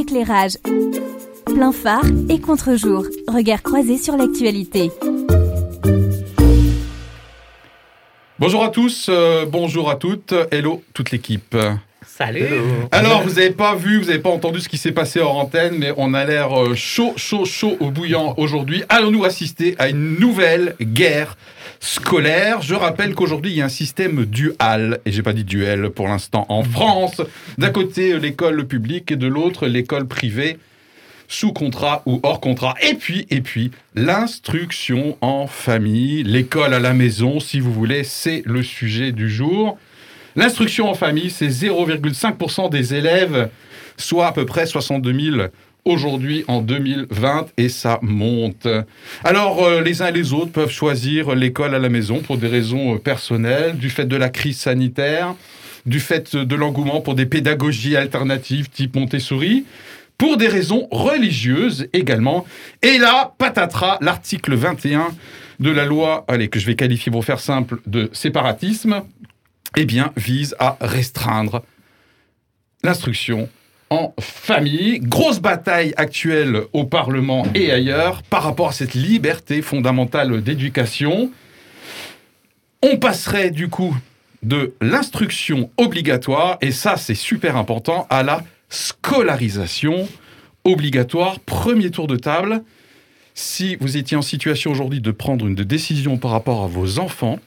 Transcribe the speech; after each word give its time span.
éclairage, 0.00 0.56
plein 1.44 1.72
phare 1.72 2.06
et 2.30 2.40
contre-jour. 2.40 3.04
Regard 3.28 3.62
croisé 3.62 3.98
sur 3.98 4.16
l'actualité. 4.16 4.90
Bonjour 8.38 8.64
à 8.64 8.70
tous, 8.70 9.08
euh, 9.10 9.44
bonjour 9.46 9.90
à 9.90 9.96
toutes, 9.96 10.34
hello 10.50 10.82
toute 10.94 11.10
l'équipe. 11.10 11.54
Salut. 12.06 12.46
Alors, 12.92 13.22
vous 13.22 13.34
n'avez 13.34 13.50
pas 13.50 13.74
vu, 13.74 13.98
vous 13.98 14.06
n'avez 14.06 14.18
pas 14.18 14.30
entendu 14.30 14.60
ce 14.60 14.68
qui 14.70 14.78
s'est 14.78 14.92
passé 14.92 15.20
hors 15.20 15.36
antenne, 15.36 15.76
mais 15.76 15.92
on 15.98 16.14
a 16.14 16.24
l'air 16.24 16.58
euh, 16.58 16.74
chaud, 16.74 17.12
chaud, 17.16 17.44
chaud 17.44 17.76
au 17.80 17.90
bouillant 17.90 18.34
aujourd'hui. 18.38 18.82
Allons-nous 18.88 19.24
assister 19.24 19.74
à 19.78 19.90
une 19.90 20.18
nouvelle 20.18 20.76
guerre 20.80 21.36
scolaire 21.80 22.62
Je 22.62 22.74
rappelle 22.74 23.14
qu'aujourd'hui, 23.14 23.52
il 23.52 23.56
y 23.56 23.62
a 23.62 23.64
un 23.64 23.70
système 23.70 24.26
dual, 24.26 25.00
et 25.04 25.12
j'ai 25.12 25.22
pas 25.22 25.32
dit 25.32 25.44
duel 25.44 25.90
pour 25.90 26.06
l'instant, 26.06 26.46
en 26.48 26.62
France. 26.62 27.22
D'un 27.58 27.70
côté, 27.70 28.18
l'école 28.18 28.66
publique 28.66 29.10
et 29.10 29.16
de 29.16 29.26
l'autre, 29.26 29.66
l'école 29.66 30.06
privée 30.06 30.58
sous 31.26 31.52
contrat 31.52 32.02
ou 32.06 32.20
hors 32.22 32.40
contrat. 32.40 32.74
Et 32.82 32.94
puis, 32.94 33.26
et 33.30 33.40
puis, 33.40 33.70
l'instruction 33.94 35.16
en 35.20 35.46
famille, 35.46 36.22
l'école 36.24 36.74
à 36.74 36.80
la 36.80 36.92
maison, 36.92 37.40
si 37.40 37.60
vous 37.60 37.72
voulez, 37.72 38.04
c'est 38.04 38.42
le 38.44 38.62
sujet 38.62 39.12
du 39.12 39.30
jour. 39.30 39.78
L'instruction 40.36 40.88
en 40.88 40.94
famille, 40.94 41.30
c'est 41.30 41.48
0,5% 41.48 42.68
des 42.68 42.94
élèves, 42.94 43.48
soit 43.96 44.26
à 44.26 44.32
peu 44.32 44.44
près 44.44 44.66
62 44.66 45.12
000 45.36 45.46
aujourd'hui 45.84 46.44
en 46.48 46.62
2020 46.62 47.46
et 47.56 47.68
ça 47.68 47.98
monte. 48.02 48.66
Alors 49.24 49.62
euh, 49.62 49.80
les 49.80 50.02
uns 50.02 50.06
et 50.06 50.12
les 50.12 50.32
autres 50.32 50.52
peuvent 50.52 50.70
choisir 50.70 51.34
l'école 51.34 51.74
à 51.74 51.78
la 51.78 51.88
maison 51.88 52.20
pour 52.20 52.38
des 52.38 52.48
raisons 52.48 52.94
euh, 52.94 52.98
personnelles, 52.98 53.76
du 53.76 53.90
fait 53.90 54.06
de 54.06 54.16
la 54.16 54.28
crise 54.28 54.58
sanitaire, 54.58 55.34
du 55.86 56.00
fait 56.00 56.36
de 56.36 56.54
l'engouement 56.56 57.00
pour 57.00 57.14
des 57.14 57.26
pédagogies 57.26 57.96
alternatives 57.96 58.68
type 58.68 58.96
Montessori, 58.96 59.64
pour 60.18 60.36
des 60.36 60.48
raisons 60.48 60.86
religieuses 60.90 61.88
également. 61.92 62.44
Et 62.82 62.98
là, 62.98 63.34
patatras, 63.38 63.98
l'article 64.02 64.54
21 64.54 65.08
de 65.60 65.70
la 65.70 65.86
loi, 65.86 66.24
allez, 66.28 66.48
que 66.48 66.58
je 66.58 66.66
vais 66.66 66.74
qualifier 66.74 67.10
pour 67.10 67.24
faire 67.24 67.40
simple, 67.40 67.80
de 67.86 68.10
séparatisme, 68.12 69.02
eh 69.76 69.84
bien, 69.84 70.12
vise 70.16 70.54
à 70.58 70.76
restreindre 70.80 71.62
l'instruction 72.82 73.48
en 73.90 74.14
famille. 74.20 75.00
Grosse 75.00 75.40
bataille 75.40 75.92
actuelle 75.96 76.62
au 76.72 76.84
Parlement 76.84 77.44
et 77.54 77.72
ailleurs 77.72 78.22
par 78.22 78.44
rapport 78.44 78.68
à 78.68 78.72
cette 78.72 78.94
liberté 78.94 79.62
fondamentale 79.62 80.42
d'éducation. 80.42 81.30
On 82.82 82.96
passerait 82.96 83.50
du 83.50 83.68
coup 83.68 83.94
de 84.42 84.74
l'instruction 84.80 85.70
obligatoire, 85.76 86.56
et 86.62 86.72
ça 86.72 86.96
c'est 86.96 87.14
super 87.14 87.56
important, 87.56 88.06
à 88.08 88.22
la 88.22 88.42
scolarisation 88.70 90.08
obligatoire. 90.64 91.40
Premier 91.40 91.90
tour 91.90 92.06
de 92.06 92.16
table. 92.16 92.62
Si 93.34 93.76
vous 93.80 93.96
étiez 93.96 94.16
en 94.16 94.22
situation 94.22 94.70
aujourd'hui 94.70 95.00
de 95.00 95.10
prendre 95.10 95.46
une 95.46 95.54
décision 95.54 96.16
par 96.16 96.30
rapport 96.30 96.64
à 96.64 96.66
vos 96.66 96.98
enfants, 96.98 97.38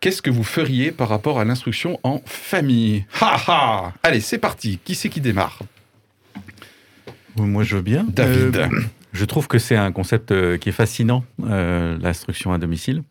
qu'est-ce 0.00 0.22
que 0.22 0.30
vous 0.30 0.44
feriez 0.44 0.92
par 0.92 1.08
rapport 1.08 1.38
à 1.40 1.44
l'instruction 1.44 1.98
en 2.02 2.20
famille? 2.24 3.04
Ha 3.20 3.36
ha 3.46 3.92
Allez, 4.02 4.20
c'est 4.20 4.38
parti. 4.38 4.78
Qui 4.84 4.94
c'est 4.94 5.08
qui 5.08 5.20
démarre? 5.20 5.60
Moi, 7.36 7.64
je 7.64 7.76
veux 7.76 7.82
bien. 7.82 8.06
David. 8.08 8.56
Euh, 8.56 8.68
je 9.12 9.24
trouve 9.24 9.48
que 9.48 9.58
c'est 9.58 9.76
un 9.76 9.92
concept 9.92 10.30
euh, 10.30 10.58
qui 10.58 10.70
est 10.70 10.72
fascinant, 10.72 11.24
euh, 11.44 11.98
l'instruction 12.00 12.52
à 12.52 12.58
domicile. 12.58 13.02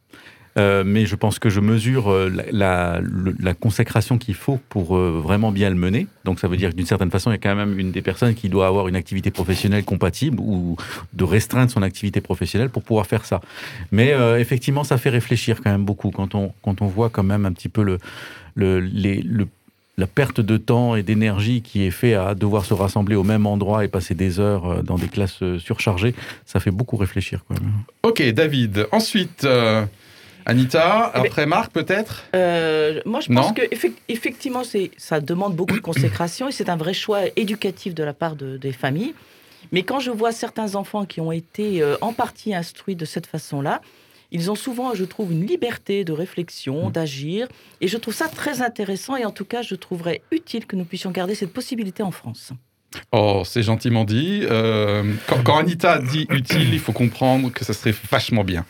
Euh, 0.57 0.83
mais 0.85 1.05
je 1.05 1.15
pense 1.15 1.37
que 1.37 1.49
je 1.49 1.59
mesure 1.59 2.09
euh, 2.09 2.31
la, 2.51 3.01
la, 3.39 3.53
consécration 3.53 4.17
qu'il 4.17 4.35
faut 4.35 4.57
pour 4.69 4.95
euh, 4.95 5.19
vraiment 5.21 5.51
bien 5.51 5.69
le 5.69 5.75
mener. 5.75 6.07
Donc 6.23 6.39
ça 6.39 6.47
veut 6.47 6.55
dire 6.55 6.69
que 6.69 6.75
d'une 6.75 6.85
certaine 6.85 7.11
façon, 7.11 7.29
il 7.29 7.33
y 7.33 7.35
a 7.35 7.39
quand 7.39 7.55
même 7.55 7.77
une 7.77 7.91
des 7.91 8.01
personnes 8.01 8.35
qui 8.35 8.47
doit 8.47 8.67
avoir 8.67 8.87
une 8.87 8.95
activité 8.95 9.31
professionnelle 9.31 9.83
compatible 9.83 10.39
ou 10.39 10.77
de 11.13 11.23
restreindre 11.25 11.69
son 11.69 11.81
activité 11.81 12.21
professionnelle 12.21 12.69
pour 12.69 12.83
pouvoir 12.83 13.05
faire 13.05 13.25
ça. 13.25 13.41
Mais 13.91 14.13
effectivement, 14.39 14.83
ça 14.83 14.97
fait 14.97 15.09
réfléchir 15.09 15.59
quand 15.61 15.71
même 15.71 15.83
beaucoup 15.83 16.11
quand 16.11 16.35
on, 16.35 16.53
quand 16.63 16.81
on 16.81 16.88
voit 16.88 17.09
quand 17.09 17.23
même 17.23 17.45
un 17.45 17.51
petit 17.51 17.69
peu 17.69 17.83
le, 17.83 17.99
la 19.97 20.07
perte 20.07 20.39
de 20.39 20.57
temps 20.57 20.95
et 20.95 21.03
d'énergie 21.03 21.61
qui 21.61 21.83
est 21.83 21.91
fait 21.91 22.13
à 22.13 22.33
devoir 22.33 22.65
se 22.65 22.73
rassembler 22.73 23.15
au 23.15 23.23
même 23.23 23.45
endroit 23.45 23.83
et 23.83 23.88
passer 23.88 24.15
des 24.15 24.39
heures 24.39 24.83
dans 24.83 24.97
des 24.97 25.07
classes 25.07 25.44
surchargées, 25.57 26.15
ça 26.45 26.59
fait 26.59 26.71
beaucoup 26.71 26.97
réfléchir. 26.97 27.44
Quoi. 27.45 27.57
Ok, 28.03 28.23
David. 28.31 28.88
Ensuite, 28.91 29.45
Anita, 30.45 31.11
ben, 31.13 31.22
après 31.22 31.45
Marc 31.45 31.72
peut-être? 31.72 32.23
Euh, 32.35 33.01
moi, 33.06 33.19
je 33.19 33.31
Non. 33.31 33.41
pense 33.41 33.53
que 33.53 33.61
effe- 33.63 33.91
effectivement, 34.09 34.63
c'est 34.63 34.91
ça 34.97 35.19
demande 35.19 35.56
beaucoup 35.56 35.75
de 35.75 35.79
consécration 35.91 36.47
et 36.50 36.51
c'est 36.51 36.69
un 36.69 36.78
vrai 36.78 36.94
choix 36.94 37.22
éducatif 37.35 37.94
de 37.95 38.03
la 38.03 38.13
part 38.13 38.35
de- 38.35 38.57
des 38.57 38.72
familles. 38.72 39.13
Mais 39.72 39.81
quand 39.83 40.00
je 40.00 40.11
vois 40.11 40.31
certains 40.31 40.75
enfants 40.75 41.06
qui 41.06 41.22
ont 41.22 41.31
été 41.31 41.81
euh, 41.81 41.97
en 42.01 42.13
partie 42.13 42.53
instruits 42.53 42.95
de 42.95 43.06
cette 43.06 43.25
façon-là, 43.25 43.81
ils 44.31 44.51
ont 44.51 44.56
souvent, 44.56 44.94
je 44.94 45.06
trouve, 45.06 45.31
une 45.31 45.45
liberté 45.45 46.03
de 46.03 46.11
réflexion, 46.11 46.89
d'agir, 46.89 47.47
et 47.81 47.88
je 47.88 47.97
trouve 47.97 48.13
ça 48.13 48.27
très 48.27 48.62
intéressant. 48.62 49.16
Et 49.16 49.23
en 49.25 49.31
tout 49.31 49.45
cas, 49.45 49.62
je 49.62 49.75
trouverais 49.75 50.22
utile 50.31 50.66
que 50.66 50.75
nous 50.75 50.83
puissions 50.85 51.12
garder 51.12 51.35
cette 51.35 51.53
possibilité 51.53 52.03
en 52.03 52.12
France. 52.12 52.51
Oh, 53.12 53.44
c'est 53.45 53.63
gentiment 53.63 54.03
dit. 54.03 54.41
Euh, 54.50 55.03
quand, 55.27 55.44
quand 55.44 55.57
Anita 55.57 56.00
dit 56.00 56.27
utile, 56.29 56.73
il 56.73 56.79
faut 56.79 56.94
comprendre 56.94 57.51
que 57.51 57.63
ça 57.66 57.73
serait 57.73 57.94
vachement 58.12 58.44
bien. 58.44 58.66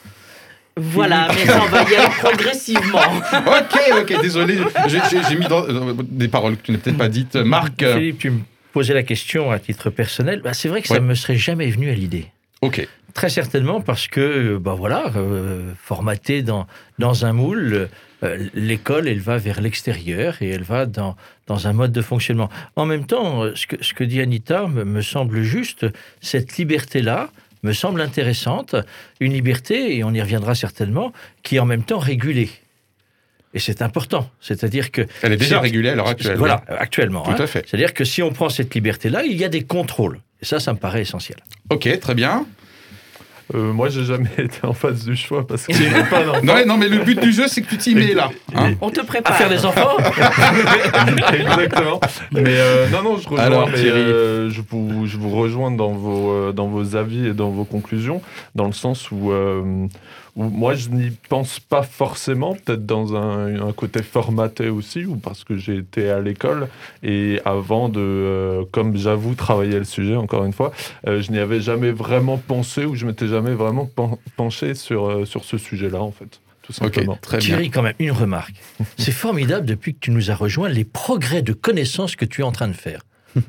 Voilà, 0.77 1.29
mais 1.33 1.45
ça, 1.45 1.61
on 1.63 1.67
va 1.69 1.83
y 1.83 1.95
aller 1.95 2.13
progressivement. 2.19 2.99
Ok, 3.33 3.79
ok, 4.01 4.21
désolé, 4.21 4.57
j'ai- 4.87 5.35
mis 5.37 5.45
dans- 5.47 5.63
euh, 5.67 5.93
des 6.03 6.27
paroles 6.27 6.57
que 6.57 6.63
tu 6.63 6.71
n'as 6.73 6.77
peut-être 6.79 6.97
pas 6.97 7.07
dites. 7.09 7.35
Marc, 7.35 7.81
euh, 7.81 7.93
Philippe, 7.95 8.19
tu 8.19 8.29
me 8.31 8.39
posais 8.73 8.93
la 8.93 9.03
question 9.03 9.51
à 9.51 9.59
titre 9.59 9.89
personnel. 9.89 10.41
Bah, 10.43 10.53
c'est 10.53 10.67
vrai 10.67 10.81
que 10.81 10.89
Ouais. 10.89 10.95
ça 10.97 11.01
me 11.01 11.15
serait 11.15 11.37
jamais 11.37 11.67
venu 11.69 11.89
à 11.89 11.93
l'idée. 11.93 12.27
ok. 12.61 12.87
Très 13.13 13.29
certainement 13.29 13.79
parce 13.79 14.09
que, 14.09 14.57
bah 14.57 14.75
voilà, 14.77 15.05
euh, 15.15 15.71
formaté 15.81 16.41
dans, 16.41 16.67
dans 16.99 17.25
un 17.25 17.31
moule, 17.31 17.87
euh, 18.23 18.47
l'école, 18.53 19.07
elle 19.07 19.21
va 19.21 19.37
vers 19.37 19.61
l'extérieur 19.61 20.35
et 20.41 20.49
elle 20.49 20.63
va 20.63 20.85
dans, 20.85 21.15
dans 21.47 21.65
un 21.69 21.71
mode 21.71 21.93
de 21.93 22.01
fonctionnement. 22.01 22.49
En 22.75 22.85
même 22.85 23.05
temps, 23.05 23.43
ce 23.55 23.67
que, 23.67 23.77
ce 23.81 23.93
que 23.93 24.03
dit 24.03 24.19
Anita 24.19 24.67
me, 24.67 24.83
me 24.83 25.01
semble 25.01 25.43
juste, 25.43 25.85
cette 26.19 26.57
liberté-là 26.57 27.29
me 27.65 27.73
semble 27.73 27.99
intéressante, 28.01 28.75
une 29.19 29.33
liberté, 29.33 29.97
et 29.97 30.03
on 30.03 30.13
y 30.13 30.21
reviendra 30.21 30.55
certainement, 30.55 31.11
qui 31.43 31.57
est 31.57 31.59
en 31.59 31.65
même 31.65 31.83
temps 31.83 31.99
régulée. 31.99 32.49
Et 33.53 33.59
c'est 33.59 33.81
important. 33.81 34.29
C'est-à-dire 34.41 34.91
que... 34.91 35.07
Elle 35.21 35.33
est 35.33 35.37
déjà 35.37 35.59
régulée 35.59 35.89
à 35.89 35.95
l'heure 35.95 36.09
actuelle. 36.09 36.37
Voilà, 36.37 36.63
actuellement. 36.67 37.23
Tout 37.23 37.31
hein. 37.31 37.35
à 37.39 37.47
fait. 37.47 37.65
C'est-à-dire 37.67 37.93
que 37.93 38.03
si 38.03 38.21
on 38.21 38.31
prend 38.31 38.49
cette 38.49 38.73
liberté-là, 38.75 39.23
il 39.23 39.37
y 39.37 39.45
a 39.45 39.49
des 39.49 39.63
contrôles. 39.63 40.19
Et 40.41 40.45
ça, 40.45 40.59
ça 40.59 40.73
me 40.73 40.77
paraît 40.77 41.01
essentiel. 41.01 41.37
Ok, 41.69 41.99
très 41.99 42.15
bien. 42.15 42.45
Euh, 43.53 43.71
moi, 43.73 43.89
j'ai 43.89 44.03
jamais 44.03 44.29
été 44.39 44.57
en 44.63 44.73
face 44.73 45.05
du 45.05 45.15
choix 45.15 45.45
parce 45.45 45.67
que 45.67 45.73
pas. 46.09 46.41
Non, 46.41 46.65
non, 46.65 46.77
mais 46.77 46.89
le 46.89 46.99
but 47.03 47.19
du 47.19 47.31
jeu, 47.31 47.47
c'est 47.47 47.61
que 47.61 47.69
tu 47.69 47.77
t'y 47.77 47.93
mets 47.93 48.13
là. 48.13 48.29
hein. 48.55 48.71
On 48.81 48.89
te 48.89 49.01
À 49.01 49.03
prépare. 49.03 49.35
faire 49.35 49.49
des 49.49 49.63
enfants 49.65 49.97
Exactement. 51.33 51.99
Mais 52.31 52.43
euh, 52.45 52.89
non, 52.89 53.03
non, 53.03 53.17
je 53.17 53.27
rejoins. 53.27 53.43
Alors, 53.45 53.69
mais, 53.69 53.75
Thierry. 53.81 53.99
euh, 53.99 54.49
je 54.49 54.61
vous, 54.67 55.05
je 55.05 55.17
vous 55.17 55.29
rejoins 55.29 55.71
dans 55.71 55.91
vos, 55.93 56.31
euh, 56.31 56.51
dans 56.53 56.67
vos 56.67 56.95
avis 56.95 57.27
et 57.27 57.33
dans 57.33 57.49
vos 57.49 57.65
conclusions, 57.65 58.21
dans 58.55 58.65
le 58.65 58.71
sens 58.73 59.11
où, 59.11 59.31
euh, 59.31 59.61
où 59.61 59.87
moi, 60.35 60.75
je 60.75 60.89
n'y 60.89 61.11
pense 61.29 61.59
pas 61.61 61.81
forcément, 61.83 62.55
peut-être 62.55 62.85
dans 62.85 63.15
un, 63.15 63.67
un 63.67 63.71
côté 63.71 64.03
formaté 64.03 64.67
aussi, 64.69 65.05
ou 65.05 65.15
parce 65.15 65.43
que 65.45 65.55
j'ai 65.55 65.77
été 65.77 66.09
à 66.09 66.19
l'école 66.19 66.67
et 67.03 67.39
avant 67.45 67.87
de, 67.87 67.99
euh, 68.01 68.63
comme 68.71 68.97
j'avoue, 68.97 69.33
travailler 69.35 69.79
le 69.79 69.85
sujet 69.85 70.15
encore 70.17 70.43
une 70.43 70.51
fois, 70.53 70.71
euh, 71.07 71.21
je 71.21 71.31
n'y 71.31 71.39
avais 71.39 71.61
jamais 71.61 71.91
vraiment 71.91 72.37
pensé 72.37 72.83
ou 72.85 72.95
je 72.95 73.05
m'étais 73.05 73.27
jamais 73.27 73.53
vraiment 73.53 73.85
pen- 73.85 74.17
penché 74.35 74.75
sur, 74.75 75.07
euh, 75.09 75.25
sur 75.25 75.45
ce 75.45 75.57
sujet-là, 75.57 76.01
en 76.01 76.11
fait, 76.11 76.41
tout 76.63 76.73
simplement. 76.73 77.13
Ok, 77.13 77.21
très 77.21 77.37
bien. 77.37 77.45
Thierry, 77.47 77.69
quand 77.69 77.81
même, 77.83 77.95
une 77.99 78.11
remarque. 78.11 78.55
C'est 78.97 79.11
formidable 79.13 79.65
depuis 79.65 79.93
que 79.93 79.99
tu 79.99 80.11
nous 80.11 80.31
as 80.31 80.35
rejoints, 80.35 80.67
les 80.69 80.83
progrès 80.83 81.43
de 81.43 81.53
connaissances 81.53 82.15
que 82.17 82.25
tu 82.25 82.41
es 82.41 82.43
en 82.43 82.51
train 82.51 82.67
de 82.67 82.73
faire. 82.73 83.01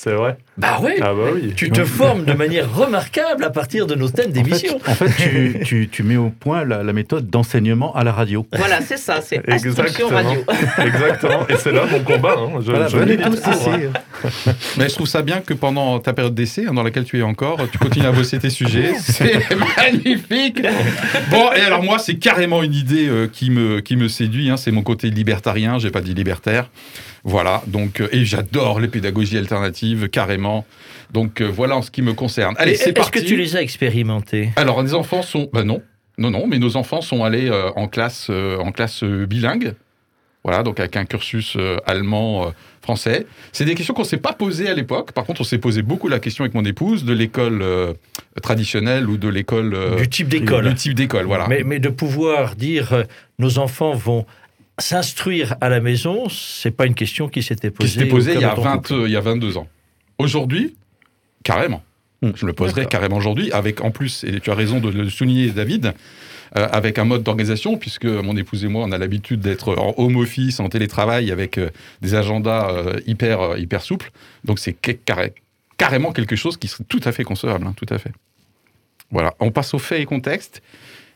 C'est 0.00 0.12
vrai 0.12 0.36
Bah 0.56 0.78
oui 0.80 0.92
Ah 1.00 1.12
bah 1.12 1.30
oui. 1.34 1.52
Tu 1.56 1.70
te 1.70 1.84
formes 1.84 2.24
de 2.24 2.32
manière 2.32 2.72
remarquable 2.72 3.42
à 3.42 3.50
partir 3.50 3.84
de 3.84 3.96
nos 3.96 4.08
thèmes 4.08 4.30
En 4.30 4.34
fait, 4.34 4.42
d'émission. 4.42 4.78
en 4.86 4.94
fait, 4.94 5.10
tu, 5.20 5.58
tu, 5.64 5.88
tu 5.90 6.02
mets 6.04 6.16
au 6.16 6.30
point 6.30 6.64
la, 6.64 6.84
la 6.84 6.92
méthode 6.92 7.28
d'enseignement 7.28 7.92
à 7.96 8.04
la 8.04 8.12
radio. 8.12 8.46
Voilà, 8.56 8.80
c'est 8.80 8.96
ça, 8.96 9.20
c'est 9.20 9.42
instruction 9.50 10.06
radio. 10.06 10.44
Exactement. 10.78 11.48
Et 11.48 11.56
c'est 11.56 11.72
là 11.72 11.82
mon 11.90 11.98
combat. 11.98 12.36
hein. 12.38 12.60
Je, 12.64 12.70
Voilà, 12.70 12.86
je 12.86 12.96
tous 12.96 13.50
ici. 13.50 13.68
hein. 13.70 14.30
Mais 14.76 14.88
je 14.88 14.94
trouve 14.94 15.08
ça 15.08 15.22
bien 15.22 15.40
que 15.40 15.52
pendant 15.52 15.98
ta 15.98 16.12
période 16.12 16.34
d'essai, 16.36 16.66
hein, 16.68 16.74
dans 16.74 16.84
laquelle 16.84 17.04
tu 17.04 17.18
es 17.18 17.22
encore, 17.22 17.58
tu 17.72 17.78
continues 17.78 18.06
à 18.06 18.12
bosser 18.12 18.38
tes 18.38 18.50
sujets. 18.50 18.92
C'est 19.00 19.42
magnifique. 19.76 20.62
Bon, 21.32 21.50
et 21.56 21.60
alors 21.60 21.82
moi, 21.82 21.98
c'est 21.98 22.14
carrément 22.18 22.62
une 22.62 22.74
idée 22.74 23.08
euh, 23.08 23.26
qui, 23.26 23.50
me, 23.50 23.80
qui 23.80 23.96
me 23.96 24.06
séduit. 24.06 24.48
hein. 24.48 24.56
C'est 24.56 24.70
mon 24.70 24.82
côté 24.82 25.10
libertarien, 25.10 25.80
j'ai 25.80 25.90
pas 25.90 26.02
dit 26.02 26.14
libertaire. 26.14 26.70
Voilà, 27.24 27.62
donc, 27.66 28.00
euh, 28.00 28.08
et 28.12 28.24
j'adore 28.24 28.80
les 28.80 28.88
pédagogies 28.88 29.38
alternatives, 29.38 30.08
carrément. 30.08 30.64
Donc 31.12 31.40
euh, 31.40 31.46
voilà 31.46 31.76
en 31.76 31.82
ce 31.82 31.90
qui 31.90 32.02
me 32.02 32.12
concerne. 32.14 32.54
Allez, 32.58 32.74
c'est 32.74 32.84
Est-ce 32.90 32.92
parti. 32.92 33.20
que 33.20 33.24
tu 33.26 33.36
les 33.36 33.56
as 33.56 33.62
expérimentés 33.62 34.50
Alors, 34.56 34.82
les 34.82 34.94
enfants 34.94 35.22
sont. 35.22 35.48
Ben 35.52 35.64
non. 35.64 35.82
Non, 36.18 36.30
non, 36.30 36.46
mais 36.48 36.58
nos 36.58 36.76
enfants 36.76 37.00
sont 37.00 37.22
allés 37.24 37.48
euh, 37.48 37.70
en 37.76 37.86
classe, 37.86 38.26
euh, 38.28 38.58
en 38.58 38.72
classe 38.72 39.02
euh, 39.04 39.24
bilingue. 39.24 39.74
Voilà, 40.44 40.62
donc 40.62 40.80
avec 40.80 40.96
un 40.96 41.04
cursus 41.04 41.54
euh, 41.56 41.76
allemand, 41.86 42.46
euh, 42.46 42.50
français. 42.82 43.26
C'est 43.52 43.64
des 43.64 43.74
questions 43.74 43.94
qu'on 43.94 44.02
ne 44.02 44.06
s'est 44.06 44.16
pas 44.16 44.32
posées 44.32 44.68
à 44.68 44.74
l'époque. 44.74 45.12
Par 45.12 45.24
contre, 45.24 45.42
on 45.42 45.44
s'est 45.44 45.58
posé 45.58 45.82
beaucoup 45.82 46.08
la 46.08 46.18
question 46.18 46.42
avec 46.44 46.54
mon 46.54 46.64
épouse 46.64 47.04
de 47.04 47.12
l'école 47.12 47.62
traditionnelle 48.42 49.08
ou 49.08 49.16
de 49.16 49.28
l'école. 49.28 49.76
du 49.96 50.08
type 50.08 50.28
d'école. 50.28 50.68
Du 50.68 50.74
type 50.74 50.94
d'école, 50.94 51.26
voilà. 51.26 51.46
Mais, 51.48 51.62
mais 51.64 51.78
de 51.80 51.88
pouvoir 51.88 52.54
dire 52.56 53.04
nos 53.38 53.58
enfants 53.58 53.92
vont 53.94 54.26
s'instruire 54.78 55.56
à 55.60 55.68
la 55.68 55.80
maison, 55.80 56.28
c'est 56.28 56.70
pas 56.70 56.86
une 56.86 56.94
question 56.94 57.28
qui 57.28 57.42
s'était 57.42 57.68
qui 57.70 57.74
posée. 57.76 58.00
s'était 58.00 58.34
il 58.34 58.40
y, 58.40 58.44
a 58.44 58.48
cœur 58.48 58.50
de 58.50 58.56
ton 58.56 58.62
20, 58.62 58.76
couple. 58.76 58.92
euh, 58.94 59.06
il 59.08 59.12
y 59.12 59.16
a 59.16 59.20
22 59.20 59.56
ans. 59.56 59.68
Aujourd'hui, 60.18 60.76
carrément. 61.44 61.82
Hmm. 62.22 62.30
Je 62.34 62.46
me 62.46 62.52
poserai 62.52 62.80
D'accord. 62.82 62.90
carrément 62.90 63.16
aujourd'hui, 63.16 63.52
avec 63.52 63.80
en 63.80 63.90
plus, 63.92 64.24
et 64.24 64.40
tu 64.40 64.50
as 64.50 64.54
raison 64.54 64.80
de 64.80 64.88
le 64.88 65.08
souligner, 65.08 65.50
David, 65.50 65.94
euh, 66.56 66.66
avec 66.72 66.98
un 66.98 67.04
mode 67.04 67.22
d'organisation, 67.22 67.76
puisque 67.76 68.06
mon 68.06 68.36
épouse 68.36 68.64
et 68.64 68.68
moi, 68.68 68.84
on 68.84 68.90
a 68.92 68.98
l'habitude 68.98 69.40
d'être 69.40 69.76
en 69.76 69.94
home 69.98 70.16
office, 70.16 70.58
en 70.60 70.68
télétravail, 70.68 71.30
avec 71.30 71.58
euh, 71.58 71.70
des 72.00 72.14
agendas 72.16 72.70
euh, 72.70 73.00
hyper, 73.06 73.40
euh, 73.40 73.58
hyper 73.58 73.82
souples. 73.82 74.10
Donc 74.44 74.58
c'est 74.58 74.72
carré- 74.72 75.34
carrément 75.76 76.12
quelque 76.12 76.34
chose 76.34 76.56
qui 76.56 76.66
serait 76.66 76.84
tout 76.88 77.00
à 77.04 77.12
fait 77.12 77.22
concevable, 77.24 77.66
hein, 77.66 77.74
tout 77.76 77.86
à 77.88 77.98
fait. 77.98 78.10
Voilà, 79.10 79.34
on 79.40 79.50
passe 79.52 79.72
aux 79.74 79.78
faits 79.78 80.00
et 80.00 80.04
contextes. 80.04 80.60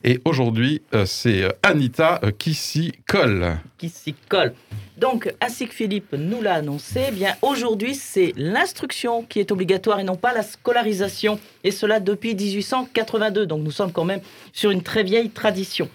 Et 0.05 0.21
aujourd'hui, 0.25 0.83
euh, 0.95 1.07
c'est 1.07 1.43
euh, 1.43 1.51
Anita 1.63 2.21
euh, 2.25 2.33
qui 2.37 2.55
s'y 2.55 2.93
colle. 3.07 3.59
qui 3.79 3.89
s'y 3.89 4.15
colle. 4.15 4.53
Donc, 4.97 5.33
ainsi 5.41 5.69
que 5.69 5.75
Philippe 5.75 6.13
nous 6.13 6.43
l'a 6.43 6.55
annoncé, 6.55 7.05
eh 7.09 7.13
bien 7.13 7.37
aujourd'hui 7.41 7.95
c'est 7.95 8.33
l'instruction 8.37 9.23
qui 9.23 9.39
est 9.39 9.53
obligatoire 9.53 10.01
et 10.01 10.05
non 10.05 10.17
pas 10.17 10.33
la 10.33 10.43
scolarisation, 10.43 11.39
et 11.63 11.71
cela 11.71 12.01
depuis 12.01 12.35
1882. 12.35 13.47
Donc 13.47 13.63
nous 13.63 13.71
sommes 13.71 13.93
quand 13.93 14.05
même 14.05 14.21
sur 14.53 14.71
une 14.73 14.83
très 14.83 15.05
vieille 15.05 15.31
tradition. 15.31 15.89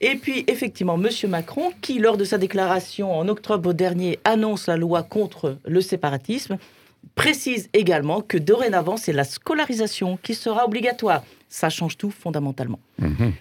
Et 0.00 0.14
puis 0.14 0.44
effectivement, 0.46 0.96
Monsieur 0.96 1.28
Macron, 1.28 1.72
qui 1.82 1.98
lors 1.98 2.16
de 2.16 2.24
sa 2.24 2.38
déclaration 2.38 3.14
en 3.14 3.28
octobre 3.28 3.74
dernier 3.74 4.18
annonce 4.24 4.66
la 4.68 4.76
loi 4.76 5.02
contre 5.02 5.58
le 5.66 5.80
séparatisme, 5.82 6.56
précise 7.14 7.68
également 7.74 8.22
que 8.22 8.38
dorénavant 8.38 8.96
c'est 8.96 9.12
la 9.12 9.24
scolarisation 9.24 10.18
qui 10.22 10.34
sera 10.34 10.64
obligatoire. 10.64 11.22
Ça 11.48 11.70
change 11.70 11.96
tout 11.96 12.10
fondamentalement. 12.10 12.78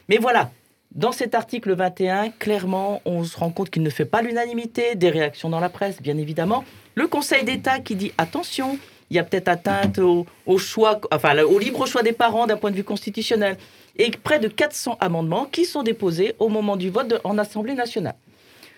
Mais 0.09 0.17
voilà, 0.17 0.51
dans 0.95 1.11
cet 1.11 1.35
article 1.35 1.73
21, 1.75 2.29
clairement, 2.31 3.01
on 3.05 3.23
se 3.23 3.37
rend 3.37 3.49
compte 3.51 3.69
qu'il 3.69 3.83
ne 3.83 3.89
fait 3.89 4.05
pas 4.05 4.21
l'unanimité, 4.21 4.95
des 4.95 5.09
réactions 5.09 5.49
dans 5.49 5.59
la 5.59 5.69
presse, 5.69 6.01
bien 6.01 6.17
évidemment. 6.17 6.63
Le 6.95 7.07
Conseil 7.07 7.43
d'État 7.43 7.79
qui 7.79 7.95
dit 7.95 8.13
attention, 8.17 8.79
il 9.09 9.15
y 9.15 9.19
a 9.19 9.23
peut-être 9.23 9.47
atteinte 9.49 9.99
au, 9.99 10.25
au 10.45 10.57
choix, 10.57 10.99
enfin, 11.11 11.37
au 11.43 11.59
libre 11.59 11.85
choix 11.85 12.03
des 12.03 12.11
parents 12.13 12.47
d'un 12.47 12.57
point 12.57 12.71
de 12.71 12.75
vue 12.75 12.83
constitutionnel. 12.83 13.57
Et 13.97 14.11
près 14.11 14.39
de 14.39 14.47
400 14.47 14.97
amendements 14.99 15.45
qui 15.45 15.65
sont 15.65 15.81
déposés 15.83 16.35
au 16.39 16.49
moment 16.49 16.77
du 16.77 16.89
vote 16.89 17.07
de- 17.07 17.19
en 17.23 17.37
Assemblée 17.37 17.73
nationale. 17.73 18.15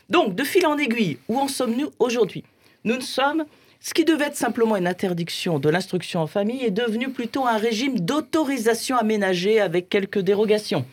Donc, 0.09 0.33
de 0.33 0.43
fil 0.43 0.65
en 0.65 0.77
aiguille, 0.77 1.17
où 1.27 1.37
en 1.37 1.47
sommes-nous 1.47 1.91
aujourd'hui? 1.99 2.43
Nous 2.83 2.95
ne 2.95 3.01
sommes. 3.01 3.45
Ce 3.81 3.93
qui 3.93 4.03
devait 4.03 4.25
être 4.25 4.35
simplement 4.35 4.75
une 4.75 4.87
interdiction 4.87 5.57
de 5.57 5.69
l'instruction 5.69 6.19
en 6.19 6.27
famille 6.27 6.65
est 6.65 6.71
devenu 6.71 7.09
plutôt 7.09 7.45
un 7.45 7.57
régime 7.57 7.99
d'autorisation 7.99 8.97
aménagée 8.97 9.61
avec 9.61 9.87
quelques 9.87 10.19
dérogations. 10.19 10.85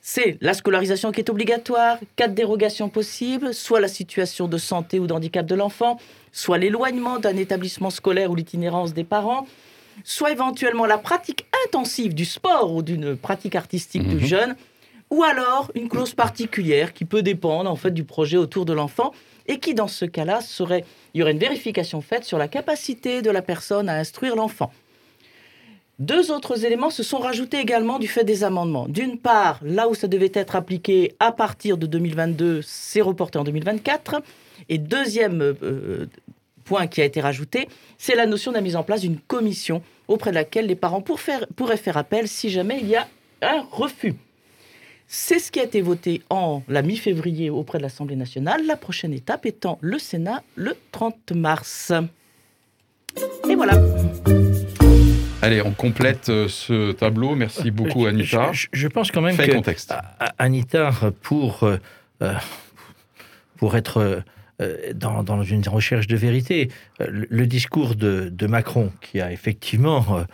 C'est 0.00 0.36
la 0.40 0.54
scolarisation 0.54 1.10
qui 1.10 1.20
est 1.20 1.30
obligatoire, 1.30 1.98
quatre 2.14 2.34
dérogations 2.34 2.88
possibles, 2.88 3.52
soit 3.52 3.80
la 3.80 3.88
situation 3.88 4.46
de 4.46 4.58
santé 4.58 5.00
ou 5.00 5.08
d'handicap 5.08 5.44
de 5.44 5.56
l'enfant, 5.56 5.98
soit 6.30 6.58
l'éloignement 6.58 7.18
d'un 7.18 7.36
établissement 7.36 7.90
scolaire 7.90 8.30
ou 8.30 8.36
l'itinérance 8.36 8.94
des 8.94 9.02
parents, 9.02 9.46
soit 10.04 10.30
éventuellement 10.30 10.86
la 10.86 10.98
pratique 10.98 11.46
intensive 11.66 12.14
du 12.14 12.26
sport 12.26 12.72
ou 12.72 12.82
d'une 12.82 13.16
pratique 13.16 13.56
artistique 13.56 14.06
du 14.06 14.24
jeune, 14.24 14.54
ou 15.10 15.24
alors 15.24 15.72
une 15.74 15.88
clause 15.88 16.14
particulière 16.14 16.92
qui 16.92 17.06
peut 17.06 17.22
dépendre 17.22 17.70
en 17.70 17.76
fait 17.76 17.92
du 17.92 18.04
projet 18.04 18.36
autour 18.36 18.66
de 18.66 18.72
l'enfant 18.72 19.12
et 19.46 19.58
qui 19.58 19.74
dans 19.74 19.88
ce 19.88 20.04
cas-là 20.04 20.40
serait 20.40 20.84
il 21.12 21.20
y 21.20 21.22
aurait 21.22 21.32
une 21.32 21.38
vérification 21.38 22.00
faite 22.00 22.24
sur 22.24 22.38
la 22.38 22.48
capacité 22.48 23.22
de 23.22 23.30
la 23.30 23.42
personne 23.42 23.88
à 23.88 23.94
instruire 23.94 24.36
l'enfant. 24.36 24.72
Deux 26.00 26.32
autres 26.32 26.64
éléments 26.64 26.90
se 26.90 27.04
sont 27.04 27.18
rajoutés 27.18 27.60
également 27.60 28.00
du 28.00 28.08
fait 28.08 28.24
des 28.24 28.42
amendements. 28.42 28.88
D'une 28.88 29.16
part, 29.16 29.60
là 29.62 29.88
où 29.88 29.94
ça 29.94 30.08
devait 30.08 30.32
être 30.34 30.56
appliqué 30.56 31.14
à 31.20 31.30
partir 31.30 31.78
de 31.78 31.86
2022, 31.86 32.62
c'est 32.62 33.00
reporté 33.00 33.38
en 33.38 33.44
2024. 33.44 34.20
Et 34.68 34.78
deuxième 34.78 35.40
euh, 35.40 36.06
point 36.64 36.88
qui 36.88 37.00
a 37.00 37.04
été 37.04 37.20
rajouté, 37.20 37.68
c'est 37.96 38.16
la 38.16 38.26
notion 38.26 38.50
de 38.50 38.56
la 38.56 38.62
mise 38.62 38.74
en 38.74 38.82
place 38.82 39.02
d'une 39.02 39.18
commission 39.18 39.82
auprès 40.08 40.30
de 40.30 40.34
laquelle 40.34 40.66
les 40.66 40.74
parents 40.74 41.00
pourraient 41.00 41.76
faire 41.76 41.96
appel 41.96 42.26
si 42.26 42.50
jamais 42.50 42.78
il 42.80 42.88
y 42.88 42.96
a 42.96 43.06
un 43.42 43.64
refus. 43.70 44.14
C'est 45.06 45.38
ce 45.38 45.52
qui 45.52 45.60
a 45.60 45.64
été 45.64 45.80
voté 45.80 46.22
en 46.30 46.62
la 46.68 46.82
mi-février 46.82 47.50
auprès 47.50 47.78
de 47.78 47.82
l'Assemblée 47.82 48.16
nationale, 48.16 48.66
la 48.66 48.76
prochaine 48.76 49.12
étape 49.12 49.46
étant 49.46 49.78
le 49.80 49.98
Sénat 49.98 50.42
le 50.56 50.74
30 50.92 51.32
mars. 51.32 51.92
Et 53.48 53.54
voilà. 53.54 53.80
Allez, 55.42 55.60
on 55.62 55.72
complète 55.72 56.30
euh, 56.30 56.48
ce 56.48 56.92
tableau. 56.92 57.34
Merci 57.36 57.70
beaucoup, 57.70 58.04
Je- 58.04 58.08
Anita. 58.08 58.52
Je, 58.52 58.66
je 58.72 58.88
pense 58.88 59.10
quand 59.10 59.20
même 59.20 59.36
Fait 59.36 59.44
et 59.44 59.48
que 59.50 59.54
contexte. 59.54 59.92
A- 59.92 60.32
Anita, 60.38 60.90
pour, 61.22 61.62
euh, 61.64 61.76
euh, 62.22 62.32
pour 63.58 63.76
être 63.76 64.22
euh, 64.60 64.92
dans, 64.94 65.22
dans 65.22 65.42
une 65.42 65.66
recherche 65.68 66.06
de 66.06 66.16
vérité, 66.16 66.70
euh, 67.00 67.06
le, 67.10 67.26
le 67.28 67.46
discours 67.46 67.94
de, 67.94 68.30
de 68.32 68.46
Macron, 68.46 68.90
qui 69.02 69.20
a 69.20 69.30
effectivement 69.32 70.04
euh, 70.18 70.24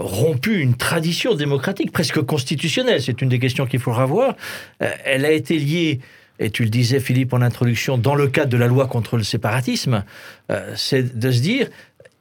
rompu 0.00 0.60
une 0.60 0.74
tradition 0.74 1.34
démocratique 1.34 1.92
presque 1.92 2.20
constitutionnelle, 2.22 3.02
c'est 3.02 3.22
une 3.22 3.28
des 3.28 3.38
questions 3.38 3.66
qu'il 3.66 3.80
faudra 3.80 4.06
voir, 4.06 4.34
euh, 4.82 4.90
elle 5.04 5.24
a 5.24 5.32
été 5.32 5.58
liée, 5.58 6.00
et 6.38 6.50
tu 6.50 6.62
le 6.64 6.70
disais 6.70 7.00
Philippe 7.00 7.32
en 7.32 7.42
introduction, 7.42 7.98
dans 7.98 8.14
le 8.14 8.28
cadre 8.28 8.50
de 8.50 8.56
la 8.56 8.66
loi 8.66 8.86
contre 8.86 9.16
le 9.16 9.22
séparatisme, 9.22 10.04
euh, 10.50 10.72
c'est 10.76 11.18
de 11.18 11.30
se 11.30 11.40
dire, 11.40 11.68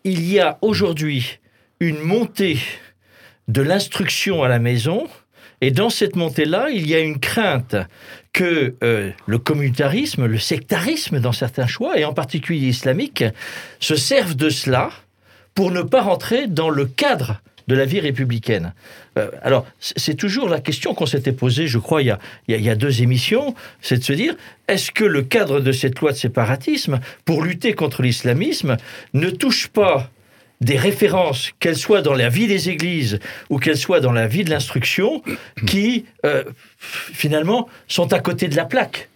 il 0.04 0.30
y 0.30 0.40
a 0.40 0.58
aujourd'hui 0.62 1.40
une 1.80 2.00
montée 2.00 2.60
de 3.48 3.62
l'instruction 3.62 4.44
à 4.44 4.50
la 4.50 4.60
maison, 4.60 5.08
et 5.62 5.72
dans 5.72 5.90
cette 5.90 6.16
montée-là, 6.16 6.70
il 6.70 6.88
y 6.88 6.96
a 6.96 7.00
une 7.00 7.20
crainte 7.20 7.76
que 8.32 8.76
euh, 8.84 9.12
le 9.26 9.38
communautarisme, 9.40 10.26
le 10.26 10.38
sectarisme 10.38 11.20
dans 11.20 11.32
certains 11.32 11.68
choix, 11.68 11.98
et 11.98 12.06
en 12.06 12.14
particulier 12.14 12.68
islamique, 12.68 13.24
se 13.80 13.96
servent 13.96 14.36
de 14.36 14.50
cela 14.50 14.92
pour 15.56 15.72
ne 15.72 15.82
pas 15.82 16.02
rentrer 16.02 16.48
dans 16.48 16.70
le 16.70 16.86
cadre 16.86 17.42
de 17.70 17.76
la 17.76 17.86
vie 17.86 18.00
républicaine. 18.02 18.74
Euh, 19.18 19.30
alors, 19.44 19.66
c'est 19.80 20.16
toujours 20.16 20.50
la 20.50 20.60
question 20.60 20.94
qu'on 20.96 21.06
s'était 21.06 21.32
posée, 21.44 21.68
je 21.68 21.78
crois, 21.78 22.02
il 22.02 22.08
y, 22.08 22.12
a, 22.12 22.20
il 22.48 22.52
y 22.52 22.56
a- 22.56 22.58
il 22.58 22.66
y 22.66 22.70
a 22.70 22.76
deux 22.76 23.02
émissions, 23.04 23.54
c'est 23.80 24.00
de 24.00 24.04
se 24.04 24.14
dire, 24.14 24.36
est-ce 24.68 24.92
que 24.92 25.06
le 25.06 25.22
cadre 25.22 25.60
de 25.62 25.72
cette 25.72 26.00
loi 26.00 26.12
de 26.12 26.18
séparatisme, 26.18 27.00
pour 27.26 27.44
lutter 27.44 27.74
contre 27.74 28.02
l'islamisme, 28.02 28.76
ne 29.14 29.30
touche 29.30 29.68
pas 29.68 30.10
des 30.62 30.78
références, 30.78 31.52
qu'elles 31.60 31.78
soient 31.78 32.02
dans 32.02 32.16
la 32.16 32.28
vie 32.28 32.48
des 32.48 32.70
églises 32.70 33.20
ou 33.50 33.60
qu'elles 33.60 33.78
soient 33.78 34.02
dans 34.02 34.12
la 34.12 34.28
vie 34.28 34.44
de 34.44 34.50
l'instruction, 34.50 35.22
qui 35.68 36.06
euh, 36.26 36.44
finalement 36.80 37.70
sont 37.88 38.12
à 38.14 38.20
côté 38.20 38.48
de 38.50 38.56
la 38.58 38.66
plaque? 38.66 39.10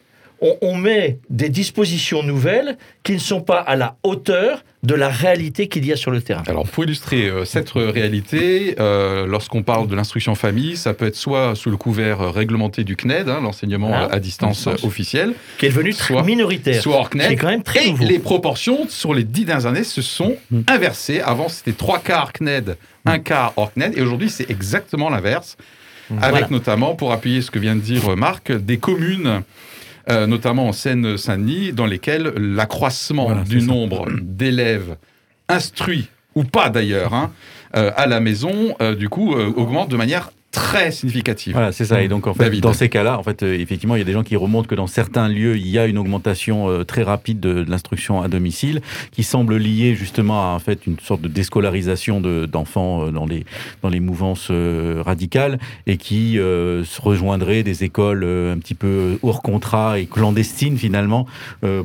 On, 0.45 0.57
on 0.61 0.75
met 0.75 1.19
des 1.29 1.47
dispositions 1.47 2.21
nouvelles 2.21 2.77
qui 3.03 3.13
ne 3.13 3.17
sont 3.17 3.39
pas 3.39 3.59
à 3.59 3.77
la 3.77 3.95
hauteur 4.03 4.63
de 4.83 4.93
la 4.93 5.07
réalité 5.07 5.69
qu'il 5.69 5.85
y 5.85 5.93
a 5.93 5.95
sur 5.95 6.11
le 6.11 6.21
terrain. 6.21 6.43
Alors, 6.47 6.67
pour 6.67 6.83
illustrer 6.83 7.29
euh, 7.29 7.45
cette 7.45 7.69
réalité, 7.71 8.75
euh, 8.79 9.25
lorsqu'on 9.25 9.63
parle 9.63 9.87
de 9.87 9.95
l'instruction 9.95 10.35
famille, 10.35 10.75
ça 10.75 10.93
peut 10.93 11.05
être 11.07 11.15
soit 11.15 11.55
sous 11.55 11.69
le 11.69 11.77
couvert 11.77 12.19
euh, 12.21 12.29
réglementé 12.29 12.83
du 12.83 12.97
CNED, 12.97 13.29
hein, 13.29 13.39
l'enseignement 13.41 13.87
Voilà, 13.87 14.11
à 14.11 14.19
distance 14.19 14.67
officielle, 14.83 15.33
Qui 15.57 15.67
est 15.67 15.69
devenu 15.69 15.93
très 15.93 16.13
Soit- 16.13 16.23
minoritaire. 16.23 16.81
soit 16.81 16.95
hors 16.97 17.09
CNED. 17.09 17.27
C'est 17.29 17.35
quand 17.37 17.47
même 17.47 17.63
très 17.63 17.87
et 17.87 17.91
nouveau. 17.91 18.05
les 18.05 18.19
proportions 18.19 18.85
sur 18.89 19.13
les 19.13 19.23
dix 19.23 19.45
dernières 19.45 19.65
années 19.67 19.85
se 19.85 20.01
sont 20.01 20.35
Mm. 20.51 20.61
inversées. 20.67 21.21
Avant, 21.21 21.47
c'était 21.47 21.71
trois 21.71 21.99
quarts 21.99 22.33
CNED, 22.33 22.75
un 23.05 23.19
quart 23.19 23.53
hors 23.55 23.71
CNED, 23.73 23.97
et 23.97 24.01
aujourd'hui, 24.01 24.29
c'est 24.29 24.49
exactement 24.51 25.09
l'inverse. 25.09 25.55
Avec 26.17 26.31
Voilà. 26.31 26.47
notamment, 26.49 26.95
pour 26.95 27.13
appuyer 27.13 27.41
ce 27.41 27.49
que 27.49 27.59
vient 27.59 27.75
de 27.75 27.79
dire 27.81 28.17
Marc, 28.17 28.51
des 28.51 28.77
communes, 28.77 29.43
euh, 30.09 30.27
notamment 30.27 30.67
en 30.67 30.73
Seine-Saint-Denis, 30.73 31.71
dans 31.71 31.85
lesquelles 31.85 32.33
l'accroissement 32.35 33.25
Voilà, 33.25 33.43
du 33.43 33.61
nombre 33.61 34.07
d'élèves 34.21 34.97
instruits, 35.47 36.09
ou 36.35 36.43
pas 36.43 36.69
d'ailleurs, 36.69 37.13
hein, 37.13 37.31
euh, 37.75 37.91
à 37.95 38.05
la 38.05 38.19
maison, 38.19 38.75
euh, 38.81 38.95
du 38.95 39.09
coup, 39.09 39.33
augmente 39.33 39.89
de 39.89 39.95
manière 39.95 40.31
très 40.53 40.91
significative. 40.91 41.51
Voilà, 41.53 41.71
c'est 41.73 41.83
ça. 41.85 42.01
Et 42.01 42.07
donc, 42.07 42.27
en 42.27 42.33
fait, 42.33 42.43
David. 42.45 42.61
dans 42.63 42.71
ces 42.73 42.87
cas-là, 42.87 43.19
en 43.19 43.23
fait, 43.23 43.43
euh, 43.43 43.53
effectivement, 43.59 43.95
il 43.95 43.99
y 43.99 44.01
a 44.01 44.05
des 44.05 44.13
gens 44.13 44.23
qui 44.23 44.35
remontent 44.37 44.67
que 44.67 44.75
dans 44.75 44.87
certains 44.87 45.27
lieux, 45.27 45.57
il 45.57 45.67
y 45.67 45.77
a 45.77 45.85
une 45.87 45.97
augmentation 45.97 46.69
euh, 46.69 46.83
très 46.85 47.03
rapide 47.03 47.39
de, 47.41 47.63
de 47.63 47.69
l'instruction 47.69 48.21
à 48.21 48.27
domicile, 48.29 48.81
qui 49.11 49.23
semble 49.23 49.57
liée 49.57 49.95
justement 49.95 50.41
à 50.51 50.55
en 50.55 50.59
fait 50.59 50.85
une 50.87 50.97
sorte 50.99 51.21
de 51.21 51.27
déscolarisation 51.27 52.21
de- 52.21 52.45
d'enfants 52.45 53.07
euh, 53.07 53.11
dans 53.11 53.25
les 53.25 53.45
dans 53.81 53.89
les 53.89 53.99
mouvances 53.99 54.47
euh, 54.51 55.01
radicales 55.05 55.59
et 55.87 55.97
qui 55.97 56.35
se 56.35 57.01
rejoindraient 57.01 57.63
des 57.63 57.83
écoles 57.83 58.23
un 58.23 58.57
petit 58.59 58.75
peu 58.75 59.17
hors 59.23 59.41
contrat 59.41 59.99
et 59.99 60.05
clandestines 60.05 60.77
finalement 60.77 61.25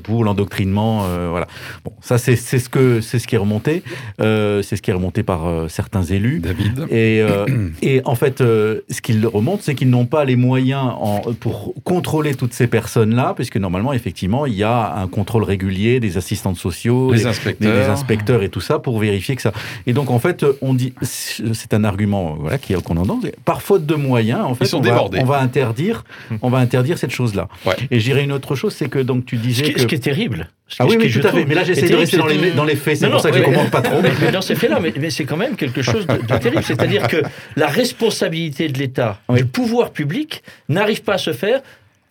pour 0.03 0.25
l'endoctrinement. 0.25 1.07
voilà. 1.31 1.47
Bon, 1.85 1.93
ça 2.01 2.19
c'est 2.19 2.37
c'est 2.37 2.59
ce 2.59 2.69
que 2.69 3.01
c'est 3.01 3.19
ce 3.19 3.27
qui 3.27 3.35
est 3.35 3.39
remonté, 3.39 3.83
euh, 4.21 4.63
c'est 4.63 4.77
ce 4.77 4.83
qui 4.83 4.91
est 4.91 4.95
remonté 4.95 5.23
par 5.23 5.71
certains 5.71 6.03
élus. 6.03 6.41
David 6.41 6.87
Et, 6.91 7.21
euh, 7.23 7.47
et 7.83 8.03
en 8.05 8.15
fait, 8.15 8.41
euh, 8.59 8.85
ce 8.91 9.01
qu'ils 9.01 9.27
remontent, 9.27 9.63
c'est 9.63 9.75
qu'ils 9.75 9.91
n'ont 9.91 10.07
pas 10.07 10.25
les 10.25 10.37
moyens 10.37 10.83
en, 11.01 11.21
pour 11.41 11.75
contrôler 11.85 12.35
toutes 12.35 12.53
ces 12.53 12.67
personnes-là, 12.67 13.33
puisque 13.37 13.57
normalement, 13.57 13.93
effectivement, 13.93 14.47
il 14.47 14.55
y 14.55 14.65
a 14.65 14.95
un 14.97 15.07
contrôle 15.09 15.45
régulier 15.45 16.01
des 16.01 16.17
assistants 16.19 16.55
sociaux, 16.55 17.13
Les 17.13 17.19
des- 17.21 17.27
inspecteurs. 17.27 17.73
des, 17.75 17.81
des 17.83 17.87
inspecteurs 17.87 18.43
et 18.43 18.49
tout 18.49 18.61
ça 18.61 18.79
pour 18.79 18.99
vérifier 18.99 19.37
que 19.37 19.43
ça. 19.43 19.53
Et 19.87 19.93
donc 19.93 20.11
en 20.11 20.19
fait, 20.19 20.45
on 20.63 20.75
dit, 20.75 20.93
c'est 21.03 21.73
un 21.75 21.85
argument 21.85 22.37
voilà 22.39 22.59
qu'on 22.85 22.97
entend. 22.97 23.21
Par 23.45 23.63
faute 23.63 23.87
de 23.87 23.95
moyens, 23.95 24.41
en 24.45 24.55
fait, 24.55 24.65
sont 24.67 24.79
on, 24.79 24.81
va, 24.83 24.91
débordés. 24.91 25.19
on 25.21 25.25
va 25.25 25.39
interdire, 25.41 26.05
on 26.43 26.51
va 26.51 26.59
interdire 26.59 26.99
cette 26.99 27.11
chose-là. 27.13 27.49
Ouais. 27.67 27.75
Et 27.91 28.01
j'irai 28.01 28.25
une 28.25 28.33
autre 28.33 28.55
chose, 28.55 28.75
c'est 28.75 28.89
que 28.89 28.99
donc 28.99 29.25
tu 29.27 29.37
Ce 29.37 29.43
disais 29.43 29.63
qui, 29.63 29.73
que 29.75 29.81
ce 29.81 29.87
qui 29.87 29.95
est 29.95 29.99
terrible. 29.99 30.49
Ce 30.71 30.83
ah 30.83 30.87
oui, 30.87 30.97
ce 30.99 30.99
oui, 30.99 31.11
tout 31.11 31.27
à 31.27 31.33
fait. 31.33 31.47
Mais 31.47 31.55
là, 31.55 31.65
j'essaie 31.65 31.83
de 31.83 31.87
terrible, 31.87 32.01
rester 32.03 32.17
dans 32.19 32.27
les, 32.27 32.51
dans 32.51 32.65
les 32.67 32.77
faits. 32.77 32.99
C'est 32.99 33.07
Non, 33.07 33.13
pour 33.13 33.19
non, 33.19 33.23
ça 33.23 33.31
que 33.31 33.37
je 33.39 33.43
oui. 33.43 33.47
commente 33.55 33.71
pas 33.71 33.81
trop. 33.81 34.03
Mais, 34.03 34.11
mais 34.21 34.31
dans 34.31 34.43
ces 34.43 34.55
faits-là, 34.55 34.81
mais, 34.83 34.93
mais 35.01 35.09
c'est 35.09 35.25
quand 35.25 35.39
même 35.39 35.57
quelque 35.57 35.81
chose 35.81 36.07
de, 36.07 36.17
de 36.17 36.37
terrible. 36.39 36.63
C'est-à-dire 36.63 37.09
que 37.09 37.23
la 37.57 37.69
responsabilité 37.69 38.48
de 38.69 38.79
l'État, 38.79 39.21
Oui. 39.29 39.39
du 39.41 39.45
pouvoir 39.47 39.91
public, 39.93 40.43
n'arrive 40.69 41.03
pas 41.03 41.15
à 41.15 41.19
se 41.19 41.33
faire, 41.33 41.61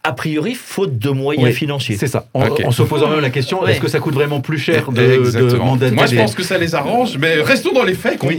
a 0.08 0.14
priori, 0.14 0.56
faute 0.56 0.98
de 0.98 1.10
moyens 1.10 1.46
Oui, 1.48 1.54
financiers. 1.54 1.98
C'est 1.98 2.08
ça. 2.08 2.28
En, 2.34 2.72
se 2.72 2.84
posant 2.84 3.10
même 3.10 3.20
la 3.20 3.30
question, 3.30 3.62
Ouais. 3.62 3.72
est-ce 3.72 3.80
que 3.82 3.88
ça 3.88 4.00
coûte 4.00 4.14
vraiment 4.14 4.42
plus 4.42 4.58
cher 4.58 4.92
de, 4.92 5.02
de 5.32 5.56
mandater 5.58 5.96
Moi, 5.96 6.06
je 6.06 6.16
pense 6.16 6.36
que 6.36 6.44
ça 6.44 6.58
les 6.58 6.76
arrange, 6.76 7.18
mais 7.18 7.36
restons 7.42 7.74
dans 7.74 7.84
les 7.84 7.94
faits, 7.94 8.20
Oui, 8.24 8.38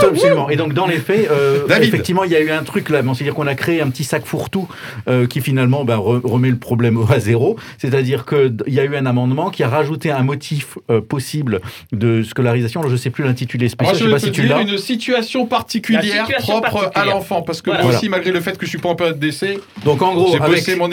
absolument. 0.00 0.48
Et 0.50 0.56
donc 0.56 0.72
dans 0.74 0.86
les 0.86 0.98
faits, 0.98 1.28
euh, 1.30 1.66
effectivement, 1.80 2.24
il 2.24 2.30
y 2.32 2.36
a 2.36 2.40
eu 2.40 2.50
un 2.50 2.62
truc 2.62 2.88
là, 2.90 3.02
bon, 3.02 3.14
c'est-à-dire 3.14 3.34
qu'on 3.34 3.46
a 3.46 3.54
créé 3.54 3.80
un 3.80 3.90
petit 3.90 4.04
sac 4.04 4.24
fourre-tout 4.24 4.68
euh, 5.08 5.26
qui 5.26 5.40
finalement 5.40 5.84
ben, 5.84 5.96
re- 5.96 6.20
remet 6.24 6.50
le 6.50 6.56
problème 6.56 6.98
à 7.10 7.18
zéro. 7.20 7.56
C'est-à-dire 7.78 8.24
qu'il 8.26 8.54
y 8.68 8.80
a 8.80 8.84
eu 8.84 8.96
un 8.96 9.06
amendement 9.06 9.50
qui 9.50 9.62
a 9.62 9.68
rajouté 9.68 10.10
un 10.10 10.22
motif 10.22 10.78
euh, 10.90 11.00
possible 11.00 11.60
de 11.92 12.22
scolarisation. 12.22 12.80
Alors, 12.80 12.90
je 12.90 12.96
ne 12.96 13.00
sais 13.00 13.10
plus 13.10 13.24
l'intitulé 13.24 13.64
Moi, 13.66 13.70
spécial. 13.70 13.96
je 13.96 14.00
je 14.00 14.04
sais 14.04 14.06
peux 14.06 14.12
pas 14.12 14.26
si 14.26 14.32
tu 14.32 14.42
dire 14.42 14.56
l'as. 14.56 14.62
une 14.62 14.78
situation 14.78 15.46
particulière 15.46 16.26
situation 16.26 16.60
propre 16.60 16.90
à 16.94 17.04
l'enfant. 17.04 17.42
Parce 17.42 17.62
que 17.62 17.70
Voilà. 17.70 17.84
moi 17.84 17.94
aussi, 17.94 18.08
malgré 18.08 18.30
le 18.32 18.40
fait 18.40 18.56
que 18.58 18.64
je 18.66 18.70
suis 18.70 18.78
pas 18.78 18.88
en 18.88 18.94
période 18.94 19.18
d'essai, 19.18 19.58
Donc 19.84 20.02
en 20.02 20.14
gros, 20.14 20.32
j'ai 20.32 20.38
bossé 20.38 20.76
mon 20.76 20.90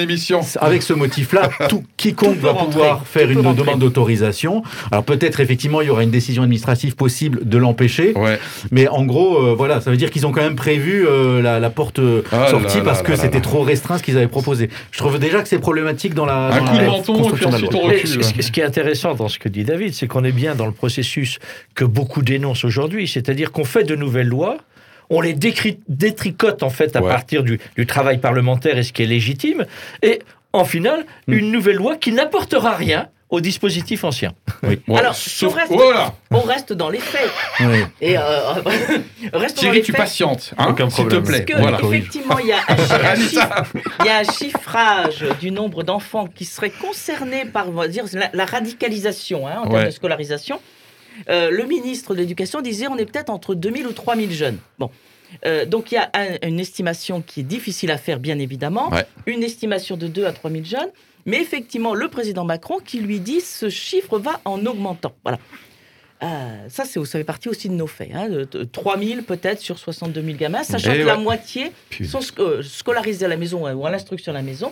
avec 0.62 0.82
ce 0.84 0.94
motif-là, 0.94 1.50
tout 1.70 1.84
quiconque 1.98 2.38
va 2.38 2.52
rentrer. 2.52 2.72
pouvoir 2.72 3.08
faire 3.08 3.30
une 3.32 3.40
rentrer. 3.42 3.54
demande 3.64 3.80
d'autorisation. 3.80 4.64
Alors 4.92 5.04
peut-être 5.04 5.40
effectivement 5.40 5.82
il 5.82 5.88
y 5.88 5.90
aura 5.90 6.04
une 6.04 6.12
décision 6.12 6.44
administrative 6.44 6.96
possible 6.96 7.48
de 7.48 7.58
l'empêcher, 7.58 8.14
Ouais. 8.16 8.40
mais 8.72 8.88
en 8.88 9.04
gros 9.06 9.38
euh, 9.38 9.54
voilà, 9.56 9.82
ça 9.82 9.92
veut 9.92 9.98
dire 9.98 10.10
qu'ils 10.12 10.26
ont 10.26 10.32
quand 10.32 10.42
même 10.42 10.56
prévu 10.56 11.06
euh, 11.08 11.42
la, 11.42 11.60
la 11.60 11.70
porte 11.70 12.00
euh, 12.00 12.22
Ah 12.32 12.48
sortie 12.50 12.78
là 12.78 12.84
parce 12.84 13.00
là 13.00 13.04
que 13.10 13.16
c'était 13.16 13.42
trop 13.42 13.62
restreint 13.62 13.98
ce 13.98 14.04
qu'ils 14.04 14.18
avaient 14.18 14.28
proposé. 14.28 14.70
Je 14.92 14.98
trouve 14.98 15.20
déjà 15.20 15.42
que 15.42 15.48
c'est 15.48 15.60
problématique 15.60 16.14
dans 16.14 16.26
la, 16.26 16.48
Un 16.48 16.60
dans 16.60 16.66
coup 16.66 16.78
la 16.78 16.84
de 16.84 16.88
menton, 16.88 17.14
et 17.14 17.18
puis 17.18 17.22
construction 17.30 17.50
de 17.50 17.54
la 17.54 17.58
ensuite 17.58 17.72
loi. 17.74 17.82
on 17.84 17.88
recule. 17.88 18.24
ce, 18.24 18.42
ce 18.42 18.52
qui 18.52 18.60
est 18.60 18.64
intéressant 18.64 19.14
dans 19.16 19.28
ce 19.28 19.40
que 19.40 19.50
dit 19.50 19.64
David, 19.64 19.94
c'est 19.94 20.08
qu'on 20.08 20.24
est 20.24 20.32
bien 20.32 20.56
dans 20.56 20.66
le 20.66 20.72
processus 20.72 21.40
que 21.76 21.86
beaucoup 21.86 22.22
dénoncent 22.22 22.66
aujourd'hui, 22.66 23.08
c'est-à-dire 23.08 23.52
qu'on 23.52 23.66
fait 23.66 23.84
de 23.84 23.96
nouvelles 23.96 24.28
lois, 24.28 24.58
on 25.10 25.22
les 25.22 25.34
détricote 25.34 26.64
en 26.64 26.70
fait 26.70 26.96
à 26.96 27.02
Ouais. 27.02 27.10
partir 27.10 27.44
du, 27.44 27.60
du 27.76 27.86
travail 27.86 28.18
parlementaire 28.20 28.78
et 28.78 28.84
ce 28.84 28.92
qui 28.94 29.04
est 29.04 29.08
légitime, 29.08 29.66
et 30.02 30.20
en 30.54 30.66
final, 30.66 31.06
Mm. 31.28 31.34
une 31.34 31.52
nouvelle 31.52 31.76
loi 31.76 31.96
qui 31.98 32.12
n'apportera 32.12 32.76
rien 32.76 33.08
au 33.30 33.42
dispositif 33.42 34.06
ancien. 34.06 34.32
Ouais. 34.64 34.80
Alors, 34.96 35.14
Sauf... 35.14 35.52
on 35.52 35.56
reste- 35.58 35.72
Voilà. 35.74 36.14
On 36.32 36.40
reste 36.40 36.72
dans 36.72 36.90
les 36.90 37.00
faits. 37.00 37.30
Oui. 37.60 37.84
Et 38.00 38.18
euh, 38.18 38.22
dans 39.34 39.40
les 39.72 39.82
tu 39.82 39.92
faits. 39.92 39.98
patientes. 39.98 40.54
Hein, 40.58 40.68
Aucun 40.70 40.90
S'il 40.90 41.04
te 41.08 41.10
problème. 41.16 41.24
plaît. 41.24 41.46
Parce 41.46 41.60
que, 41.60 41.62
Voilà. 41.62 41.78
effectivement, 41.98 42.40
il 42.40 42.48
y, 42.48 42.52
a 42.54 42.60
un, 42.68 42.76
chi- 42.78 42.94
un 42.94 43.06
Anissa. 43.06 43.42
chiffre- 43.42 43.84
il 44.00 44.06
y 44.06 44.10
a 44.10 44.18
un 44.20 44.24
chiffrage 44.24 45.26
du 45.42 45.52
nombre 45.52 45.84
d'enfants 45.84 46.28
qui 46.34 46.46
seraient 46.46 46.70
concernés 46.72 47.44
par 47.46 47.68
on 47.68 47.74
va 47.74 47.90
dire, 47.90 48.06
la, 48.14 48.30
la 48.34 48.46
radicalisation 48.46 49.46
hein, 49.48 49.60
en 49.64 49.70
termes 49.70 49.86
de 49.86 49.92
scolarisation. 49.92 50.62
Euh, 51.30 51.50
le 51.52 51.66
ministre 51.66 52.14
de 52.14 52.20
l'Éducation 52.20 52.62
disait 52.62 52.88
on 52.88 52.98
est 52.98 53.06
peut-être 53.06 53.30
entre 53.30 53.56
2000 53.56 53.88
ou 53.88 53.92
3000 53.92 54.32
jeunes. 54.34 54.58
Bon. 54.80 54.90
Euh, 55.46 55.66
donc 55.66 55.92
il 55.92 55.96
y 55.96 55.98
a 55.98 56.10
un- 56.14 56.48
une 56.48 56.60
estimation 56.60 57.22
qui 57.22 57.42
est 57.42 57.44
difficile 57.44 57.92
à 57.92 57.98
faire, 57.98 58.20
bien 58.20 58.40
évidemment. 58.40 58.90
Ouais. 58.90 59.06
Une 59.26 59.44
estimation 59.44 59.98
de 59.98 60.08
2 60.08 60.26
à 60.26 60.32
3000 60.32 60.66
jeunes. 60.66 60.90
Mais 61.26 61.42
effectivement, 61.42 61.94
le 61.94 62.08
président 62.08 62.46
Macron 62.46 62.80
qui 62.80 63.00
lui 63.02 63.20
dit 63.20 63.42
ce 63.42 63.70
chiffre 63.70 64.18
va 64.20 64.40
en 64.46 64.66
augmentant. 64.66 65.14
Voilà. 65.24 65.40
Euh, 66.24 66.66
ça, 66.70 66.84
c'est, 66.86 67.04
ça 67.06 67.20
fait 67.20 67.24
partie 67.24 67.48
aussi 67.50 67.70
de 67.70 67.74
nos 67.76 67.86
faits. 67.86 68.10
Hein, 68.14 68.28
de, 68.30 68.44
de 68.46 68.64
3 68.64 68.98
000 68.98 69.22
peut-être 69.22 69.60
sur 69.60 69.78
62 69.78 70.22
000 70.24 70.38
gamins, 70.38 70.64
sachant 70.64 70.92
que 70.94 70.98
la 70.98 71.18
moitié 71.18 71.72
Putain. 71.90 72.10
sont 72.10 72.20
sc- 72.20 72.40
euh, 72.42 72.64
scolarisés 72.64 73.26
à 73.26 73.28
la 73.28 73.38
maison 73.38 73.68
euh, 73.68 73.74
ou 73.74 73.86
à 73.86 73.92
l'instruction 73.92 74.32
à 74.32 74.34
la 74.36 74.42
maison 74.42 74.72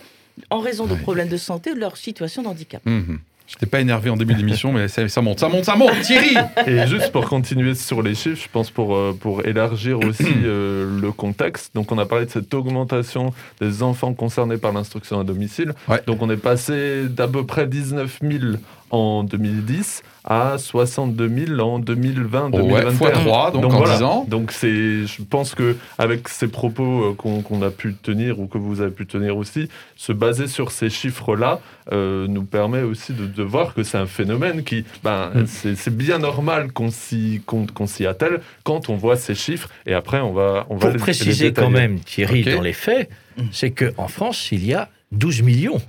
en 0.49 0.59
raison 0.59 0.85
de 0.85 0.95
problèmes 0.95 1.29
de 1.29 1.37
santé 1.37 1.71
ou 1.71 1.75
de 1.75 1.79
leur 1.79 1.97
situation 1.97 2.41
de 2.41 2.47
handicap. 2.47 2.81
Mhm. 2.85 3.19
Je 3.47 3.55
t'ai 3.55 3.67
pas 3.67 3.79
énervé 3.79 4.09
en 4.09 4.17
début 4.17 4.33
d'émission, 4.33 4.71
mais 4.73 4.87
ça, 4.87 5.07
ça 5.07 5.21
monte, 5.21 5.39
ça 5.39 5.49
monte, 5.49 5.65
ça 5.65 5.75
monte. 5.75 6.01
Thierry 6.01 6.35
Et 6.65 6.87
juste 6.87 7.11
pour 7.11 7.29
continuer 7.29 7.75
sur 7.75 8.01
les 8.01 8.15
chiffres, 8.15 8.41
je 8.43 8.49
pense 8.49 8.71
pour, 8.71 8.95
euh, 8.95 9.15
pour 9.17 9.45
élargir 9.45 9.99
aussi 9.99 10.25
euh, 10.43 10.99
le 10.99 11.11
contexte. 11.11 11.75
Donc, 11.75 11.91
on 11.91 11.97
a 11.99 12.05
parlé 12.05 12.25
de 12.25 12.31
cette 12.31 12.53
augmentation 12.53 13.33
des 13.61 13.83
enfants 13.83 14.13
concernés 14.13 14.57
par 14.57 14.73
l'instruction 14.73 15.19
à 15.19 15.23
domicile. 15.23 15.73
Ouais. 15.87 16.01
Donc, 16.07 16.21
on 16.21 16.29
est 16.29 16.37
passé 16.37 17.03
d'à 17.07 17.27
peu 17.27 17.45
près 17.45 17.67
19 17.67 18.19
000 18.21 18.43
en 18.89 19.23
2010 19.23 20.01
à 20.27 20.57
62 20.57 21.29
000 21.55 21.59
en 21.59 21.77
2020, 21.77 22.49
Oh 22.51 22.57
ouais, 22.57 22.81
2021. 22.81 22.91
fois 22.93 23.11
3, 23.11 23.51
donc, 23.51 23.65
en 23.65 23.77
voilà. 23.77 23.97
10 23.97 24.03
ans. 24.03 24.25
Donc 24.27 24.51
c'est, 24.51 25.05
je 25.05 25.21
pense 25.21 25.53
que 25.53 25.75
avec 25.99 26.27
ces 26.29 26.47
propos 26.47 27.11
euh, 27.11 27.13
qu'on 27.13 27.61
a 27.61 27.69
pu 27.69 27.93
tenir 27.93 28.39
ou 28.39 28.47
que 28.47 28.57
vous 28.57 28.81
avez 28.81 28.89
pu 28.91 29.05
tenir 29.05 29.37
aussi, 29.37 29.69
se 29.95 30.11
baser 30.11 30.47
sur 30.47 30.71
ces 30.71 30.89
chiffres-là 30.89 31.59
euh, 31.91 32.25
nous 32.27 32.43
permet 32.43 32.81
aussi 32.81 33.13
de, 33.13 33.27
de 33.27 33.43
voir 33.43 33.75
que 33.75 33.83
c'est 33.83 33.99
un 33.99 34.07
phénomène 34.07 34.63
qui, 34.63 34.83
ben, 35.03 35.29
Mm. 35.35 35.45
c'est 35.75 35.95
bien 35.95 36.17
normal 36.17 36.71
qu'on 36.71 36.89
s'y 36.89 37.41
qu'on, 37.45 37.65
qu'on 37.67 37.85
s'y 37.87 38.05
attelle 38.07 38.41
quand 38.63 38.89
on 38.89 38.95
voit 38.95 39.17
ces 39.17 39.35
chiffres 39.35 39.69
et 39.85 39.93
après 39.93 40.19
on 40.21 40.33
va 40.33 40.65
on 40.69 40.75
va 40.75 40.79
Pour 40.79 40.87
les- 40.89 40.93
les 40.93 40.99
préciser 40.99 41.53
quand 41.53 41.69
même, 41.69 41.99
Thierry, 41.99 42.43
dans 42.43 42.61
les 42.61 42.73
faits, 42.73 43.09
c'est 43.51 43.71
qu'en 43.71 44.07
France, 44.07 44.49
il 44.51 44.65
y 44.65 44.73
a 44.73 44.89
12 45.11 45.41
millions 45.43 45.79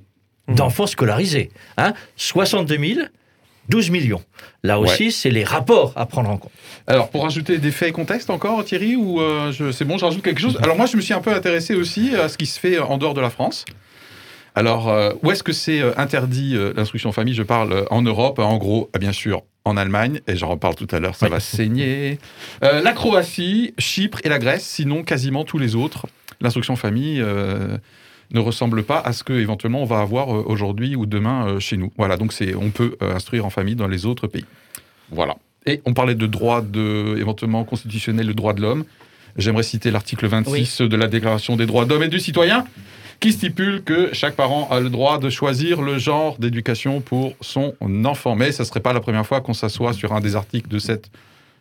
d'enfants 0.48 0.86
scolarisés. 0.86 1.50
Hein 1.78 1.94
62 2.16 2.76
000, 2.78 3.00
12 3.68 3.90
millions. 3.90 4.22
Là 4.62 4.78
aussi, 4.78 5.10
c'est 5.12 5.30
les 5.30 5.44
rapports 5.44 5.92
à 5.96 6.06
prendre 6.06 6.30
en 6.30 6.36
compte. 6.38 6.52
Alors, 6.86 7.10
pour 7.10 7.26
ajouter 7.26 7.58
des 7.58 7.70
faits 7.70 7.88
et 7.88 7.92
contexte 7.92 8.30
encore, 8.30 8.64
Thierry, 8.64 8.96
ou 8.96 9.20
euh, 9.20 9.50
je- 9.52 9.72
c'est 9.72 9.84
bon, 9.84 9.98
je 9.98 10.04
rajoute 10.04 10.22
quelque 10.22 10.40
chose 10.40 10.58
Alors, 10.62 10.76
moi, 10.76 10.86
je 10.86 10.96
me 10.96 11.02
suis 11.02 11.14
un 11.14 11.20
peu 11.20 11.32
intéressé 11.34 11.74
aussi 11.74 12.14
à 12.14 12.28
ce 12.28 12.36
qui 12.38 12.46
se 12.46 12.58
fait 12.60 12.78
en 12.78 12.98
dehors 12.98 13.14
de 13.14 13.20
la 13.20 13.30
France. 13.30 13.64
Alors, 14.54 14.88
euh, 14.88 15.12
où 15.22 15.30
est-ce 15.30 15.42
que 15.42 15.52
c'est 15.52 15.80
euh, 15.80 15.92
interdit 15.98 16.54
euh, 16.56 16.72
l'instruction 16.74 17.10
en 17.10 17.12
famille? 17.12 17.34
Je 17.34 17.42
parle 17.42 17.86
en 17.90 18.00
Europe, 18.02 18.38
en 18.38 18.56
gros, 18.56 18.88
euh, 18.96 18.98
bien 18.98 19.12
sûr, 19.12 19.42
en 19.64 19.76
Allemagne, 19.76 20.20
et 20.26 20.36
j'en 20.36 20.48
reparle 20.48 20.74
tout 20.76 20.86
à 20.92 20.98
l'heure, 21.00 21.14
ça 21.14 21.26
Oui. 21.26 21.32
va 21.32 21.40
saigner. 21.40 22.18
Euh, 22.64 22.80
la 22.80 22.92
Croatie, 22.92 23.74
Chypre 23.78 24.20
et 24.24 24.28
la 24.30 24.38
Grèce, 24.38 24.64
sinon 24.64 25.02
quasiment 25.02 25.44
tous 25.44 25.58
les 25.58 25.74
autres. 25.74 26.06
L'instruction 26.40 26.72
en 26.74 26.76
famille 26.76 27.20
euh, 27.20 27.76
ne 28.32 28.40
ressemble 28.40 28.82
pas 28.82 29.00
à 29.00 29.12
ce 29.12 29.24
que 29.24 29.32
éventuellement 29.32 29.82
on 29.82 29.86
va 29.86 30.00
avoir 30.00 30.34
euh, 30.34 30.42
aujourd'hui 30.46 30.96
ou 30.96 31.06
demain 31.06 31.46
euh, 31.46 31.60
chez 31.60 31.76
nous. 31.76 31.92
Voilà, 31.96 32.16
donc 32.16 32.32
c'est, 32.32 32.54
on 32.54 32.70
peut 32.70 32.96
euh, 33.02 33.14
instruire 33.14 33.46
en 33.46 33.50
famille 33.50 33.76
dans 33.76 33.88
les 33.88 34.06
autres 34.06 34.26
pays. 34.26 34.44
Voilà. 35.10 35.36
Et 35.66 35.80
on 35.84 35.94
parlait 35.94 36.14
de 36.14 36.26
droit 36.26 36.62
de, 36.62 37.16
éventuellement 37.18 37.64
constitutionnel, 37.64 38.26
le 38.26 38.34
droit 38.34 38.52
de 38.52 38.62
l'homme. 38.62 38.84
J'aimerais 39.36 39.64
citer 39.64 39.90
l'article 39.90 40.26
26 40.26 40.82
de 40.82 40.96
la 40.96 41.08
Déclaration 41.08 41.56
des 41.56 41.66
droits 41.66 41.84
de 41.84 41.90
l'homme 41.90 42.04
et 42.04 42.08
du 42.08 42.20
citoyen, 42.20 42.64
qui 43.20 43.32
stipule 43.32 43.82
que 43.82 44.10
chaque 44.12 44.34
parent 44.34 44.68
a 44.70 44.80
le 44.80 44.88
droit 44.90 45.18
de 45.18 45.28
choisir 45.28 45.82
le 45.82 45.98
genre 45.98 46.38
d'éducation 46.38 47.00
pour 47.00 47.34
son 47.40 47.74
enfant. 48.04 48.36
Mais 48.36 48.52
ce 48.52 48.62
ne 48.62 48.66
serait 48.66 48.80
pas 48.80 48.92
la 48.92 49.00
première 49.00 49.26
fois 49.26 49.40
qu'on 49.40 49.54
s'assoit 49.54 49.92
sur 49.92 50.12
un 50.12 50.20
des 50.20 50.36
articles 50.36 50.68
de 50.68 50.78
cette 50.78 51.10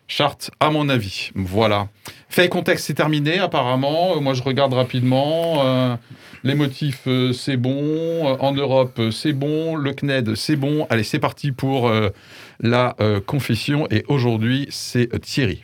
charte, 0.08 0.52
à 0.60 0.70
mon 0.70 0.90
avis. 0.90 1.32
Voilà. 1.36 1.88
Fait 2.30 2.46
et 2.46 2.50
contexte, 2.50 2.88
c'est 2.88 2.94
terminé, 2.94 3.40
apparemment. 3.40 4.18
Euh, 4.18 4.20
Moi, 4.20 4.34
je 4.34 4.44
regarde 4.44 4.74
rapidement. 4.74 5.64
Euh, 5.66 5.96
les 6.44 6.56
motifs, 6.56 7.04
euh, 7.08 7.34
c'est 7.34 7.58
bon. 7.58 8.26
En 8.40 8.52
Europe, 8.54 9.02
c'est 9.12 9.34
bon. 9.34 9.76
Le 9.76 9.94
CNED, 9.94 10.36
c'est 10.36 10.56
bon. 10.56 10.86
Allez, 10.90 11.04
c'est 11.04 11.20
parti 11.20 11.52
pour 11.52 11.88
euh, 11.88 12.10
la 12.60 12.96
euh, 13.02 13.20
confession. 13.20 13.88
Et 13.90 14.04
aujourd'hui, 14.08 14.68
c'est 14.70 15.14
euh, 15.14 15.18
Thierry. 15.18 15.64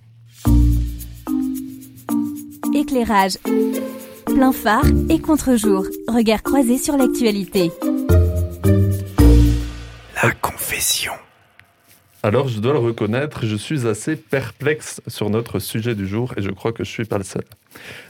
Éclairage. 2.74 3.38
Plein 4.26 4.52
phare 4.54 4.86
et 5.10 5.20
contre-jour. 5.20 5.86
Regard 6.08 6.42
croisé 6.42 6.78
sur 6.78 6.98
l'actualité. 6.98 7.70
La 10.24 10.32
confession. 10.32 11.14
Alors, 12.24 12.48
je 12.48 12.60
dois 12.60 12.74
le 12.74 12.80
reconnaître, 12.80 13.48
je 13.48 13.56
suis 13.56 13.88
assez 13.88 14.16
perplexe 14.16 15.02
sur 15.08 15.32
notre 15.32 15.58
sujet 15.58 15.96
du 15.96 16.08
jour 16.08 16.36
et 16.38 16.44
je 16.44 16.52
crois 16.52 16.72
que 16.72 16.84
je 16.84 16.90
suis 16.90 17.06
pas 17.06 17.18
le 17.18 17.24
seul. 17.24 17.44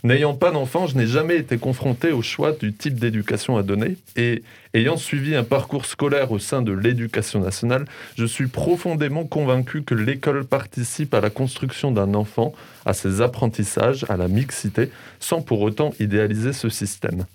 N'ayant 0.04 0.34
pas 0.34 0.52
d'enfant, 0.52 0.86
je 0.86 0.98
n'ai 0.98 1.08
jamais 1.08 1.38
été 1.38 1.58
confronté 1.58 2.12
au 2.12 2.22
choix 2.22 2.52
du 2.52 2.74
type 2.74 3.00
d'éducation 3.00 3.56
à 3.56 3.64
donner 3.64 3.96
et 4.18 4.44
ayant 4.74 4.98
suivi 4.98 5.34
un 5.34 5.46
parcours 5.46 5.86
scolaire 5.86 6.34
au 6.34 6.40
sein 6.40 6.62
de 6.62 6.74
l'éducation 6.74 7.40
nationale, 7.40 7.86
je 8.18 8.26
suis 8.26 8.48
profondément 8.48 9.24
convaincu 9.24 9.84
que 9.84 9.96
l'école 9.96 10.44
participe 10.44 11.14
à 11.14 11.22
la 11.22 11.30
construction 11.30 11.92
d'un 11.92 12.14
enfant, 12.14 12.54
à 12.86 12.92
ses 12.92 13.22
apprentissages, 13.22 14.06
à 14.10 14.18
la 14.18 14.28
mixité, 14.28 14.90
sans 15.22 15.42
pour 15.42 15.62
autant 15.62 15.94
idéaliser 16.02 16.52
ce 16.52 16.68
système. 16.68 17.26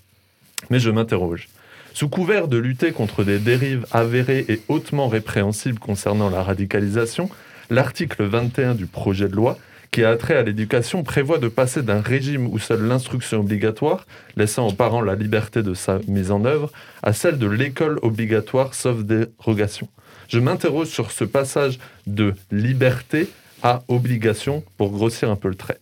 Mais 0.69 0.79
je 0.79 0.91
m'interroge. 0.91 1.49
Sous 1.97 2.11
couvert 2.11 2.47
de 2.47 2.59
lutter 2.59 2.93
contre 2.93 3.25
des 3.25 3.39
dérives 3.39 3.87
avérées 3.91 4.45
et 4.51 4.61
hautement 4.69 5.09
répréhensibles 5.09 5.79
concernant 5.79 6.29
la 6.29 6.43
radicalisation, 6.43 7.31
l'article 7.71 8.25
21 8.25 8.75
du 8.75 8.85
projet 8.85 9.29
de 9.29 9.35
loi 9.35 9.57
qui 9.93 10.05
a 10.05 10.15
trait 10.17 10.37
à 10.37 10.43
l'éducation 10.43 11.03
prévoit 11.03 11.39
de 11.39 11.49
passer 11.49 11.83
d'un 11.83 12.03
régime 12.03 12.49
où 12.49 12.59
seule 12.59 12.83
l'instruction 12.83 13.41
obligatoire, 13.41 14.07
laissant 14.37 14.69
aux 14.69 14.75
parents 14.75 15.01
la 15.01 15.15
liberté 15.15 15.63
de 15.63 15.73
sa 15.73 15.99
mise 16.07 16.31
en 16.33 16.45
œuvre, 16.45 16.71
à 17.03 17.15
celle 17.15 17.39
de 17.39 17.49
l'école 17.49 17.99
obligatoire 18.03 18.75
sauf 18.75 19.03
dérogation. 19.03 19.89
Je 20.29 20.39
m'interroge 20.39 20.89
sur 20.89 21.11
ce 21.11 21.25
passage 21.25 21.79
de 22.07 22.35
liberté 22.53 23.31
à 23.63 23.85
obligation 23.89 24.63
pour 24.77 24.91
grossir 24.91 25.31
un 25.31 25.37
peu 25.37 25.49
le 25.49 25.55
trait. 25.55 25.79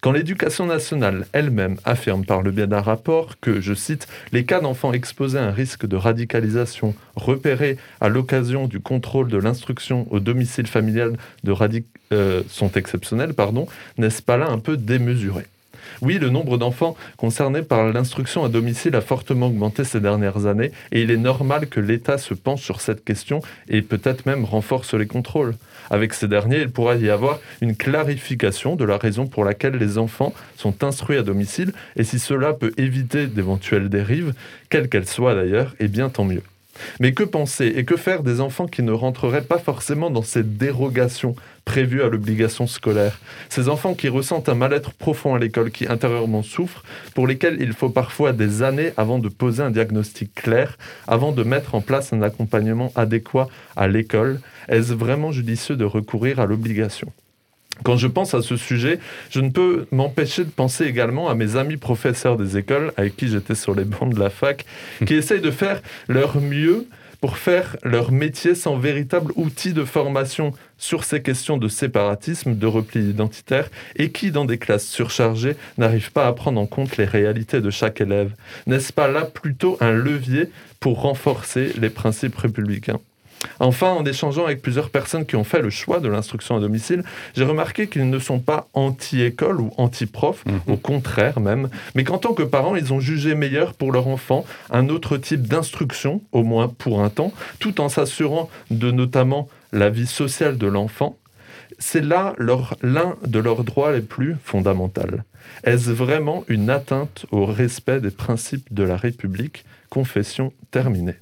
Quand 0.00 0.12
l'éducation 0.12 0.64
nationale 0.64 1.26
elle-même 1.34 1.76
affirme 1.84 2.24
par 2.24 2.40
le 2.40 2.52
biais 2.52 2.66
d'un 2.66 2.80
rapport 2.80 3.38
que, 3.38 3.60
je 3.60 3.74
cite, 3.74 4.08
les 4.32 4.44
cas 4.44 4.60
d'enfants 4.60 4.94
exposés 4.94 5.38
à 5.38 5.44
un 5.44 5.50
risque 5.50 5.84
de 5.84 5.94
radicalisation 5.94 6.94
repérés 7.16 7.76
à 8.00 8.08
l'occasion 8.08 8.66
du 8.66 8.80
contrôle 8.80 9.28
de 9.28 9.36
l'instruction 9.36 10.06
au 10.10 10.18
domicile 10.18 10.66
familial 10.66 11.18
euh, 12.12 12.42
sont 12.48 12.72
exceptionnels, 12.72 13.34
pardon, 13.34 13.66
n'est-ce 13.98 14.22
pas 14.22 14.38
là 14.38 14.48
un 14.48 14.58
peu 14.58 14.78
démesuré? 14.78 15.44
Oui, 16.02 16.18
le 16.18 16.30
nombre 16.30 16.58
d'enfants 16.58 16.96
concernés 17.16 17.62
par 17.62 17.92
l'instruction 17.92 18.44
à 18.44 18.48
domicile 18.48 18.96
a 18.96 19.00
fortement 19.00 19.46
augmenté 19.46 19.84
ces 19.84 20.00
dernières 20.00 20.46
années 20.46 20.72
et 20.92 21.02
il 21.02 21.10
est 21.10 21.16
normal 21.16 21.68
que 21.68 21.80
l'État 21.80 22.18
se 22.18 22.34
penche 22.34 22.62
sur 22.62 22.80
cette 22.80 23.04
question 23.04 23.42
et 23.68 23.82
peut-être 23.82 24.26
même 24.26 24.44
renforce 24.44 24.94
les 24.94 25.06
contrôles. 25.06 25.54
Avec 25.90 26.14
ces 26.14 26.28
derniers, 26.28 26.60
il 26.60 26.70
pourra 26.70 26.96
y 26.96 27.10
avoir 27.10 27.40
une 27.60 27.76
clarification 27.76 28.76
de 28.76 28.84
la 28.84 28.96
raison 28.96 29.26
pour 29.26 29.44
laquelle 29.44 29.74
les 29.74 29.98
enfants 29.98 30.32
sont 30.56 30.84
instruits 30.84 31.18
à 31.18 31.22
domicile 31.22 31.72
et 31.96 32.04
si 32.04 32.18
cela 32.18 32.52
peut 32.52 32.72
éviter 32.76 33.26
d'éventuelles 33.26 33.88
dérives, 33.88 34.34
quelles 34.68 34.88
qu'elles 34.88 35.08
soient 35.08 35.34
d'ailleurs, 35.34 35.74
eh 35.80 35.88
bien 35.88 36.08
tant 36.08 36.24
mieux. 36.24 36.42
Mais 37.00 37.12
que 37.12 37.24
penser 37.24 37.72
et 37.76 37.84
que 37.84 37.96
faire 37.96 38.22
des 38.22 38.40
enfants 38.40 38.66
qui 38.66 38.82
ne 38.82 38.92
rentreraient 38.92 39.42
pas 39.42 39.58
forcément 39.58 40.10
dans 40.10 40.22
cette 40.22 40.56
dérogation 40.56 41.34
prévue 41.64 42.02
à 42.02 42.08
l'obligation 42.08 42.66
scolaire? 42.66 43.18
Ces 43.48 43.68
enfants 43.68 43.94
qui 43.94 44.08
ressentent 44.08 44.48
un 44.48 44.54
mal-être 44.54 44.92
profond 44.92 45.34
à 45.34 45.38
l'école, 45.38 45.70
qui 45.70 45.86
intérieurement 45.86 46.42
souffrent, 46.42 46.84
pour 47.14 47.26
lesquels 47.26 47.58
il 47.60 47.72
faut 47.72 47.90
parfois 47.90 48.32
des 48.32 48.62
années 48.62 48.92
avant 48.96 49.18
de 49.18 49.28
poser 49.28 49.62
un 49.62 49.70
diagnostic 49.70 50.34
clair, 50.34 50.78
avant 51.06 51.32
de 51.32 51.42
mettre 51.42 51.74
en 51.74 51.80
place 51.80 52.12
un 52.12 52.22
accompagnement 52.22 52.92
adéquat 52.96 53.48
à 53.76 53.88
l'école. 53.88 54.40
Est-ce 54.68 54.92
vraiment 54.92 55.32
judicieux 55.32 55.76
de 55.76 55.84
recourir 55.84 56.40
à 56.40 56.46
l'obligation? 56.46 57.12
Quand 57.84 57.96
je 57.96 58.06
pense 58.06 58.34
à 58.34 58.42
ce 58.42 58.56
sujet, 58.56 58.98
je 59.30 59.40
ne 59.40 59.50
peux 59.50 59.86
m'empêcher 59.90 60.44
de 60.44 60.50
penser 60.50 60.84
également 60.84 61.28
à 61.28 61.34
mes 61.34 61.56
amis 61.56 61.76
professeurs 61.76 62.36
des 62.36 62.56
écoles, 62.56 62.92
avec 62.96 63.16
qui 63.16 63.28
j'étais 63.28 63.54
sur 63.54 63.74
les 63.74 63.84
bancs 63.84 64.12
de 64.12 64.18
la 64.18 64.30
fac, 64.30 64.64
qui 65.06 65.14
essayent 65.14 65.40
de 65.40 65.50
faire 65.50 65.80
leur 66.08 66.40
mieux 66.40 66.86
pour 67.20 67.36
faire 67.36 67.76
leur 67.82 68.12
métier 68.12 68.54
sans 68.54 68.76
véritable 68.76 69.32
outil 69.36 69.72
de 69.72 69.84
formation 69.84 70.52
sur 70.78 71.04
ces 71.04 71.20
questions 71.20 71.58
de 71.58 71.68
séparatisme, 71.68 72.54
de 72.54 72.66
repli 72.66 73.10
identitaire, 73.10 73.68
et 73.96 74.10
qui, 74.10 74.30
dans 74.30 74.46
des 74.46 74.58
classes 74.58 74.86
surchargées, 74.86 75.56
n'arrivent 75.76 76.12
pas 76.12 76.26
à 76.26 76.32
prendre 76.32 76.60
en 76.60 76.66
compte 76.66 76.96
les 76.96 77.04
réalités 77.04 77.60
de 77.60 77.70
chaque 77.70 78.00
élève. 78.00 78.32
N'est-ce 78.66 78.92
pas 78.92 79.08
là 79.08 79.24
plutôt 79.24 79.76
un 79.80 79.92
levier 79.92 80.48
pour 80.80 81.02
renforcer 81.02 81.72
les 81.78 81.90
principes 81.90 82.36
républicains? 82.36 83.00
Enfin, 83.58 83.90
en 83.92 84.04
échangeant 84.04 84.44
avec 84.44 84.60
plusieurs 84.62 84.90
personnes 84.90 85.24
qui 85.24 85.36
ont 85.36 85.44
fait 85.44 85.60
le 85.62 85.70
choix 85.70 86.00
de 86.00 86.08
l'instruction 86.08 86.56
à 86.56 86.60
domicile, 86.60 87.02
j'ai 87.34 87.44
remarqué 87.44 87.88
qu'ils 87.88 88.08
ne 88.10 88.18
sont 88.18 88.38
pas 88.38 88.68
anti-école 88.74 89.60
ou 89.60 89.70
anti-prof, 89.76 90.44
Mhm. 90.46 90.60
au 90.66 90.76
contraire 90.76 91.40
même, 91.40 91.68
mais 91.94 92.04
qu'en 92.04 92.18
tant 92.18 92.34
que 92.34 92.42
parents, 92.42 92.76
ils 92.76 92.92
ont 92.92 93.00
jugé 93.00 93.34
meilleur 93.34 93.74
pour 93.74 93.92
leur 93.92 94.08
enfant 94.08 94.44
un 94.70 94.88
autre 94.88 95.16
type 95.16 95.46
d'instruction, 95.46 96.20
au 96.32 96.42
moins 96.42 96.68
pour 96.68 97.02
un 97.02 97.08
temps, 97.10 97.32
tout 97.58 97.80
en 97.80 97.88
s'assurant 97.88 98.50
de 98.70 98.90
notamment 98.90 99.48
la 99.72 99.88
vie 99.90 100.06
sociale 100.06 100.58
de 100.58 100.66
l'enfant. 100.66 101.16
C'est 101.78 102.04
là 102.04 102.34
l'un 102.38 103.16
de 103.26 103.38
leurs 103.38 103.64
droits 103.64 103.92
les 103.92 104.02
plus 104.02 104.36
fondamentaux. 104.44 105.00
Est-ce 105.64 105.90
vraiment 105.90 106.44
une 106.48 106.68
atteinte 106.68 107.24
au 107.30 107.46
respect 107.46 108.00
des 108.00 108.10
principes 108.10 108.72
de 108.72 108.82
la 108.82 108.96
République? 108.96 109.64
Confession 109.88 110.52
terminée. 110.70 111.14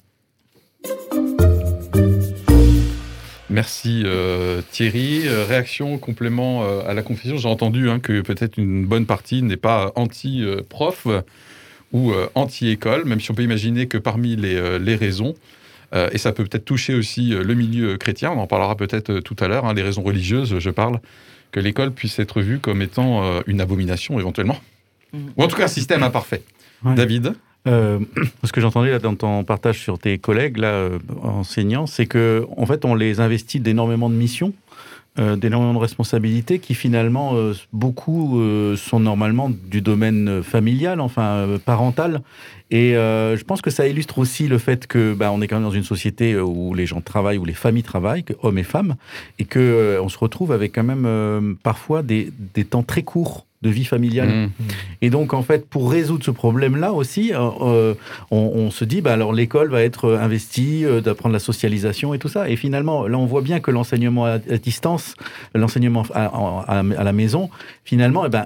Merci 3.49 4.03
euh, 4.05 4.61
Thierry. 4.71 5.27
Euh, 5.27 5.45
réaction, 5.45 5.97
complément 5.97 6.63
euh, 6.63 6.81
à 6.87 6.93
la 6.93 7.01
confession. 7.01 7.37
J'ai 7.37 7.47
entendu 7.47 7.89
hein, 7.89 7.99
que 7.99 8.21
peut-être 8.21 8.57
une 8.57 8.85
bonne 8.85 9.05
partie 9.05 9.41
n'est 9.41 9.57
pas 9.57 9.91
anti-prof 9.95 11.07
ou 11.91 12.11
euh, 12.11 12.27
anti-école, 12.35 13.05
même 13.05 13.19
si 13.19 13.31
on 13.31 13.33
peut 13.33 13.43
imaginer 13.43 13.87
que 13.87 13.97
parmi 13.97 14.35
les, 14.35 14.55
euh, 14.55 14.77
les 14.77 14.95
raisons, 14.95 15.35
euh, 15.93 16.09
et 16.11 16.17
ça 16.17 16.31
peut 16.31 16.43
peut-être 16.43 16.65
toucher 16.65 16.93
aussi 16.93 17.33
euh, 17.33 17.43
le 17.43 17.55
milieu 17.55 17.97
chrétien, 17.97 18.31
on 18.31 18.39
en 18.39 18.47
parlera 18.47 18.75
peut-être 18.75 19.19
tout 19.21 19.35
à 19.39 19.47
l'heure, 19.47 19.65
hein, 19.65 19.73
les 19.73 19.81
raisons 19.81 20.03
religieuses, 20.03 20.59
je 20.59 20.69
parle, 20.69 20.99
que 21.51 21.59
l'école 21.59 21.91
puisse 21.91 22.19
être 22.19 22.41
vue 22.41 22.59
comme 22.59 22.81
étant 22.81 23.23
euh, 23.23 23.41
une 23.47 23.59
abomination 23.61 24.19
éventuellement. 24.19 24.59
Mhm. 25.13 25.31
Ou 25.37 25.43
en 25.43 25.47
tout 25.47 25.55
cas 25.55 25.65
un 25.65 25.67
système 25.67 26.03
imparfait. 26.03 26.43
Ouais. 26.83 26.93
David? 26.93 27.33
Euh, 27.67 27.99
ce 28.43 28.51
que 28.51 28.61
j'entendais 28.61 28.91
là 28.91 28.99
dans 28.99 29.15
ton 29.15 29.43
partage 29.43 29.79
sur 29.79 29.99
tes 29.99 30.17
collègues 30.17 30.57
là 30.57 30.69
euh, 30.69 30.99
enseignants, 31.21 31.87
c'est 31.87 32.05
que 32.05 32.45
en 32.57 32.65
fait 32.65 32.85
on 32.85 32.95
les 32.95 33.19
investit 33.19 33.59
d'énormément 33.59 34.09
de 34.09 34.15
missions, 34.15 34.53
euh, 35.19 35.35
d'énormément 35.35 35.73
de 35.73 35.79
responsabilités 35.79 36.59
qui 36.59 36.73
finalement 36.73 37.35
beaucoup 37.73 38.41
sont 38.77 38.99
normalement 38.99 39.49
du 39.49 39.81
domaine 39.81 40.41
familial, 40.43 41.01
enfin 41.01 41.47
parental. 41.65 42.21
Et 42.71 42.91
je 42.93 43.43
pense 43.43 43.61
que 43.61 43.71
ça 43.71 43.87
illustre 43.87 44.19
aussi 44.19 44.47
le 44.47 44.57
fait 44.57 44.87
que 44.87 45.13
bah, 45.13 45.31
on 45.31 45.41
est 45.41 45.47
quand 45.47 45.57
même 45.57 45.63
dans 45.63 45.71
une 45.71 45.83
société 45.83 46.39
où 46.39 46.73
les 46.73 46.85
gens 46.85 47.01
travaillent, 47.01 47.39
où 47.39 47.45
les 47.45 47.53
familles 47.53 47.83
travaillent, 47.83 48.25
hommes 48.43 48.59
et 48.59 48.63
femmes, 48.63 48.95
et 49.39 49.45
que 49.45 49.99
on 50.01 50.07
se 50.07 50.17
retrouve 50.17 50.51
avec 50.51 50.75
quand 50.75 50.83
même 50.83 51.57
parfois 51.63 52.03
des, 52.03 52.31
des 52.53 52.63
temps 52.63 52.83
très 52.83 53.03
courts 53.03 53.47
de 53.61 53.69
vie 53.69 53.83
familiale. 53.83 54.29
Mhm. 54.29 54.49
Et 55.01 55.09
donc, 55.09 55.33
en 55.33 55.41
fait, 55.43 55.67
pour 55.67 55.91
résoudre 55.91 56.23
ce 56.23 56.31
problème-là 56.31 56.93
aussi, 56.93 57.33
euh, 57.33 57.49
euh, 57.61 57.93
on, 58.31 58.37
on 58.55 58.71
se 58.71 58.85
dit, 58.85 59.01
bah, 59.01 59.11
alors 59.13 59.33
l'école 59.33 59.69
va 59.69 59.81
être 59.83 60.13
investie, 60.13 60.85
euh, 60.85 61.01
d'apprendre 61.01 61.33
la 61.33 61.39
socialisation 61.39 62.13
et 62.13 62.19
tout 62.19 62.29
ça. 62.29 62.49
Et 62.49 62.55
finalement, 62.55 63.05
là, 63.07 63.17
on 63.17 63.25
voit 63.25 63.41
bien 63.41 63.59
que 63.59 63.69
l'enseignement 63.71 64.25
à, 64.25 64.37
distance, 64.39 65.15
l'enseignement 65.53 66.03
à, 66.13 66.25
à- 66.25 66.79
à 66.79 67.03
la 67.03 67.11
maison, 67.13 67.49
finalement, 67.83 68.25
eh 68.25 68.29
ben, 68.29 68.45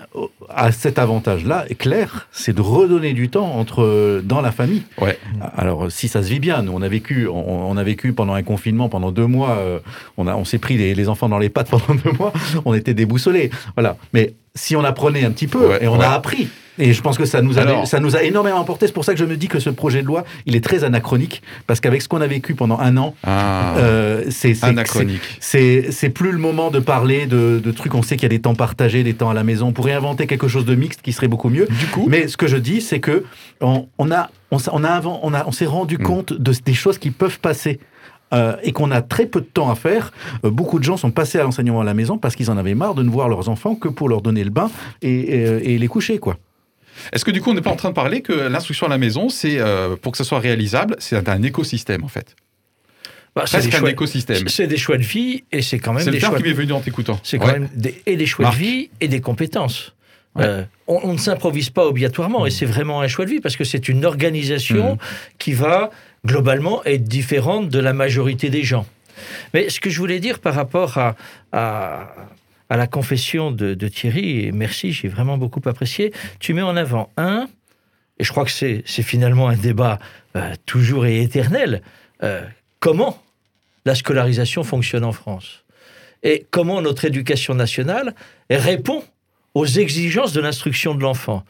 a 0.50 0.72
cet 0.72 0.98
avantage-là, 0.98 1.66
clair, 1.78 2.28
c'est 2.32 2.56
de 2.56 2.62
redonner 2.62 3.14
du 3.14 3.30
temps 3.30 3.54
entre, 3.56 4.22
dans 4.24 4.42
la 4.42 4.52
famille. 4.52 4.84
Ouais. 5.00 5.20
Alors, 5.56 5.92
si 5.92 6.08
ça 6.08 6.24
se 6.24 6.30
vit 6.30 6.40
bien, 6.40 6.64
nous, 6.64 6.72
on 6.74 6.82
a 6.82 6.88
vécu, 6.90 7.28
on, 7.28 7.70
on 7.70 7.78
a 7.78 7.84
vécu 7.84 8.14
pendant 8.14 8.34
un 8.34 8.44
confinement, 8.44 8.90
pendant 8.90 9.12
deux 9.12 9.28
mois, 9.28 9.58
euh, 9.60 9.80
on, 10.18 10.26
a, 10.26 10.36
on 10.36 10.44
s'est 10.46 10.58
pris 10.58 10.78
les, 10.78 10.96
les 10.96 11.08
enfants 11.10 11.30
dans 11.30 11.38
les 11.40 11.50
pattes 11.50 11.70
pendant 11.70 11.94
deux 12.04 12.12
mois, 12.18 12.34
on 12.66 12.74
était 12.74 12.96
déboussolés. 12.96 13.52
Voilà. 13.76 13.98
Mais 14.14 14.34
si 14.56 14.76
on 14.76 14.84
apprenait 14.84 15.26
un 15.26 15.32
petit 15.32 15.48
peu, 15.48 15.68
Ouais, 15.68 15.84
et 15.84 15.88
on 15.88 15.98
ouais. 15.98 16.06
a 16.06 16.12
appris, 16.14 16.48
et 16.78 16.94
je 16.94 17.02
pense 17.02 17.18
que 17.18 17.26
ça 17.26 17.42
nous, 17.42 17.58
a, 17.58 17.62
Alors- 17.64 17.88
ça 17.88 18.00
nous 18.00 18.16
a 18.16 18.22
énormément 18.22 18.62
apporté. 18.62 18.86
C'est 18.86 18.94
pour 18.94 19.04
ça 19.06 19.14
que 19.14 19.20
je 19.20 19.26
me 19.26 19.36
dis 19.36 19.48
que 19.48 19.58
ce 19.60 19.72
projet 19.72 20.02
de 20.04 20.08
loi, 20.08 20.26
il 20.46 20.56
est 20.56 20.64
très 20.64 20.84
anachronique, 20.84 21.42
parce 21.66 21.80
qu'avec 21.80 22.04
ce 22.04 22.08
qu'on 22.08 22.22
a 22.22 22.28
vécu 22.28 22.54
pendant 22.54 22.78
un 22.80 22.96
an, 22.98 23.16
Ah, 23.24 23.76
euh, 23.78 24.26
c'est 24.30 24.64
anachronique. 24.64 25.22
c'est 25.40 26.10
plus 26.14 26.32
le 26.32 26.38
moment 26.38 26.70
de 26.70 26.80
parler 26.80 27.26
de, 27.26 27.60
de 27.64 27.72
trucs. 27.72 27.96
On 27.96 28.04
sait 28.04 28.16
qu'il 28.16 28.24
y 28.24 28.26
a 28.28 28.30
des 28.30 28.42
temps 28.42 28.54
partagés, 28.54 29.02
des 29.04 29.16
temps 29.16 29.32
à 29.32 29.34
la 29.34 29.44
maison. 29.44 29.68
On 29.68 29.72
pourrait 29.74 29.94
inventer 29.94 30.28
quelque 30.28 30.48
chose 30.48 30.66
de 30.66 30.76
mixte 30.76 31.02
qui 31.02 31.14
serait 31.14 31.28
beaucoup 31.28 31.50
mieux. 31.50 31.66
Du 31.80 31.88
coup, 31.88 32.06
Mais 32.08 32.28
ce 32.28 32.38
que 32.38 32.48
je 32.48 32.58
dis, 32.58 32.82
c'est 32.82 33.00
que 33.00 33.24
on, 33.60 33.88
on 33.98 34.12
a, 34.12 34.30
on, 34.52 34.58
on 34.72 34.84
a, 34.84 35.02
on 35.02 35.34
a, 35.34 35.44
on 35.48 35.52
s'est 35.52 35.66
rendu 35.66 35.98
Mm. 35.98 36.04
compte 36.04 36.34
de, 36.34 36.54
des 36.64 36.74
choses 36.76 37.00
qui 37.00 37.10
peuvent 37.10 37.40
passer. 37.40 37.80
Euh, 38.34 38.56
et 38.64 38.72
qu'on 38.72 38.92
a 38.92 39.02
très 39.02 39.26
peu 39.26 39.40
de 39.42 39.46
temps 39.46 39.70
à 39.70 39.76
faire. 39.76 40.12
Euh, 40.44 40.50
beaucoup 40.50 40.80
de 40.80 40.84
gens 40.84 40.98
sont 40.98 41.12
passés 41.12 41.40
à 41.40 41.44
l'enseignement 41.44 41.82
à 41.82 41.84
la 41.84 41.94
maison 41.94 42.18
parce 42.18 42.36
qu'ils 42.36 42.50
en 42.52 42.58
avaient 42.58 42.74
marre 42.76 42.96
de 42.96 43.04
ne 43.04 43.10
voir 43.10 43.30
leurs 43.30 43.48
enfants 43.50 43.76
que 43.76 43.88
pour 43.88 44.10
leur 44.10 44.22
donner 44.22 44.44
le 44.44 44.50
bain 44.50 44.70
et, 45.02 45.10
et- 45.14 45.74
et 45.74 45.78
les 45.78 45.88
coucher, 45.88 46.18
quoi. 46.18 46.38
Est-ce 47.12 47.26
que 47.26 47.32
du 47.32 47.42
coup, 47.42 47.50
on 47.50 47.54
n'est 47.56 47.62
pas 47.62 47.72
en 47.72 47.76
train 47.76 47.90
de 47.90 47.96
parler 47.96 48.22
que 48.22 48.34
l'instruction 48.34 48.86
à 48.88 48.90
la 48.90 48.98
maison, 49.00 49.28
c'est 49.30 49.58
euh, 49.60 49.96
pour 49.96 50.12
que 50.12 50.18
ça 50.18 50.24
soit 50.24 50.40
réalisable, 50.40 50.96
c'est 51.00 51.28
un 51.28 51.42
écosystème 51.44 52.04
en 52.04 52.08
fait? 52.08 52.36
Bah, 53.36 53.46
c'est 53.48 53.74
un 53.76 53.86
écosystème. 53.86 54.48
C'est 54.48 54.68
des 54.68 54.78
choix 54.78 54.98
de 54.98 55.04
vie 55.04 55.44
et 55.52 55.64
c'est 55.64 55.80
quand 55.80 55.94
même 55.94 56.04
C'est 56.04 56.12
le 56.12 56.20
terme 56.20 56.38
qui 56.38 56.44
m'est 56.44 56.54
venu 56.54 56.72
en 56.72 56.82
t'écoutant. 56.82 57.20
C'est 57.24 57.40
quand 57.40 57.48
Ouais. 57.48 57.54
même 57.54 57.70
des, 57.76 58.00
et 58.06 58.16
des 58.16 58.28
choix 58.28 58.46
Marc. 58.46 58.58
de 58.60 58.64
vie 58.64 58.90
et 59.02 59.08
des 59.08 59.22
compétences. 59.22 59.96
Ouais. 60.36 60.44
Euh, 60.46 60.64
on, 60.88 61.00
on 61.04 61.14
ne 61.14 61.18
s'improvise 61.18 61.72
pas 61.72 61.86
obligatoirement 61.88 62.46
et 62.46 62.52
c'est 62.52 62.66
vraiment 62.68 63.02
un 63.02 63.08
choix 63.08 63.26
de 63.26 63.32
vie 63.32 63.40
parce 63.40 63.56
que 63.56 63.64
c'est 63.64 63.90
une 63.90 64.06
organisation 64.06 64.94
Mhm. 64.94 64.98
qui 65.40 65.54
va 65.54 65.90
globalement 66.26 66.84
être 66.86 67.04
différente 67.04 67.70
de 67.70 67.80
la 67.80 67.94
majorité 67.94 68.50
des 68.50 68.64
gens. 68.64 68.86
Mais 69.54 69.70
ce 69.70 69.80
que 69.80 69.90
je 69.90 70.00
voulais 70.00 70.20
dire 70.20 70.40
par 70.40 70.56
rapport 70.56 70.98
à, 70.98 71.16
à, 71.52 72.08
la 72.70 72.88
confession 72.88 73.52
de, 73.52 73.88
Thierry, 73.88 74.46
et 74.46 74.52
merci, 74.52 74.92
j'ai 74.92 75.08
vraiment 75.08 75.38
beaucoup 75.38 75.62
apprécié, 75.66 76.12
tu 76.40 76.54
mets 76.54 76.62
en 76.62 76.76
avant 76.76 77.12
un, 77.18 77.48
et 78.20 78.24
je 78.24 78.32
crois 78.32 78.46
que 78.46 78.52
c'est 78.52 78.84
c'est 78.86 79.04
finalement 79.04 79.48
un 79.48 79.56
débat 79.56 80.00
euh, 80.36 80.54
toujours 80.66 81.06
et 81.06 81.22
éternel, 81.22 81.82
euh, 82.24 82.44
comment 82.80 83.22
la 83.86 83.96
scolarisation 83.96 84.64
fonctionne 84.64 85.04
en 85.04 85.12
France? 85.12 85.64
Et 86.24 86.46
comment 86.52 86.82
notre 86.82 87.06
éducation 87.06 87.54
nationale 87.54 88.16
répond 88.50 89.04
aux 89.54 89.66
exigences 89.66 90.32
de 90.34 90.42
l'instruction 90.42 90.96
de 90.96 91.02
l'enfant? 91.02 91.44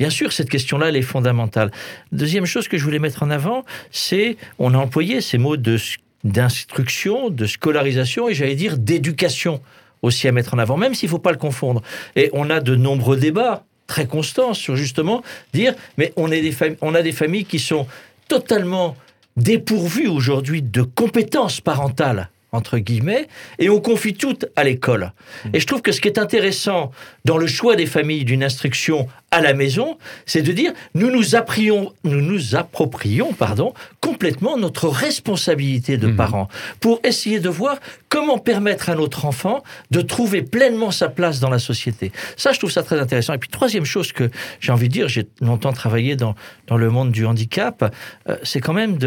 Bien 0.00 0.08
sûr, 0.08 0.32
cette 0.32 0.48
question-là, 0.48 0.88
elle 0.88 0.96
est 0.96 1.02
fondamentale. 1.02 1.70
Deuxième 2.10 2.46
chose 2.46 2.68
que 2.68 2.78
je 2.78 2.84
voulais 2.84 2.98
mettre 2.98 3.22
en 3.22 3.28
avant, 3.28 3.66
c'est, 3.90 4.38
on 4.58 4.72
a 4.72 4.78
employé 4.78 5.20
ces 5.20 5.36
mots 5.36 5.58
de 5.58 5.76
d'instruction, 6.24 7.28
de 7.28 7.46
scolarisation 7.46 8.28
et 8.28 8.34
j'allais 8.34 8.54
dire 8.54 8.78
d'éducation 8.78 9.60
aussi 10.00 10.26
à 10.26 10.32
mettre 10.32 10.54
en 10.54 10.58
avant, 10.58 10.78
même 10.78 10.94
s'il 10.94 11.06
ne 11.08 11.10
faut 11.10 11.18
pas 11.18 11.32
le 11.32 11.38
confondre. 11.38 11.82
Et 12.16 12.30
on 12.32 12.48
a 12.48 12.60
de 12.60 12.76
nombreux 12.76 13.18
débats 13.18 13.64
très 13.86 14.06
constants 14.06 14.54
sur 14.54 14.74
justement 14.74 15.22
dire, 15.52 15.74
mais 15.98 16.14
on, 16.16 16.32
est 16.32 16.40
des 16.40 16.54
on 16.80 16.94
a 16.94 17.02
des 17.02 17.12
familles 17.12 17.44
qui 17.44 17.58
sont 17.58 17.86
totalement 18.26 18.96
dépourvues 19.36 20.08
aujourd'hui 20.08 20.62
de 20.62 20.80
compétences 20.80 21.60
parentales 21.60 22.30
entre 22.52 22.78
guillemets, 22.78 23.28
et 23.58 23.70
on 23.70 23.80
confie 23.80 24.14
tout 24.14 24.38
à 24.56 24.64
l'école. 24.64 25.12
Et 25.52 25.60
je 25.60 25.66
trouve 25.66 25.82
que 25.82 25.92
ce 25.92 26.00
qui 26.00 26.08
est 26.08 26.18
intéressant 26.18 26.90
dans 27.24 27.38
le 27.38 27.46
choix 27.46 27.76
des 27.76 27.86
familles 27.86 28.24
d'une 28.24 28.42
instruction 28.44 29.06
à 29.30 29.40
la 29.40 29.54
maison, 29.54 29.96
c'est 30.26 30.42
de 30.42 30.52
dire 30.52 30.72
nous 30.94 31.10
nous, 31.10 31.36
apprions, 31.36 31.92
nous 32.04 32.20
nous 32.20 32.56
approprions 32.56 33.32
pardon, 33.32 33.72
complètement 34.00 34.56
notre 34.56 34.88
responsabilité 34.88 35.96
de 35.96 36.08
Mhm. 36.08 36.16
parents 36.16 36.48
pour 36.80 37.00
essayer 37.04 37.38
de 37.40 37.48
voir 37.48 37.78
comment 38.08 38.38
permettre 38.38 38.90
à 38.90 38.94
notre 38.94 39.24
enfant 39.24 39.62
de 39.90 40.00
trouver 40.00 40.42
pleinement 40.42 40.90
sa 40.90 41.08
place 41.08 41.38
dans 41.40 41.50
la 41.50 41.58
société. 41.60 42.10
Ça, 42.36 42.52
je 42.52 42.58
trouve 42.58 42.72
ça 42.72 42.82
très 42.82 42.98
intéressant. 42.98 43.34
Et 43.34 43.38
puis, 43.38 43.48
troisième 43.50 43.84
chose 43.84 44.12
que 44.12 44.30
j'ai 44.60 44.72
envie 44.72 44.88
de 44.88 44.92
dire, 44.92 45.08
j'ai 45.08 45.26
longtemps 45.40 45.72
travaillé 45.72 46.16
dans, 46.16 46.34
dans 46.66 46.76
le 46.76 46.90
monde 46.90 47.12
du 47.12 47.24
handicap, 47.26 47.94
euh, 48.28 48.36
c'est 48.42 48.60
quand 48.60 48.72
même 48.72 48.98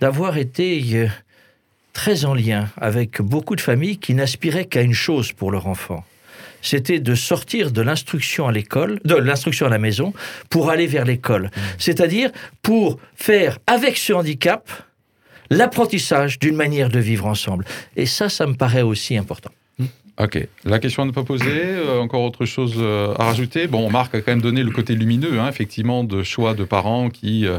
d'avoir 0.00 0.36
été 0.38 0.82
euh, 0.94 1.06
très 1.98 2.24
en 2.24 2.32
lien 2.32 2.68
avec 2.76 3.20
beaucoup 3.20 3.56
de 3.56 3.60
familles 3.60 3.98
qui 3.98 4.14
n'aspiraient 4.14 4.66
qu'à 4.66 4.82
une 4.82 4.94
chose 4.94 5.32
pour 5.32 5.50
leur 5.50 5.66
enfant. 5.66 6.04
C'était 6.62 7.00
de 7.00 7.14
sortir 7.16 7.72
de 7.72 7.82
l'instruction 7.82 8.46
à 8.46 8.52
l'école, 8.52 9.00
de 9.04 9.16
l'instruction 9.16 9.66
à 9.66 9.68
la 9.68 9.78
maison, 9.78 10.12
pour 10.48 10.70
aller 10.70 10.86
vers 10.86 11.04
l'école. 11.04 11.50
C'est-à-dire 11.76 12.30
pour 12.62 13.00
faire 13.16 13.58
avec 13.66 13.96
ce 13.96 14.12
handicap 14.12 14.70
l'apprentissage 15.50 16.38
d'une 16.38 16.54
manière 16.54 16.88
de 16.88 17.00
vivre 17.00 17.26
ensemble. 17.26 17.64
Et 17.96 18.06
ça, 18.06 18.28
ça 18.28 18.46
me 18.46 18.54
paraît 18.54 18.82
aussi 18.82 19.16
important. 19.16 19.50
Ok. 20.20 20.46
La 20.64 20.78
question 20.78 21.02
à 21.02 21.06
ne 21.06 21.10
pas 21.10 21.24
poser. 21.24 21.46
euh, 21.50 22.00
encore 22.00 22.22
autre 22.22 22.44
chose 22.44 22.74
euh, 22.78 23.12
à 23.18 23.24
rajouter? 23.24 23.66
Bon, 23.66 23.90
Marc 23.90 24.14
a 24.14 24.20
quand 24.20 24.32
même 24.32 24.40
donné 24.40 24.62
le 24.62 24.70
côté 24.70 24.94
lumineux, 24.94 25.40
hein, 25.40 25.48
effectivement, 25.48 26.04
de 26.04 26.22
choix 26.22 26.54
de 26.54 26.64
parents 26.64 27.08
qui, 27.08 27.46
euh, 27.46 27.58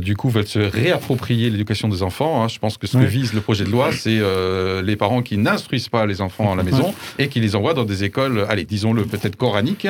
du 0.00 0.16
coup, 0.16 0.28
veulent 0.28 0.46
se 0.46 0.58
réapproprier 0.58 1.50
l'éducation 1.50 1.88
des 1.88 2.02
enfants. 2.02 2.42
hein. 2.42 2.48
Je 2.48 2.58
pense 2.58 2.76
que 2.78 2.86
ce 2.86 2.96
que 2.98 3.04
vise 3.04 3.32
le 3.32 3.40
projet 3.40 3.64
de 3.64 3.70
loi, 3.70 3.90
c'est 3.92 4.18
euh, 4.20 4.82
les 4.82 4.96
parents 4.96 5.22
qui 5.22 5.38
n'instruisent 5.38 5.88
pas 5.88 6.06
les 6.06 6.20
enfants 6.20 6.52
à 6.52 6.56
la 6.56 6.62
maison 6.62 6.94
et 7.18 7.28
qui 7.28 7.40
les 7.40 7.54
envoient 7.56 7.74
dans 7.74 7.84
des 7.84 8.04
écoles, 8.04 8.44
allez, 8.48 8.64
disons-le, 8.64 9.04
peut-être 9.04 9.36
coraniques, 9.36 9.88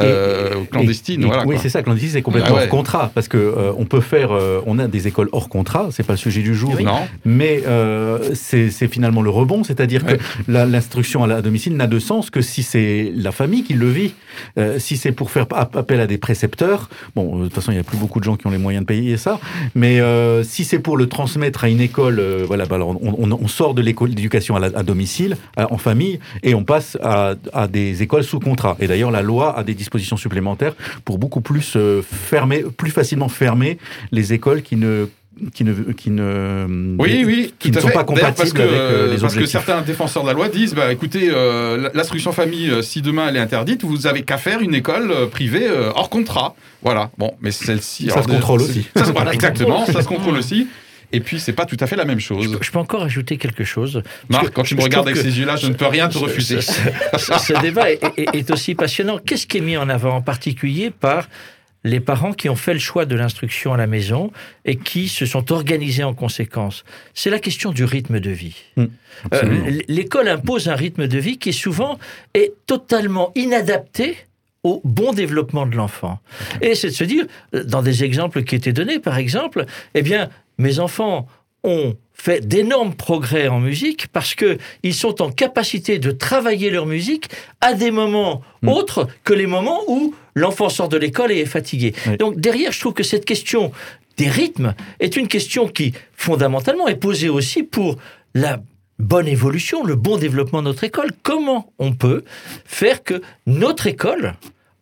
euh, 0.00 0.64
clandestines. 0.70 1.22
Et- 1.22 1.24
et- 1.24 1.26
voilà, 1.28 1.46
oui, 1.46 1.56
c'est 1.60 1.68
ça, 1.68 1.82
clandestine, 1.82 2.10
c'est 2.12 2.22
complètement 2.22 2.56
Ah 2.58 2.62
hors 2.62 2.68
contrat. 2.68 3.10
Parce 3.14 3.28
que 3.28 3.36
euh, 3.38 3.72
on 3.76 3.84
peut 3.84 4.00
faire, 4.00 4.32
euh, 4.32 4.60
on 4.66 4.78
a 4.78 4.86
des 4.88 5.06
écoles 5.08 5.28
hors 5.32 5.48
contrat, 5.48 5.88
c'est 5.90 6.02
pas 6.06 6.14
le 6.14 6.18
sujet 6.18 6.42
du 6.42 6.54
jour, 6.54 6.74
Non 6.82 7.00
mais 7.24 7.62
euh, 7.66 8.30
c'est 8.34 8.70
finalement 8.88 9.22
le 9.22 9.30
rebond, 9.30 9.64
c'est-à-dire 9.64 10.04
Ouais. 10.04 10.18
que 10.18 10.52
l'instruction 10.52 11.24
à, 11.24 11.26
la- 11.26 11.42
domicile 11.42 11.76
n'a 11.76 11.86
de 11.86 11.98
sens 11.98 12.30
que 12.30 12.40
si 12.40 12.62
c'est 12.62 13.12
la 13.14 13.32
famille 13.32 13.62
qui 13.64 13.74
le 13.74 13.88
vit. 13.88 14.12
Euh, 14.58 14.78
si 14.78 14.96
c'est 14.96 15.12
pour 15.12 15.30
faire 15.30 15.46
ap- 15.54 15.76
appel 15.76 16.00
à 16.00 16.06
des 16.06 16.18
précepteurs, 16.18 16.88
bon, 17.14 17.36
euh, 17.36 17.38
de 17.38 17.44
toute 17.44 17.54
façon, 17.54 17.70
il 17.70 17.74
n'y 17.76 17.80
a 17.80 17.84
plus 17.84 17.96
beaucoup 17.98 18.18
de 18.18 18.24
gens 18.24 18.36
qui 18.36 18.46
ont 18.46 18.50
les 18.50 18.58
moyens 18.58 18.82
de 18.82 18.86
payer 18.86 19.16
ça, 19.16 19.38
mais 19.74 20.00
euh, 20.00 20.42
si 20.42 20.64
c'est 20.64 20.78
pour 20.78 20.96
le 20.96 21.08
transmettre 21.08 21.64
à 21.64 21.68
une 21.68 21.80
école, 21.80 22.18
euh, 22.20 22.46
bah 22.46 22.78
on, 22.80 23.48
sort 23.48 23.74
de 23.74 23.82
l'école 23.82 24.10
d'éducation 24.10 24.56
à, 24.56 24.82
domicile, 24.82 25.36
en 25.56 25.78
famille, 25.78 26.18
et 26.42 26.54
on 26.54 26.64
passe 26.64 26.96
à, 27.02 27.34
à 27.52 27.68
des 27.68 28.02
écoles 28.02 28.24
sous 28.24 28.40
contrat. 28.40 28.76
Et 28.80 28.86
d'ailleurs, 28.86 29.10
la 29.10 29.22
loi 29.22 29.56
a 29.56 29.62
des 29.64 29.74
dispositions 29.74 30.16
supplémentaires 30.16 30.74
pour 31.04 31.18
beaucoup 31.18 31.40
plus 31.40 31.74
euh, 31.76 32.02
fermer, 32.02 32.64
plus 32.76 32.90
facilement 32.90 33.28
fermer 33.28 33.78
les 34.12 34.32
écoles 34.32 34.62
qui 34.62 34.76
ne 34.76 35.06
qui 35.52 35.64
ne 35.64 35.72
qui 35.92 36.10
ne 36.10 36.66
Oui, 36.98 37.22
oui, 37.26 37.54
qui 37.58 37.68
tout 37.70 37.74
ne 37.74 37.78
à 37.78 37.80
sont 37.82 37.88
fait. 37.88 37.94
pas 37.94 38.04
D'ailleurs, 38.04 38.34
parce 38.34 38.52
compatibles 38.52 38.58
que, 38.58 38.62
avec 38.62 38.74
euh, 38.80 39.14
les 39.14 39.20
parce 39.20 39.34
que 39.34 39.46
certains 39.46 39.80
défenseurs 39.82 40.22
de 40.22 40.28
la 40.28 40.34
loi 40.34 40.48
disent, 40.48 40.74
bah, 40.74 40.92
écoutez, 40.92 41.28
euh, 41.30 41.90
l'instruction 41.94 42.32
famille, 42.32 42.70
euh, 42.70 42.82
si 42.82 43.02
demain 43.02 43.28
elle 43.28 43.36
est 43.36 43.40
interdite, 43.40 43.84
vous 43.84 44.06
avez 44.06 44.22
qu'à 44.22 44.38
faire 44.38 44.60
une 44.60 44.74
école 44.74 45.10
euh, 45.10 45.26
privée 45.26 45.66
euh, 45.68 45.90
hors 45.94 46.08
contrat. 46.10 46.54
Voilà. 46.82 47.10
Bon, 47.18 47.32
mais 47.40 47.50
celle-ci. 47.50 48.06
Ça 48.06 48.14
alors, 48.14 48.24
se 48.24 48.28
contrôle 48.30 48.62
aussi. 48.62 48.86
Ça, 48.96 49.04
se- 49.04 49.12
voilà, 49.12 49.32
exactement, 49.32 49.86
ça 49.86 50.02
se 50.02 50.08
contrôle 50.08 50.36
aussi. 50.36 50.66
Et 51.12 51.20
puis, 51.20 51.38
c'est 51.38 51.52
pas 51.52 51.64
tout 51.64 51.76
à 51.78 51.86
fait 51.86 51.94
la 51.94 52.04
même 52.06 52.18
chose. 52.18 52.58
je 52.60 52.70
peux 52.72 52.78
encore 52.78 53.02
ajouter 53.04 53.36
quelque 53.36 53.62
chose. 53.62 54.02
Marc, 54.28 54.46
que 54.46 54.50
quand 54.50 54.62
tu 54.64 54.74
me 54.74 54.82
regardes 54.82 55.06
avec 55.06 55.16
ces 55.20 55.38
yeux-là, 55.38 55.54
je 55.54 55.68
ne 55.68 55.74
peux 55.74 55.86
rien 55.86 56.08
te 56.08 56.14
ce- 56.14 56.18
refuser. 56.18 56.60
Ce, 56.60 56.72
ce- 57.18 57.38
ce 57.38 57.60
débat 57.60 57.90
est, 57.92 58.00
est- 58.16 58.34
est 58.34 58.50
aussi 58.50 58.74
passionnant. 58.74 59.18
Qu'est-ce 59.24 59.46
qui 59.46 59.58
est 59.58 59.60
mis 59.60 59.76
en 59.76 59.88
avant 59.88 60.16
en 60.16 60.22
particulier 60.22 60.90
par 60.90 61.28
les 61.84 62.00
parents 62.00 62.32
qui 62.32 62.48
ont 62.48 62.56
fait 62.56 62.72
le 62.72 62.80
choix 62.80 63.04
de 63.04 63.14
l'instruction 63.14 63.74
à 63.74 63.76
la 63.76 63.86
maison 63.86 64.30
et 64.64 64.76
qui 64.76 65.08
se 65.08 65.26
sont 65.26 65.52
organisés 65.52 66.02
en 66.04 66.14
conséquence 66.14 66.84
C'est 67.12 67.30
la 67.30 67.38
question 67.38 67.70
du 67.72 67.84
rythme 67.84 68.20
de 68.20 68.30
vie. 68.30 68.56
Mm, 68.76 68.84
Euh, 69.32 69.80
L'école 69.88 70.28
impose 70.28 70.68
un 70.68 70.74
rythme 70.74 71.06
de 71.06 71.18
vie 71.18 71.38
qui 71.38 71.50
est 71.50 71.52
souvent 71.52 71.98
est 72.34 72.52
totalement 72.66 73.30
inadapté 73.36 74.16
au 74.64 74.80
bon 74.84 75.12
développement 75.12 75.66
de 75.66 75.76
l'enfant. 75.76 76.18
Et 76.62 76.74
c'est 76.74 76.88
de 76.88 76.92
se 76.94 77.04
dire, 77.04 77.26
euh, 77.54 77.62
dans 77.64 77.82
des 77.82 78.02
exemples 78.02 78.42
qui 78.44 78.54
étaient 78.56 78.72
donnés, 78.72 78.98
par 78.98 79.18
exemple, 79.18 79.66
eh 79.94 80.02
bien, 80.02 80.30
mes 80.58 80.78
enfants 80.80 81.26
ont 81.64 81.94
fait 82.24 82.46
d'énormes 82.46 82.94
progrès 82.94 83.48
en 83.48 83.60
musique 83.60 84.06
parce 84.08 84.34
que 84.34 84.56
ils 84.82 84.94
sont 84.94 85.20
en 85.20 85.30
capacité 85.30 85.98
de 85.98 86.10
travailler 86.10 86.70
leur 86.70 86.86
musique 86.86 87.28
à 87.60 87.74
des 87.74 87.90
moments 87.90 88.42
Mm. 88.64 88.68
autres 88.68 89.08
que 89.24 89.34
les 89.34 89.46
moments 89.46 89.82
où 89.88 90.14
l'enfant 90.34 90.68
sort 90.68 90.88
de 90.88 90.96
l'école 90.96 91.32
et 91.32 91.40
est 91.40 91.46
fatigué. 91.46 91.92
Oui. 92.06 92.16
Donc 92.16 92.40
derrière, 92.40 92.72
je 92.72 92.80
trouve 92.80 92.94
que 92.94 93.02
cette 93.02 93.24
question 93.24 93.72
des 94.16 94.28
rythmes 94.28 94.74
est 95.00 95.16
une 95.16 95.28
question 95.28 95.68
qui 95.68 95.92
fondamentalement 96.16 96.88
est 96.88 96.96
posée 96.96 97.28
aussi 97.28 97.62
pour 97.62 97.96
la 98.34 98.62
bonne 98.98 99.28
évolution, 99.28 99.84
le 99.84 99.96
bon 99.96 100.16
développement 100.16 100.62
de 100.62 100.68
notre 100.68 100.84
école. 100.84 101.10
Comment 101.22 101.72
on 101.78 101.92
peut 101.92 102.24
faire 102.64 103.02
que 103.02 103.20
notre 103.46 103.86
école, 103.86 104.34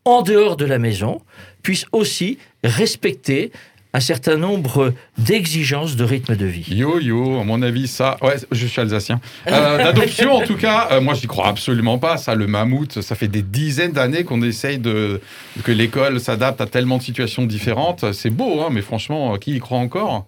en 0.04 0.22
dehors 0.22 0.56
de 0.56 0.64
la 0.64 0.78
maison, 0.78 1.22
puisse 1.62 1.86
aussi 1.92 2.38
respecter 2.62 3.52
un 3.94 4.00
certain 4.00 4.36
nombre 4.36 4.94
d'exigences 5.18 5.96
de 5.96 6.04
rythme 6.04 6.34
de 6.36 6.46
vie. 6.46 6.66
Yo 6.70 6.98
yo, 6.98 7.40
à 7.40 7.44
mon 7.44 7.60
avis, 7.62 7.86
ça, 7.86 8.16
ouais, 8.22 8.36
je 8.50 8.66
suis 8.66 8.80
alsacien. 8.80 9.20
Euh, 9.48 9.76
L'adoption, 9.84 10.32
en 10.36 10.42
tout 10.46 10.56
cas, 10.56 10.88
euh, 10.92 11.00
moi, 11.00 11.14
j'y 11.14 11.26
crois 11.26 11.48
absolument 11.48 11.98
pas. 11.98 12.16
Ça, 12.16 12.34
le 12.34 12.46
mammouth, 12.46 13.00
ça 13.02 13.14
fait 13.14 13.28
des 13.28 13.42
dizaines 13.42 13.92
d'années 13.92 14.24
qu'on 14.24 14.42
essaye 14.42 14.78
de 14.78 15.20
que 15.64 15.72
l'école 15.72 16.20
s'adapte 16.20 16.60
à 16.60 16.66
tellement 16.66 16.98
de 16.98 17.02
situations 17.02 17.44
différentes. 17.44 18.12
C'est 18.12 18.30
beau, 18.30 18.62
hein, 18.62 18.68
mais 18.70 18.80
franchement, 18.82 19.36
qui 19.36 19.56
y 19.56 19.58
croit 19.60 19.78
encore? 19.78 20.26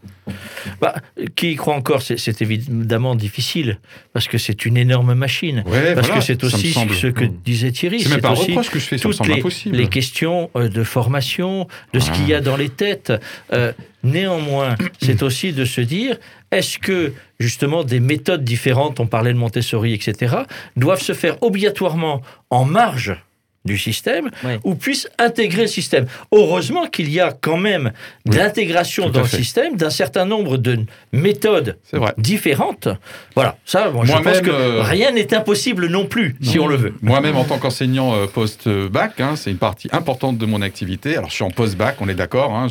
Bah, 0.80 0.94
qui 1.36 1.52
y 1.52 1.56
croit 1.56 1.74
encore, 1.74 2.00
c'est- 2.02 2.40
évidemment 2.42 3.14
difficile, 3.14 3.78
parce 4.12 4.26
que 4.26 4.38
c'est 4.38 4.64
une 4.66 4.76
énorme 4.76 5.14
machine. 5.14 5.62
Ouais, 5.66 5.94
Parce 5.94 6.06
voilà, 6.08 6.20
que 6.20 6.26
c'est 6.26 6.42
aussi 6.44 6.72
semble. 6.72 6.94
ce 6.94 7.06
que 7.08 7.24
Mm. 7.24 7.34
disait 7.44 7.72
Thierry. 7.72 8.00
C'est 8.00 8.08
même 8.10 8.20
pas 8.20 8.30
un 8.30 8.32
aussi 8.32 8.50
reproche 8.52 8.70
que 8.70 8.78
je 8.78 8.84
fais, 8.86 8.98
ça 8.98 9.08
me 9.08 9.12
toutes 9.12 9.18
semble 9.18 9.30
les, 9.34 9.38
impossible. 9.40 9.76
les 9.76 9.86
questions 9.88 10.50
euh, 10.56 10.68
de 10.68 10.82
formation, 10.82 11.68
de 11.92 12.00
ce 12.00 12.10
qu'il 12.10 12.26
y 12.28 12.34
a 12.34 12.40
dans 12.40 12.56
les 12.56 12.68
têtes. 12.70 13.12
Euh, 13.54 13.72
néanmoins, 14.02 14.76
c'est 15.00 15.22
aussi 15.22 15.52
de 15.52 15.64
se 15.64 15.80
dire, 15.80 16.16
est-ce 16.50 16.78
que 16.78 17.12
justement 17.38 17.84
des 17.84 18.00
méthodes 18.00 18.44
différentes, 18.44 19.00
on 19.00 19.06
parlait 19.06 19.32
de 19.32 19.38
Montessori, 19.38 19.94
etc., 19.94 20.36
doivent 20.76 21.02
se 21.02 21.12
faire 21.12 21.42
obligatoirement 21.42 22.22
en 22.50 22.64
marge 22.64 23.16
du 23.64 23.78
système 23.78 24.30
Ouais. 24.44 24.58
ou 24.64 24.74
puissent 24.74 25.08
intégrer 25.18 25.62
le 25.62 25.68
système. 25.68 26.06
Heureusement 26.32 26.86
qu'il 26.86 27.10
y 27.10 27.20
a 27.20 27.32
quand 27.32 27.56
même 27.56 27.92
Oui, 28.26 28.38
à 28.38 29.12
dans 29.12 29.20
le 29.20 29.26
fait. 29.26 29.36
système 29.38 29.76
d'un 29.76 29.90
certain 29.90 30.24
nombre 30.24 30.56
de 30.58 30.80
méthodes 31.12 31.78
différentes. 32.18 32.88
Voilà, 33.34 33.56
ça, 33.64 33.90
moi, 33.90 34.04
je 34.04 34.12
pense 34.12 34.22
Moi-même, 34.22 34.42
que 34.44 34.50
euh, 34.50 34.82
rien 34.82 35.10
n'est 35.12 35.32
impossible 35.34 35.86
non 35.88 36.06
plus, 36.06 36.36
si 36.42 36.58
on 36.58 36.66
le 36.66 36.76
veut. 36.76 36.94
Moi-même, 37.02 37.36
en 37.36 37.44
tant 37.44 37.58
qu'enseignant 37.58 38.14
euh, 38.14 38.26
post-bac, 38.26 39.20
hein, 39.20 39.34
c'est 39.36 39.50
une 39.50 39.56
partie 39.58 39.88
importante 39.92 40.38
de 40.38 40.46
mon 40.46 40.62
activité. 40.62 41.16
Alors, 41.16 41.30
je 41.30 41.34
suis 41.36 41.44
en 41.44 41.50
post-bac, 41.50 41.96
on 42.00 42.08
est 42.08 42.14
d'accord. 42.14 42.52
hein, 42.54 42.68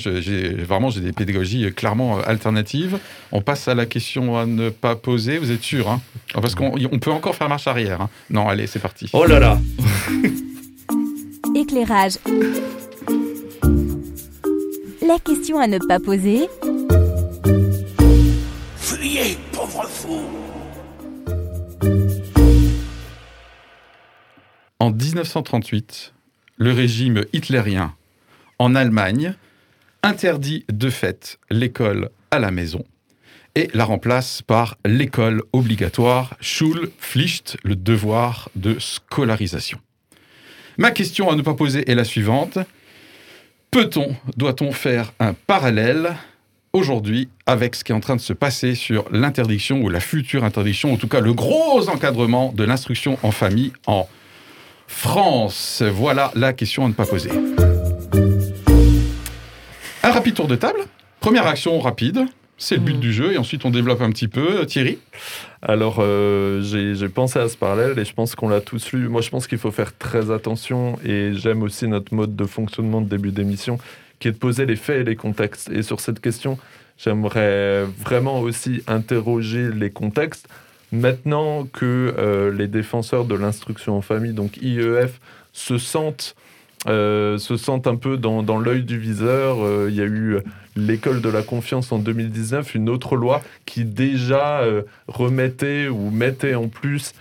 vraiment, 0.63 0.89
j'ai 0.89 1.01
des 1.01 1.11
pédagogies 1.11 1.65
euh, 1.65 1.71
clairement 1.71 2.19
alternatives. 2.19 2.97
On 3.31 3.41
passe 3.41 3.67
à 3.67 3.73
la 3.75 3.85
question 3.85 4.37
à 4.37 4.45
ne 4.45 4.69
pas 4.69 4.95
poser. 4.95 5.37
Vous 5.37 5.51
êtes 5.51 5.63
sûr 5.63 5.89
hein? 5.89 6.01
Parce 6.33 6.55
qu'on 6.55 6.73
on 6.91 6.99
peut 6.99 7.11
encore 7.11 7.35
faire 7.35 7.49
marche 7.49 7.67
arrière. 7.67 8.01
hein. 8.01 8.09
Non, 8.29 8.47
allez, 8.47 8.67
c'est 8.67 8.79
parti. 8.79 9.09
Oh 9.13 9.25
là 9.25 9.39
là 9.39 9.59
Éclairage. 11.73 12.19
La 15.01 15.17
question 15.17 15.57
à 15.57 15.65
ne 15.65 15.79
pas 15.79 15.99
poser 15.99 16.47
Fuyez, 18.77 19.37
pauvre 19.51 19.87
fou 19.87 20.19
En 24.79 24.91
1938, 24.91 26.13
le 26.57 26.71
régime 26.71 27.25
hitlérien 27.33 27.95
en 28.59 28.75
Allemagne 28.75 29.33
interdit 30.03 30.65
de 30.71 30.91
fait 30.91 31.39
l'école 31.49 32.11
à 32.29 32.37
la 32.37 32.51
maison 32.51 32.83
et 33.55 33.69
la 33.73 33.85
remplace 33.85 34.43
par 34.43 34.77
l'école 34.85 35.41
obligatoire, 35.53 36.35
Schulpflicht, 36.39 37.57
le 37.63 37.75
devoir 37.75 38.49
de 38.55 38.77
scolarisation. 38.77 39.79
Ma 40.77 40.91
question 40.91 41.29
à 41.29 41.35
ne 41.35 41.41
pas 41.41 41.53
poser 41.53 41.89
est 41.89 41.95
la 41.95 42.03
suivante. 42.03 42.57
Peut-on, 43.71 44.15
doit-on 44.37 44.71
faire 44.71 45.13
un 45.19 45.33
parallèle 45.33 46.15
aujourd'hui 46.73 47.29
avec 47.45 47.75
ce 47.75 47.83
qui 47.83 47.91
est 47.91 47.95
en 47.95 47.99
train 47.99 48.15
de 48.15 48.21
se 48.21 48.33
passer 48.33 48.75
sur 48.75 49.05
l'interdiction 49.11 49.81
ou 49.81 49.89
la 49.89 49.99
future 49.99 50.43
interdiction, 50.43 50.93
en 50.93 50.97
tout 50.97 51.07
cas 51.07 51.21
le 51.21 51.33
gros 51.33 51.89
encadrement 51.89 52.51
de 52.55 52.63
l'instruction 52.63 53.17
en 53.23 53.31
famille 53.31 53.71
en 53.85 54.07
France? 54.87 55.83
Voilà 55.83 56.31
la 56.35 56.53
question 56.53 56.85
à 56.85 56.87
ne 56.87 56.93
pas 56.93 57.05
poser. 57.05 57.29
Un 60.03 60.11
rapide 60.11 60.33
tour 60.33 60.47
de 60.47 60.55
table. 60.55 60.79
Première 61.19 61.47
action 61.47 61.79
rapide. 61.79 62.25
C'est 62.63 62.75
le 62.75 62.81
but 62.81 62.93
Mhm. 62.93 62.99
du 63.01 63.11
jeu 63.11 63.33
et 63.33 63.37
ensuite 63.37 63.65
on 63.65 63.71
développe 63.71 63.99
un 64.01 64.09
petit 64.09 64.29
peu. 64.29 64.65
Thierry 64.65 64.97
Alors, 65.61 65.97
euh, 65.99 66.61
j'ai 66.61 66.95
j'ai 66.95 67.09
pensé 67.09 67.37
à 67.37 67.49
ce 67.49 67.57
parallèle 67.57 67.99
et 67.99 68.05
je 68.05 68.13
pense 68.13 68.35
qu'on 68.35 68.47
l'a 68.47 68.61
tous 68.61 68.93
lu. 68.93 69.09
Moi, 69.09 69.19
je 69.19 69.29
pense 69.29 69.47
qu'il 69.47 69.57
faut 69.57 69.71
faire 69.71 69.97
très 69.97 70.31
attention 70.31 70.97
et 71.05 71.33
j'aime 71.33 71.61
aussi 71.61 71.89
notre 71.89 72.13
mode 72.13 72.37
de 72.37 72.45
fonctionnement 72.45 73.01
de 73.01 73.09
début 73.09 73.31
d'émission 73.31 73.79
qui 74.19 74.29
est 74.29 74.31
de 74.31 74.37
poser 74.37 74.65
les 74.65 74.77
faits 74.77 75.01
et 75.01 75.03
les 75.03 75.17
contextes. 75.17 75.69
Et 75.73 75.81
sur 75.83 75.99
cette 75.99 76.21
question, 76.21 76.57
j'aimerais 76.97 77.83
vraiment 78.05 78.39
aussi 78.39 78.81
interroger 78.87 79.69
les 79.69 79.89
contextes. 79.89 80.47
Maintenant 80.93 81.65
que 81.65 82.13
euh, 82.17 82.49
les 82.53 82.67
défenseurs 82.67 83.25
de 83.25 83.35
l'instruction 83.35 83.97
en 83.97 84.01
famille, 84.01 84.31
donc 84.31 84.55
IEF, 84.61 85.19
se 85.51 85.77
sentent, 85.77 86.33
euh, 86.87 87.37
se 87.37 87.57
sentent 87.57 87.87
un 87.87 87.95
peu 87.95 88.17
dans, 88.17 88.43
dans 88.43 88.59
l'œil 88.59 88.83
du 88.83 88.97
viseur, 88.97 89.63
euh, 89.63 89.87
il 89.89 89.95
y 89.95 90.01
a 90.01 90.05
eu 90.05 90.37
l'école 90.75 91.21
de 91.21 91.29
la 91.29 91.41
confiance 91.41 91.91
en 91.91 91.99
2019, 91.99 92.75
une 92.75 92.89
autre 92.89 93.15
loi 93.15 93.41
qui 93.65 93.85
déjà 93.85 94.61
euh, 94.61 94.83
remettait 95.07 95.87
ou 95.87 96.09
mettait 96.09 96.55
en 96.55 96.67
plus 96.67 97.13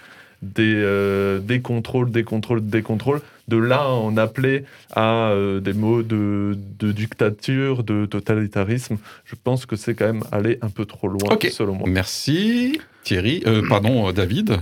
des, 0.43 0.75
euh, 0.77 1.39
des 1.39 1.61
contrôles, 1.61 2.11
des 2.11 2.25
contrôles, 2.25 2.67
des 2.67 2.83
contrôles. 2.83 3.21
De 3.49 3.57
là, 3.57 3.83
à 3.83 3.89
en 3.89 4.17
appeler 4.17 4.65
à 4.93 5.31
euh, 5.31 5.61
des 5.61 5.73
mots 5.73 6.03
de, 6.03 6.57
de 6.79 6.93
dictature, 6.93 7.83
de 7.83 8.07
totalitarisme. 8.07 8.99
Je 9.25 9.35
pense 9.35 9.67
que 9.67 9.75
c'est 9.75 9.95
quand 9.95 10.07
même 10.07 10.23
aller 10.31 10.59
un 10.63 10.69
peu 10.69 10.85
trop 10.85 11.09
loin, 11.09 11.37
selon 11.51 11.75
moi. 11.75 11.89
Merci 11.89 12.81
Thierry. 13.03 13.43
Euh, 13.47 13.63
pardon 13.69 14.09
euh, 14.09 14.13
David. 14.13 14.59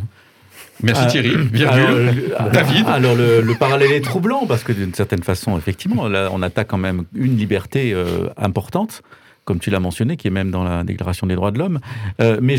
Merci 0.83 1.03
Ah, 1.05 1.11
Thierry. 1.11 1.31
Virgule. 1.37 1.67
Alors, 1.67 1.91
le- 2.49 2.53
David 2.53 2.87
Alors 2.87 3.15
le, 3.15 3.41
le 3.41 3.55
parallèle 3.55 3.93
est 3.93 4.01
troublant 4.05 4.47
parce 4.47 4.63
que 4.65 4.73
d'une 4.73 4.95
certaine 4.95 5.23
façon, 5.23 5.57
effectivement, 5.59 6.09
là, 6.09 6.29
on 6.33 6.43
attaque 6.43 6.69
quand 6.69 6.79
même 6.79 7.05
une 7.15 7.37
liberté 7.37 7.93
euh, 7.93 8.29
importante, 8.37 9.03
comme 9.45 9.59
tu 9.59 9.71
l'as 9.71 9.81
mentionné, 9.81 10.17
qui 10.17 10.29
est 10.29 10.31
même 10.31 10.51
dans 10.51 10.63
la 10.63 10.85
Déclaration 10.85 11.27
des 11.27 11.35
droits 11.35 11.51
de 11.51 11.59
l'homme. 11.59 11.81
Euh, 12.21 12.39
mais 12.41 12.57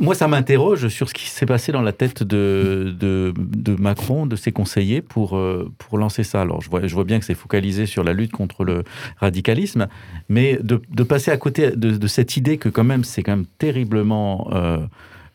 moi, 0.00 0.14
ça 0.14 0.26
m'interroge 0.28 0.88
sur 0.88 1.08
ce 1.08 1.14
qui 1.14 1.28
s'est 1.28 1.46
passé 1.46 1.70
dans 1.72 1.82
la 1.82 1.92
tête 1.92 2.22
de, 2.24 2.92
de, 2.98 3.32
de 3.36 3.76
Macron, 3.80 4.26
de 4.26 4.34
ses 4.34 4.50
conseillers, 4.50 5.02
pour, 5.02 5.36
euh, 5.36 5.70
pour 5.78 5.98
lancer 5.98 6.24
ça. 6.24 6.40
Alors 6.40 6.60
je 6.60 6.68
vois, 6.68 6.84
je 6.86 6.94
vois 6.94 7.04
bien 7.04 7.20
que 7.20 7.24
c'est 7.24 7.34
focalisé 7.34 7.86
sur 7.86 8.02
la 8.02 8.12
lutte 8.12 8.32
contre 8.32 8.64
le 8.64 8.82
radicalisme, 9.18 9.86
mais 10.28 10.58
de, 10.62 10.80
de 10.90 11.02
passer 11.04 11.30
à 11.30 11.36
côté 11.36 11.70
de, 11.70 11.90
de 11.96 12.06
cette 12.08 12.36
idée 12.36 12.56
que 12.58 12.68
quand 12.68 12.84
même, 12.84 13.04
c'est 13.04 13.22
quand 13.22 13.36
même 13.36 13.46
terriblement... 13.58 14.48
euh, 14.52 14.78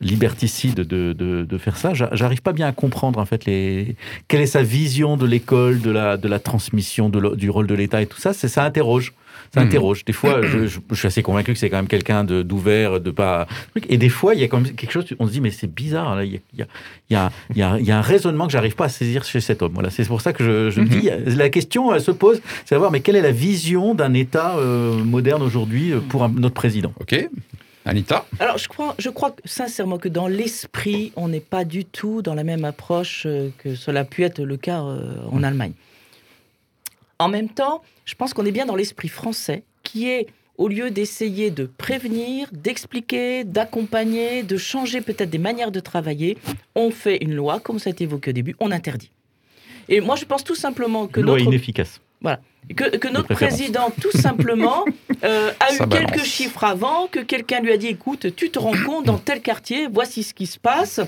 liberticide 0.02 0.76
de, 0.76 1.14
de, 1.14 1.44
de 1.44 1.58
faire 1.58 1.78
ça. 1.78 1.94
J'a- 1.94 2.10
J'arrive 2.14 2.42
pas 2.42 2.54
bien 2.54 2.68
à 2.68 2.72
comprendre 2.72 3.20
en 3.20 3.26
fait 3.26 3.46
les 3.46 3.96
quelle 4.28 4.42
est 4.42 4.46
sa 4.48 4.64
vision 4.64 5.18
de 5.18 5.26
l'école, 5.26 5.82
de 5.82 5.92
la 5.92 6.18
de 6.18 6.28
la 6.28 6.40
transmission, 6.40 7.10
de 7.10 7.36
du 7.36 7.50
rôle 7.50 7.68
de 7.68 7.74
l'État 7.76 8.02
et 8.02 8.06
tout 8.08 8.20
ça. 8.20 8.34
C'est 8.34 8.48
ça 8.48 8.64
interroge. 8.64 9.14
Ça 9.54 9.62
Mhm. 9.62 9.68
interroge. 9.68 10.04
Des 10.04 10.12
fois, 10.14 10.42
je, 10.42 10.68
je- 10.68 10.80
je 10.92 10.96
suis 10.96 11.08
assez 11.08 11.22
convaincu 11.24 11.54
que 11.54 11.60
c'est 11.60 11.70
quand 11.70 11.78
même 11.78 11.88
quelqu'un 11.88 12.26
de- 12.26 12.42
d'ouvert, 12.42 13.00
de, 13.00 13.12
pas. 13.12 13.48
Et 13.88 13.98
des 13.98 14.10
fois, 14.10 14.36
il 14.36 14.42
y 14.42 14.44
a 14.44 14.48
quand 14.50 14.60
même 14.60 14.74
quelque 14.76 14.92
chose. 14.92 15.06
On 15.20 15.28
se 15.28 15.32
dit, 15.32 15.40
mais 15.40 15.52
c'est 15.52 15.74
bizarre. 15.74 16.16
Là. 16.18 16.26
Il, 16.26 16.34
y 16.34 16.36
a, 16.36 16.40
il, 17.10 17.14
y 17.14 17.16
a, 17.16 17.32
il, 17.52 17.58
y 17.58 17.62
a, 17.64 17.78
il 17.80 17.86
y 17.86 17.92
a- 17.92 17.98
un 17.98 18.02
raisonnement 18.02 18.48
que 18.48 18.52
j'arrive 18.52 18.76
pas 18.76 18.86
à 18.86 18.90
saisir 18.90 19.24
chez 19.24 19.40
cet 19.40 19.62
homme. 19.62 19.72
Voilà. 19.74 19.90
C'est 19.90 20.06
pour 20.06 20.20
ça 20.20 20.34
que 20.34 20.44
je, 20.44 20.70
je 20.70 20.82
me 20.82 20.88
dis, 20.88 21.10
la 21.38 21.50
question 21.50 21.94
elle 21.94 22.02
se 22.02 22.12
pose, 22.12 22.42
c'est 22.66 22.76
savoir, 22.76 22.92
mais 22.92 23.00
quelle 23.00 23.16
est 23.16 23.22
la 23.22 23.32
vision 23.32 23.96
d'un 23.96 24.14
État 24.14 24.58
euh, 24.58 25.02
moderne 25.04 25.42
aujourd'hui 25.42 25.94
euh, 25.94 26.02
pour 26.02 26.24
un- 26.26 26.30
notre 26.36 26.56
président? 26.56 26.92
Ok. 27.00 27.30
Anita 27.88 28.26
Alors, 28.40 28.58
je 28.58 28.68
crois, 28.68 28.96
je 29.00 29.10
crois 29.10 29.36
sincèrement 29.46 29.98
que 29.98 30.10
dans 30.10 30.28
l'esprit, 30.28 31.14
on 31.16 31.30
n'est 31.30 31.40
pas 31.40 31.64
du 31.64 31.86
tout 31.86 32.22
dans 32.22 32.36
la 32.36 32.44
même 32.44 32.66
approche 32.66 33.24
euh, 33.26 33.50
que 33.58 33.76
cela 33.76 34.02
a 34.02 34.04
pu 34.04 34.24
être 34.24 34.42
le 34.42 34.58
cas 34.58 34.82
euh, 34.84 35.16
en 35.32 35.42
Allemagne. 35.42 35.72
En 37.18 37.30
même 37.30 37.50
temps, 37.50 37.82
je 38.04 38.14
pense 38.16 38.34
qu'on 38.34 38.46
est 38.46 38.52
bien 38.52 38.66
dans 38.66 38.76
l'esprit 38.76 39.08
français, 39.08 39.64
qui 39.84 40.10
est, 40.10 40.28
au 40.58 40.68
lieu 40.68 40.92
d'essayer 40.92 41.50
de 41.50 41.66
prévenir, 41.66 42.50
d'expliquer, 42.52 43.44
d'accompagner, 43.46 44.44
de 44.44 44.58
changer 44.58 45.02
peut-être 45.02 45.30
des 45.30 45.38
manières 45.38 45.72
de 45.72 45.80
travailler, 45.80 46.38
on 46.76 46.92
fait 46.92 47.24
une 47.24 47.36
loi, 47.36 47.60
comme 47.60 47.80
ça 47.80 47.90
a 47.90 47.92
été 47.92 48.04
évoqué 48.04 48.32
au 48.32 48.34
début, 48.34 48.56
on 48.60 48.72
interdit. 48.72 49.12
Et 49.88 50.02
moi, 50.02 50.16
je 50.16 50.26
pense 50.26 50.44
tout 50.44 50.56
simplement 50.56 51.08
que 51.08 51.22
Loi 51.22 51.38
notre 51.38 51.46
inefficace. 51.46 52.02
Que, 52.76 52.98
que 52.98 53.08
notre 53.08 53.34
président, 53.34 53.92
tout 54.02 54.16
simplement, 54.18 54.86
euh, 55.24 55.52
a 55.60 55.68
Ça 55.74 55.84
eu 55.84 55.88
balance. 55.88 56.12
quelques 56.12 56.26
chiffres 56.26 56.64
avant, 56.64 57.08
que 57.12 57.20
quelqu'un 57.20 57.60
lui 57.62 57.72
a 57.72 57.78
dit, 57.78 57.88
écoute, 57.88 58.36
tu 58.36 58.50
te 58.50 58.60
rends 58.60 58.74
compte, 58.86 59.06
dans 59.06 59.18
tel 59.18 59.42
quartier, 59.42 59.88
voici 59.92 60.24
ce 60.24 60.34
qui 60.34 60.46
se 60.48 60.60
passe. 60.60 61.00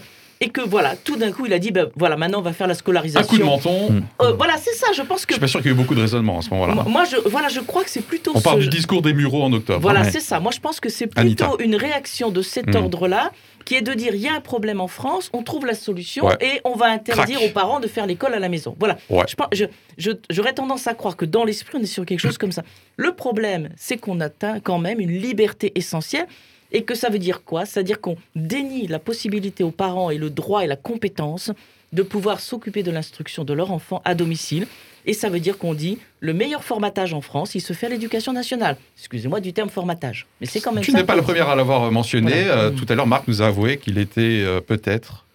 Et 0.41 0.48
que 0.48 0.62
voilà, 0.62 0.95
tout 0.95 1.17
d'un 1.17 1.34
coup, 1.34 1.48
il 1.48 1.52
a 1.54 1.60
dit, 1.60 1.72
ben, 1.72 1.88
voilà, 1.98 2.15
maintenant 2.15 2.39
on 2.39 2.41
va 2.41 2.54
faire 2.54 2.65
la 2.67 2.72
Un 2.72 2.76
scolarisation. 2.78 3.28
coup 3.28 3.38
de 3.38 3.43
menton. 3.43 3.91
Mm. 3.91 4.02
Euh, 4.22 4.32
voilà, 4.38 4.56
c'est 4.56 4.74
ça, 4.74 4.88
je 4.95 5.02
pense 5.02 5.24
Je 5.24 5.28
que... 5.28 5.34
suis 5.34 5.41
pas 5.41 5.48
sûr 5.48 5.60
qu'il 5.60 5.69
y 5.69 5.74
ait 5.74 5.76
eu 5.76 5.78
beaucoup 5.78 5.95
de 5.95 6.00
raisonnement 6.00 6.39
à 6.39 6.41
ce 6.41 6.50
moment-là. 6.52 6.86
Moi, 6.88 7.04
je, 7.04 7.17
voilà, 7.28 7.50
je 7.50 7.60
crois 7.60 7.84
que 7.84 7.89
c'est 7.89 8.00
plutôt... 8.06 8.32
On 8.34 8.39
parle 8.39 8.62
du 8.62 8.69
discours 8.69 9.02
des 9.02 9.12
Mureaux 9.13 9.43
en 9.43 9.52
octobre. 9.52 9.82
Voilà, 9.82 10.04
Ouais. 10.04 10.12
c'est 10.12 10.22
ça. 10.22 10.39
Moi, 10.39 10.54
je 10.56 10.62
pense 10.62 10.80
que 10.80 10.88
c'est 10.88 11.08
plutôt 11.08 11.19
Anita. 11.19 11.50
une 11.60 11.76
réaction 11.76 12.32
de 12.32 12.41
cet 12.41 12.74
Hmm. 12.74 12.78
ordre-là, 12.84 13.34
qui 13.69 13.75
est 13.75 13.84
de 13.84 13.93
dire, 13.93 14.15
il 14.15 14.21
y 14.21 14.27
a 14.27 14.34
un 14.34 14.41
problème 14.41 14.82
en 14.82 14.88
France, 14.88 15.29
on 15.32 15.43
trouve 15.43 15.67
la 15.67 15.75
solution, 15.75 16.25
Ouais. 16.25 16.38
et 16.41 16.60
on 16.63 16.73
va 16.75 16.88
interdire 16.88 17.38
Crac. 17.38 17.49
aux 17.51 17.53
parents 17.53 17.79
de 17.79 17.86
faire 17.86 18.08
l'école 18.08 18.34
à 18.34 18.39
la 18.39 18.49
maison. 18.49 18.75
Voilà. 18.79 18.97
Ouais. 19.12 19.23
Je- 19.53 20.12
J'aurais 20.32 20.53
tendance 20.53 20.88
à 20.88 20.95
croire 20.95 21.15
que 21.15 21.23
dans 21.25 21.43
l'esprit, 21.45 21.77
on 21.77 21.82
est 21.84 21.86
sur 21.86 22.03
quelque 22.03 22.19
chose 22.19 22.39
comme 22.39 22.51
ça. 22.51 22.63
Le 22.97 23.12
problème, 23.13 23.69
c'est 23.77 23.97
qu'on 23.97 24.21
atteint 24.21 24.60
quand 24.60 24.79
même 24.79 24.99
une 24.99 25.12
liberté 25.12 25.71
essentielle. 25.75 26.25
Et 26.71 26.84
que 26.84 26.93
ça 26.95 27.10
veut 27.10 27.17
dire 27.19 27.43
quoi? 27.43 27.65
C'est-à-dire 27.65 27.99
qu'on 28.01 28.15
dénie 28.36 28.86
la 28.88 28.97
possibilité 28.99 29.63
aux 29.63 29.71
parents 29.71 30.10
et 30.12 30.17
le 30.19 30.29
droit 30.32 30.63
et 30.63 30.67
la 30.67 30.75
compétence 30.75 31.51
de 31.93 32.01
pouvoir 32.03 32.39
s'occuper 32.39 32.82
de 32.84 32.91
l'instruction 32.91 33.43
de 33.43 33.53
leur 33.53 33.71
enfant 33.71 34.01
à 34.05 34.13
domicile. 34.15 34.65
Et 35.10 35.13
ça 35.13 35.28
veut 35.30 35.39
dire 35.39 35.58
qu'on 35.58 35.74
dit 35.74 35.98
le 36.19 36.34
meilleur 36.34 36.63
formatage 36.63 37.13
en 37.15 37.22
France, 37.22 37.56
il 37.56 37.62
se 37.62 37.74
fait 37.74 37.88
à 37.88 37.89
l'éducation 37.89 38.32
nationale. 38.32 38.78
Excusez-moi 38.98 39.39
du 39.39 39.54
terme 39.54 39.69
formatage, 39.69 40.28
mais 40.39 40.45
c'est 40.45 40.62
quand 40.62 40.72
même 40.72 40.84
Tu 40.84 40.91
n'es 40.93 41.04
pas 41.04 41.15
le 41.15 41.24
premier 41.24 41.39
à 41.39 41.56
l'avoir 41.56 41.91
mentionné. 41.91 42.43
Voilà. 42.43 42.62
Euh, 42.65 42.72
Mm. 42.72 42.76
tout 42.76 42.86
à 42.89 42.93
l'heure, 42.95 43.08
Marc 43.08 43.28
nous 43.28 43.41
a 43.41 43.48
avoué 43.48 43.78
qu'il 43.78 43.98
était 43.98 44.22
euh, 44.45 44.62
peut-être 44.62 45.26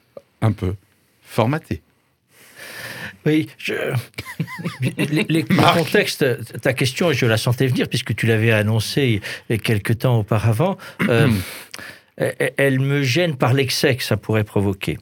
un 0.42 0.52
peu 0.52 0.74
formaté. 1.22 1.82
Oui, 3.26 3.48
je... 3.58 3.74
les, 4.98 5.06
les- 5.28 5.42
le 5.48 5.72
contexte, 5.78 6.24
ta 6.60 6.72
question, 6.74 7.12
je 7.12 7.26
la 7.26 7.36
sentais 7.38 7.66
venir 7.66 7.88
puisque 7.88 8.14
tu 8.14 8.26
l'avais 8.26 8.52
annoncé 8.52 9.22
il 9.48 9.52
y 9.52 9.56
a 9.56 9.58
quelque 9.58 9.92
temps 9.92 10.18
auparavant. 10.20 10.76
euh, 11.08 11.28
elle- 12.16 12.80
me 12.80 13.02
gêne 13.02 13.36
par 13.36 13.52
l'excès 13.54 13.96
que 13.96 14.02
ça 14.04 14.16
pourrait 14.16 14.44
provoquer. 14.44 14.98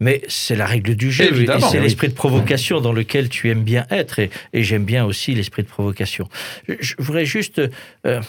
Mais 0.00 0.22
c'est 0.28 0.56
la 0.56 0.66
règle 0.66 0.94
du 0.94 1.10
jeu 1.10 1.24
et 1.24 1.46
c'est 1.60 1.78
oui. 1.78 1.82
l'esprit 1.82 2.08
de 2.08 2.14
provocation 2.14 2.80
dans 2.80 2.92
lequel 2.92 3.28
tu 3.28 3.50
aimes 3.50 3.64
bien 3.64 3.86
être 3.90 4.18
et, 4.18 4.30
et 4.52 4.62
j'aime 4.62 4.84
bien 4.84 5.04
aussi 5.04 5.34
l'esprit 5.34 5.62
de 5.62 5.68
provocation. 5.68 6.28
Je, 6.68 6.74
je 6.80 6.94
voudrais 6.98 7.26
juste... 7.26 7.60
euh, 8.06 8.20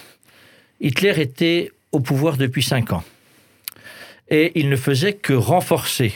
Hitler 0.80 1.20
était 1.22 1.72
au 1.92 2.00
pouvoir 2.00 2.38
depuis 2.38 2.64
cinq 2.64 2.94
ans 2.94 3.04
et 4.30 4.52
il 4.56 4.70
ne 4.70 4.76
faisait 4.76 5.14
que 5.14 5.34
renforcer 5.34 6.14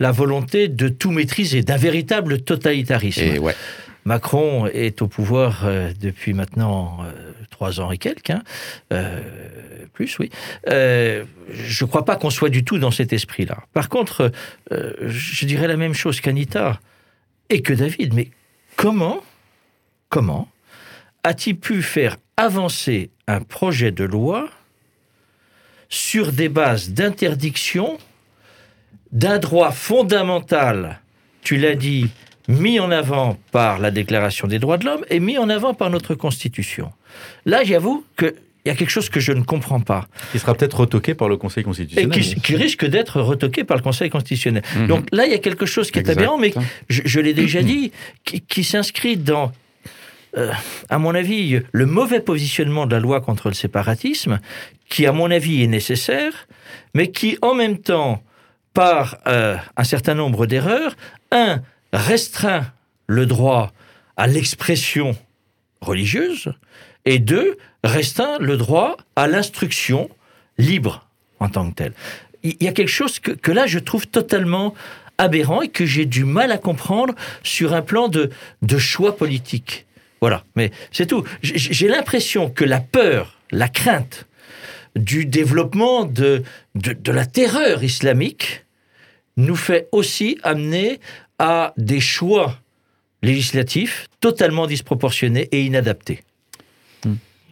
la 0.00 0.10
volonté 0.10 0.68
de 0.68 0.88
tout 0.88 1.10
maîtriser, 1.12 1.62
d'un 1.62 1.76
véritable 1.76 2.40
totalitarisme. 2.42 3.22
Et 3.22 3.38
ouais. 3.38 3.54
Macron 4.04 4.66
est 4.66 5.00
au 5.00 5.06
pouvoir 5.08 5.62
euh, 5.64 5.92
depuis 5.98 6.34
maintenant 6.34 6.98
euh, 7.02 7.12
trois 7.50 7.80
ans 7.80 7.90
et 7.92 7.96
quelques, 7.98 8.30
hein, 8.30 8.42
euh, 8.92 9.22
plus, 9.94 10.18
oui. 10.18 10.28
Euh, 10.68 11.24
je 11.50 11.84
ne 11.84 11.88
crois 11.88 12.04
pas 12.04 12.16
qu'on 12.16 12.30
soit 12.30 12.50
du 12.50 12.64
tout 12.64 12.78
dans 12.78 12.90
cet 12.90 13.14
esprit-là. 13.14 13.64
Par 13.72 13.88
contre, 13.88 14.30
euh, 14.72 14.92
je 15.08 15.46
dirais 15.46 15.68
la 15.68 15.78
même 15.78 15.94
chose 15.94 16.20
qu'Anita 16.20 16.80
et 17.48 17.62
que 17.62 17.72
David. 17.72 18.12
Mais 18.12 18.30
comment, 18.76 19.22
comment 20.10 20.48
a-t-il 21.22 21.56
pu 21.56 21.80
faire 21.82 22.16
avancer 22.36 23.10
un 23.26 23.40
projet 23.40 23.92
de 23.92 24.04
loi 24.04 24.50
sur 25.88 26.32
des 26.32 26.48
bases 26.48 26.90
d'interdiction 26.90 27.96
d'un 29.12 29.38
droit 29.38 29.70
fondamental, 29.70 31.00
tu 31.42 31.56
l'as 31.56 31.76
dit, 31.76 32.10
mis 32.48 32.80
en 32.80 32.90
avant 32.90 33.38
par 33.52 33.78
la 33.78 33.90
Déclaration 33.90 34.48
des 34.48 34.58
droits 34.58 34.76
de 34.76 34.84
l'homme 34.84 35.04
et 35.08 35.20
mis 35.20 35.38
en 35.38 35.48
avant 35.48 35.72
par 35.72 35.88
notre 35.88 36.14
Constitution? 36.14 36.92
Là, 37.46 37.62
j'avoue 37.64 38.04
qu'il 38.64 38.72
y 38.72 38.74
a 38.74 38.78
quelque 38.78 38.90
chose 38.90 39.10
que 39.10 39.20
je 39.20 39.32
ne 39.32 39.42
comprends 39.42 39.80
pas 39.80 40.08
Qui 40.32 40.38
sera 40.38 40.54
peut-être 40.54 40.80
retoqué 40.80 41.14
par 41.14 41.28
le 41.28 41.36
Conseil 41.36 41.60
et 41.60 41.64
constitutionnel. 41.64 42.10
qui, 42.10 42.34
qui 42.40 42.56
risque 42.56 42.86
d'être 42.86 43.20
retoqué 43.20 43.62
par 43.62 43.76
le 43.76 43.82
Conseil 43.82 44.08
constitutionnel. 44.08 44.62
Mhm. 44.76 44.86
Donc 44.86 45.06
là, 45.12 45.26
il 45.26 45.32
y 45.32 45.34
a 45.34 45.38
quelque 45.38 45.66
chose 45.66 45.90
qui 45.90 45.98
est 45.98 46.00
Exact. 46.00 46.16
aberrant, 46.18 46.38
mais 46.38 46.54
je, 46.88 47.02
je 47.04 47.20
l'ai 47.20 47.34
déjà 47.34 47.62
dit, 47.62 47.92
qui, 48.24 48.40
qui 48.40 48.64
s'inscrit 48.64 49.18
dans, 49.18 49.52
euh, 50.38 50.50
à 50.88 50.98
mon 50.98 51.14
avis, 51.14 51.60
le 51.72 51.84
mauvais 51.84 52.20
positionnement 52.20 52.86
de 52.86 52.92
la 52.92 53.00
loi 53.00 53.20
contre 53.20 53.48
le 53.48 53.54
séparatisme, 53.54 54.40
qui, 54.88 55.04
à 55.04 55.12
mon 55.12 55.30
avis, 55.30 55.62
est 55.62 55.66
nécessaire, 55.66 56.48
mais 56.94 57.10
qui, 57.10 57.36
en 57.42 57.54
même 57.54 57.76
temps, 57.76 58.22
par 58.72 59.18
euh, 59.26 59.56
un 59.76 59.84
certain 59.84 60.14
nombre 60.14 60.46
d'erreurs, 60.46 60.96
un, 61.32 61.60
restreint 61.92 62.72
le 63.08 63.26
droit 63.26 63.72
à 64.16 64.26
l'expression 64.26 65.14
religieuse, 65.84 66.52
Et 67.06 67.18
deux, 67.18 67.58
restreint 67.84 68.38
le 68.40 68.56
droit 68.56 68.96
à 69.14 69.26
l'instruction 69.26 70.08
libre 70.56 71.06
en 71.38 71.48
tant 71.50 71.68
que 71.70 71.74
telle. 71.74 71.92
Il 72.42 72.56
y 72.62 72.68
a 72.68 72.72
quelque 72.72 72.88
chose 72.90 73.18
que, 73.18 73.52
là, 73.52 73.66
je 73.66 73.78
trouve 73.78 74.06
totalement 74.06 74.74
aberrant 75.18 75.60
et 75.62 75.68
que 75.68 75.84
j'ai 75.86 76.06
du 76.06 76.24
mal 76.24 76.50
à 76.50 76.58
comprendre 76.58 77.14
sur 77.42 77.74
un 77.74 77.82
plan 77.82 78.08
de, 78.08 78.30
de 78.62 78.78
choix 78.78 79.16
politique. 79.16 79.86
Voilà, 80.20 80.44
mais 80.56 80.70
c'est 80.92 81.06
tout. 81.06 81.24
J'ai- 81.42 81.58
J'ai 81.58 81.88
l'impression 81.88 82.48
que 82.50 82.64
la 82.64 82.80
peur, 82.80 83.38
la 83.50 83.68
crainte 83.68 84.26
du 84.96 85.26
développement 85.26 86.04
de, 86.04 86.42
de, 86.74 86.92
de 86.94 87.12
la 87.12 87.26
terreur 87.26 87.84
islamique 87.84 88.64
nous 89.36 89.56
fait 89.56 89.88
aussi 89.92 90.38
amener 90.42 91.00
à 91.38 91.74
des 91.76 92.00
choix 92.00 92.58
législatifs 93.24 94.06
totalement 94.20 94.66
disproportionnés 94.66 95.48
et 95.50 95.64
inadaptés. 95.64 96.20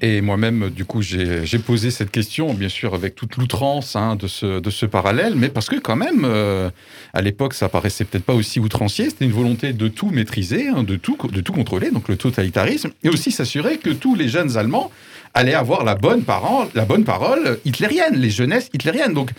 Et 0.05 0.21
moi-même, 0.21 0.69
du 0.71 0.85
coup, 0.85 1.01
j'ai 1.01 1.47
j'ai 1.47 1.61
posé 1.61 1.93
cette 1.93 2.11
question, 2.11 2.55
bien 2.55 2.69
sûr, 2.69 2.93
avec 2.93 3.15
toute 3.15 3.37
l'outrance 3.37 3.95
hein, 3.95 4.17
de, 4.17 4.27
ce, 4.27 4.59
de 4.59 4.69
ce 4.69 4.85
parallèle, 4.85 5.35
mais 5.37 5.49
parce 5.49 5.69
que 5.69 5.77
quand 5.77 5.95
même, 5.95 6.25
euh, 6.25 6.71
à 7.13 7.23
l'époque, 7.23 7.55
ça 7.55 7.69
paraissait 7.69 8.05
peut-être 8.05 8.25
pas 8.25 8.35
aussi 8.35 8.59
outrancier, 8.59 9.11
c'était 9.11 9.27
une 9.27 9.31
volonté 9.33 9.73
de 9.73 9.87
tout 9.87 10.11
maîtriser, 10.11 10.67
hein, 10.67 10.83
de, 10.83 10.97
tout, 10.97 11.17
de 11.31 11.41
tout 11.41 11.53
contrôler, 11.53 11.93
donc 11.93 12.09
le 12.09 12.17
totalitarisme, 12.17 12.91
et 13.05 13.11
aussi 13.11 13.31
s'assurer 13.31 13.79
que 13.79 13.91
tous 13.91 14.17
les 14.17 14.29
jeunes 14.29 14.57
Allemands 14.57 14.91
allaient 15.35 15.55
avoir 15.55 15.85
la 15.85 15.95
bonne 15.95 16.23
parole, 16.23 16.69
la 16.75 16.85
bonne 16.85 17.05
parole 17.05 17.59
hitlérienne, 17.65 18.17
les 18.17 18.31
jeunesses 18.31 18.69
hitlériennes. 18.73 19.15
Donc, 19.15 19.31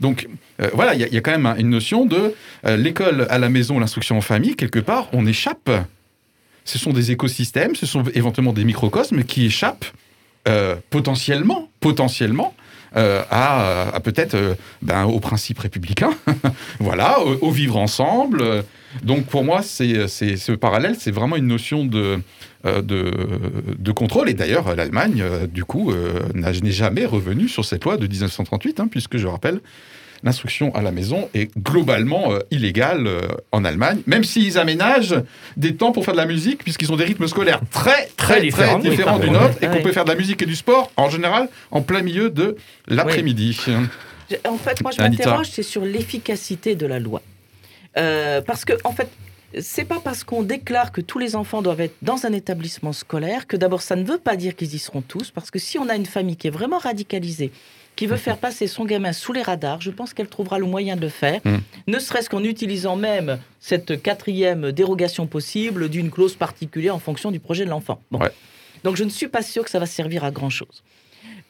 donc 0.00 0.28
euh, 0.60 0.68
voilà, 0.74 0.94
il 0.94 1.00
y, 1.00 1.16
a- 1.16 1.20
quand 1.20 1.36
même 1.36 1.54
une 1.58 1.70
notion 1.70 2.06
de 2.06 2.34
euh, 2.66 2.76
l'école 2.76 3.26
à 3.30 3.38
la 3.38 3.48
maison, 3.48 3.78
l'instruction 3.78 4.16
en 4.16 4.20
famille, 4.20 4.56
quelque 4.56 4.78
part, 4.80 5.08
on 5.12 5.26
échappe. 5.26 5.70
Ce 6.64 6.78
sont 6.78 6.92
des 6.92 7.10
écosystèmes, 7.10 7.74
ce 7.74 7.86
sont 7.86 8.04
éventuellement 8.14 8.52
des 8.52 8.64
microcosmes 8.64 9.24
qui 9.24 9.46
échappent 9.46 9.84
euh, 10.48 10.76
potentiellement, 10.90 11.68
potentiellement, 11.80 12.54
à, 12.94 13.90
peut-être 14.04 14.34
euh, 14.34 14.54
ben, 14.82 15.04
aux 15.04 15.18
principes 15.18 15.60
républicains, 15.60 16.12
voilà, 16.78 17.20
au 17.20 17.50
vivre 17.50 17.78
ensemble. 17.78 18.64
Donc 19.02 19.26
pour 19.26 19.44
moi, 19.44 19.62
c'est, 19.62 20.06
c'est, 20.08 20.36
ce 20.36 20.52
parallèle, 20.52 20.96
c'est 20.98 21.10
vraiment 21.10 21.36
une 21.36 21.46
notion 21.46 21.84
de, 21.84 22.18
euh, 22.66 22.82
de, 22.82 23.10
de 23.78 23.92
contrôle. 23.92 24.28
Et 24.28 24.34
d'ailleurs, 24.34 24.74
l'Allemagne, 24.76 25.20
euh, 25.22 25.46
du 25.46 25.64
coup, 25.64 25.90
euh, 25.92 26.20
n'a- 26.34 26.52
n'est 26.52 26.70
jamais 26.72 27.06
revenue 27.06 27.48
sur 27.48 27.64
cette 27.64 27.84
loi 27.84 27.96
de 27.96 28.06
1938, 28.06 28.80
hein, 28.80 28.88
puisque 28.90 29.16
je 29.16 29.26
rappelle, 29.26 29.60
l'instruction 30.24 30.72
à 30.76 30.82
la 30.82 30.92
maison 30.92 31.28
est 31.34 31.50
globalement 31.58 32.32
euh, 32.32 32.38
illégale 32.52 33.06
euh, 33.08 33.22
en 33.50 33.64
Allemagne, 33.64 34.02
même 34.06 34.22
s'ils 34.22 34.56
aménagent 34.58 35.16
des 35.56 35.74
temps 35.74 35.90
pour 35.90 36.04
faire 36.04 36.14
de 36.14 36.18
la 36.20 36.26
musique, 36.26 36.62
puisqu'ils 36.62 36.92
ont 36.92 36.96
des 36.96 37.04
rythmes 37.04 37.26
scolaires 37.26 37.60
très, 37.72 38.06
très, 38.16 38.34
très 38.34 38.40
différents, 38.42 38.78
différents, 38.78 39.18
oui, 39.18 39.24
du 39.26 39.30
nôtre, 39.30 39.56
et 39.62 39.66
qu'on 39.66 39.82
peut 39.82 39.90
faire 39.92 40.04
de 40.04 40.10
la 40.10 40.16
musique 40.16 40.40
et 40.42 40.46
du 40.46 40.54
sport, 40.54 40.92
en 40.96 41.10
général, 41.10 41.48
en 41.72 41.80
plein 41.82 42.02
milieu 42.02 42.30
de 42.30 42.56
l'après-midi. 42.86 43.58
En 44.48 44.56
fait, 44.56 44.80
moi, 44.80 44.92
je 44.96 45.02
Anita. 45.02 45.24
m'interroge, 45.24 45.48
c'est 45.50 45.62
sur 45.64 45.84
l'efficacité 45.84 46.74
de 46.76 46.86
la 46.86 46.98
loi. 47.00 47.20
Euh, 47.96 48.40
parce 48.40 48.64
que, 48.64 48.72
en 48.84 48.92
fait, 48.92 49.08
c'est 49.60 49.84
pas 49.84 50.00
parce 50.02 50.24
qu'on 50.24 50.42
déclare 50.42 50.92
que 50.92 51.00
tous 51.00 51.18
les 51.18 51.36
enfants 51.36 51.60
doivent 51.62 51.80
être 51.82 51.96
dans 52.00 52.24
un 52.24 52.32
établissement 52.32 52.92
scolaire 52.92 53.46
que 53.46 53.56
d'abord 53.56 53.82
ça 53.82 53.96
ne 53.96 54.04
veut 54.04 54.18
pas 54.18 54.36
dire 54.36 54.56
qu'ils 54.56 54.74
y 54.74 54.78
seront 54.78 55.02
tous. 55.02 55.30
Parce 55.30 55.50
que 55.50 55.58
si 55.58 55.78
on 55.78 55.88
a 55.88 55.94
une 55.94 56.06
famille 56.06 56.36
qui 56.36 56.46
est 56.46 56.50
vraiment 56.50 56.78
radicalisée, 56.78 57.52
qui 57.94 58.06
veut 58.06 58.16
faire 58.16 58.38
passer 58.38 58.66
son 58.66 58.86
gamin 58.86 59.12
sous 59.12 59.34
les 59.34 59.42
radars, 59.42 59.82
je 59.82 59.90
pense 59.90 60.14
qu'elle 60.14 60.28
trouvera 60.28 60.58
le 60.58 60.64
moyen 60.64 60.96
de 60.96 61.02
le 61.02 61.10
faire, 61.10 61.40
Mm. 61.44 61.58
ne 61.88 61.98
serait-ce 61.98 62.30
qu'en 62.30 62.42
utilisant 62.42 62.96
même 62.96 63.38
cette 63.60 64.00
quatrième 64.00 64.72
dérogation 64.72 65.26
possible 65.26 65.90
d'une 65.90 66.10
clause 66.10 66.34
particulière 66.34 66.94
en 66.96 66.98
fonction 66.98 67.30
du 67.30 67.38
projet 67.38 67.66
de 67.66 67.70
l'enfant. 67.70 68.00
Bon. 68.10 68.20
Ouais. 68.20 68.30
Donc 68.84 68.96
je 68.96 69.04
ne 69.04 69.10
suis 69.10 69.28
pas 69.28 69.42
sûr 69.42 69.64
que 69.64 69.70
ça 69.70 69.78
va 69.78 69.84
servir 69.86 70.24
à 70.24 70.30
grand-chose. 70.30 70.82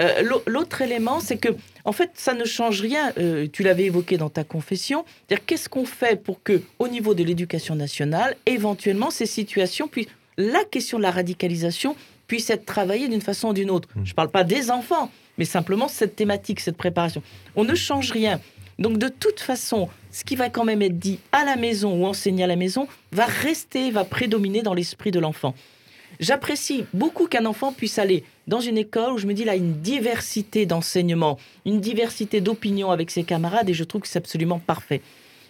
Euh, 0.00 0.22
l'au- 0.22 0.42
L'autre 0.46 0.80
élément, 0.80 1.20
c'est 1.20 1.36
que, 1.36 1.48
en 1.84 1.92
fait, 1.92 2.10
ça 2.14 2.34
ne 2.34 2.44
change 2.44 2.80
rien. 2.80 3.12
euh, 3.18 3.46
tu 3.52 3.62
l'avais 3.62 3.84
évoqué 3.84 4.16
dans 4.16 4.30
ta 4.30 4.44
confession. 4.44 5.04
C'est-à-dire, 5.28 5.44
qu'est-ce 5.46 5.68
qu'on 5.68 5.84
fait 5.84 6.16
pour 6.22 6.42
que, 6.42 6.62
au 6.78 6.88
niveau 6.88 7.14
de 7.14 7.22
l'éducation 7.22 7.74
nationale, 7.74 8.36
éventuellement, 8.46 9.10
ces 9.10 9.26
situations 9.26 9.88
puissent, 9.88 10.08
la 10.38 10.64
question 10.64 10.96
de 10.98 11.02
la 11.02 11.10
radicalisation 11.10 11.94
puisse 12.26 12.48
être 12.50 12.64
travaillée 12.64 13.08
d'une 13.08 13.20
façon 13.20 13.48
ou 13.48 13.52
d'une 13.52 13.70
autre. 13.70 13.88
Je 14.04 14.10
ne 14.10 14.14
parle 14.14 14.30
pas 14.30 14.44
des 14.44 14.70
enfants, 14.70 15.10
mais 15.36 15.44
simplement 15.44 15.88
cette 15.88 16.16
thématique, 16.16 16.60
cette 16.60 16.76
préparation. 16.78 17.22
On 17.56 17.64
ne 17.64 17.74
change 17.74 18.10
rien. 18.12 18.40
Donc, 18.78 18.96
de 18.96 19.08
toute 19.08 19.40
façon, 19.40 19.88
ce 20.10 20.24
qui 20.24 20.34
va 20.34 20.48
quand 20.48 20.64
même 20.64 20.80
être 20.80 20.98
dit 20.98 21.18
à 21.32 21.44
la 21.44 21.56
maison 21.56 21.94
ou 22.00 22.06
enseigné 22.06 22.42
à 22.44 22.46
la 22.46 22.56
maison 22.56 22.88
va 23.12 23.26
rester, 23.26 23.90
va 23.90 24.04
prédominer 24.04 24.62
dans 24.62 24.72
l'esprit 24.72 25.10
de 25.10 25.20
l'enfant. 25.20 25.54
J'apprécie 26.22 26.84
beaucoup 26.94 27.26
qu'un 27.26 27.46
enfant 27.46 27.72
puisse 27.72 27.98
aller 27.98 28.22
dans 28.46 28.60
une 28.60 28.78
école 28.78 29.14
où 29.14 29.18
je 29.18 29.26
me 29.26 29.34
dis 29.34 29.42
là 29.42 29.56
une 29.56 29.80
diversité 29.80 30.66
d'enseignements, 30.66 31.36
une 31.66 31.80
diversité 31.80 32.40
d'opinions 32.40 32.92
avec 32.92 33.10
ses 33.10 33.24
camarades 33.24 33.68
et 33.68 33.74
je 33.74 33.82
trouve 33.82 34.02
que 34.02 34.06
c'est 34.06 34.20
absolument 34.20 34.60
parfait. 34.60 35.02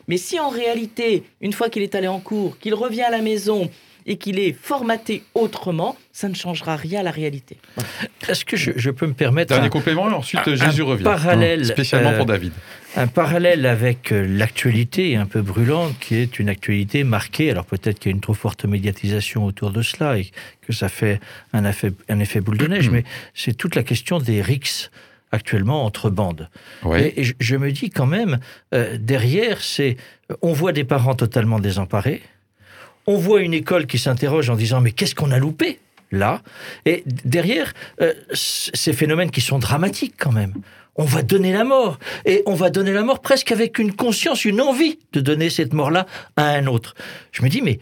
Mais 0.09 0.17
si 0.17 0.41
en 0.41 0.49
réalité, 0.49 1.25
une 1.43 1.53
fois 1.53 1.69
qu'il 1.69 1.83
est 1.83 1.95
allé 1.95 2.09
en 2.09 2.21
cours, 2.21 2.59
qu'il 2.59 2.73
revient 2.73 3.03
à 3.03 3.11
la 3.11 3.21
maison 3.21 3.71
et 4.07 4.17
qu'il 4.17 4.38
est 4.38 4.53
formaté 4.53 5.23
autrement, 5.35 5.97
ça 6.12 6.29
ne 6.29 6.35
changera 6.35 6.77
rien 6.77 7.01
à 7.01 7.03
la 7.03 7.11
réalité. 7.11 7.57
Est-ce 8.29 8.45
que 8.45 8.57
je, 8.57 8.73
je 8.77 8.91
peux 8.91 9.07
me 9.07 9.15
permettre 9.15 9.51
Dernier 9.51 9.67
un, 9.67 9.71
complément, 9.71 10.11
et 10.11 10.15
ensuite 10.15 10.41
un- 10.47 10.55
Jésus 10.55 10.83
un 10.83 10.85
revient. 10.85 11.05
parallèle, 11.05 11.65
Spécialement 11.67 12.11
euh, 12.11 12.17
pour 12.19 12.27
David. 12.27 12.53
un 12.97 13.07
parallèle 13.07 13.67
avec 13.67 14.12
euh, 14.12 14.27
l'actualité 14.27 15.17
un 15.17 15.27
peu 15.27 15.43
brûlante, 15.43 15.99
qui 16.01 16.17
est 16.17 16.38
une 16.38 16.49
actualité 16.49 17.05
marquée. 17.05 17.51
Alors 17.51 17.65
peut-être 17.65 17.99
qu'il 17.99 18.11
y 18.11 18.12
a 18.12 18.17
une 18.17 18.21
trop 18.21 18.35
forte 18.35 18.65
médiatisation 18.65 19.45
autour 19.45 19.71
de 19.71 19.83
cela 19.83 20.19
et 20.19 20.31
que 20.67 20.73
ça 20.73 20.88
fait 20.88 21.21
un 21.53 21.65
effet, 21.65 21.93
un 22.09 22.19
effet 22.21 22.41
boule 22.41 22.59
de 22.59 22.67
neige, 22.67 22.91
mais 22.91 23.05
c'est 23.35 23.55
toute 23.57 23.75
la 23.75 23.83
question 23.83 24.19
des 24.19 24.43
rixes 24.43 24.91
actuellement 25.35 25.87
entre 25.87 26.11
bandes. 26.11 26.51
Ouais. 26.83 27.09
Et, 27.17 27.21
et 27.21 27.25
je, 27.25 27.33
je 27.41 27.57
me 27.57 27.73
dis 27.73 27.88
quand 27.88 28.05
même, 28.07 28.38
euh, 28.75 28.99
derrière, 29.01 29.62
c'est, 29.62 29.97
on 30.43 30.53
voit 30.53 30.73
des 30.73 30.85
parents 30.85 31.15
totalement 31.15 31.59
désemparés, 31.59 32.21
on 33.07 33.17
voit 33.17 33.41
une 33.41 33.55
école 33.55 33.87
qui 33.87 33.99
s'interroge 33.99 34.51
en 34.51 34.57
disant 34.57 34.81
mais 34.81 34.93
qu'est-ce 34.93 35.15
qu'on 35.15 35.31
a 35.31 35.38
loupé 35.38 35.79
là? 36.11 36.43
Et 36.85 37.05
derrière, 37.25 37.73
euh, 38.01 38.12
ces 38.35 38.93
phénomènes 38.93 39.31
qui 39.31 39.41
sont 39.41 39.59
dramatiques 39.59 40.15
quand 40.19 40.33
même. 40.33 40.55
On 40.97 41.05
va 41.05 41.23
donner 41.23 41.53
la 41.53 41.65
mort. 41.65 41.99
Et 42.27 42.43
on 42.47 42.55
va 42.55 42.71
donner 42.71 42.93
la 42.93 43.03
mort 43.03 43.21
presque 43.21 43.51
avec 43.51 43.79
une 43.79 43.95
conscience, 43.95 44.45
une 44.45 44.61
envie 44.61 44.99
de 45.12 45.21
donner 45.21 45.49
cette 45.49 45.73
mort-là 45.73 46.07
à 46.37 46.51
un 46.51 46.67
autre. 46.67 46.95
Je 47.33 47.43
me 47.43 47.49
dis, 47.49 47.62
mais 47.62 47.79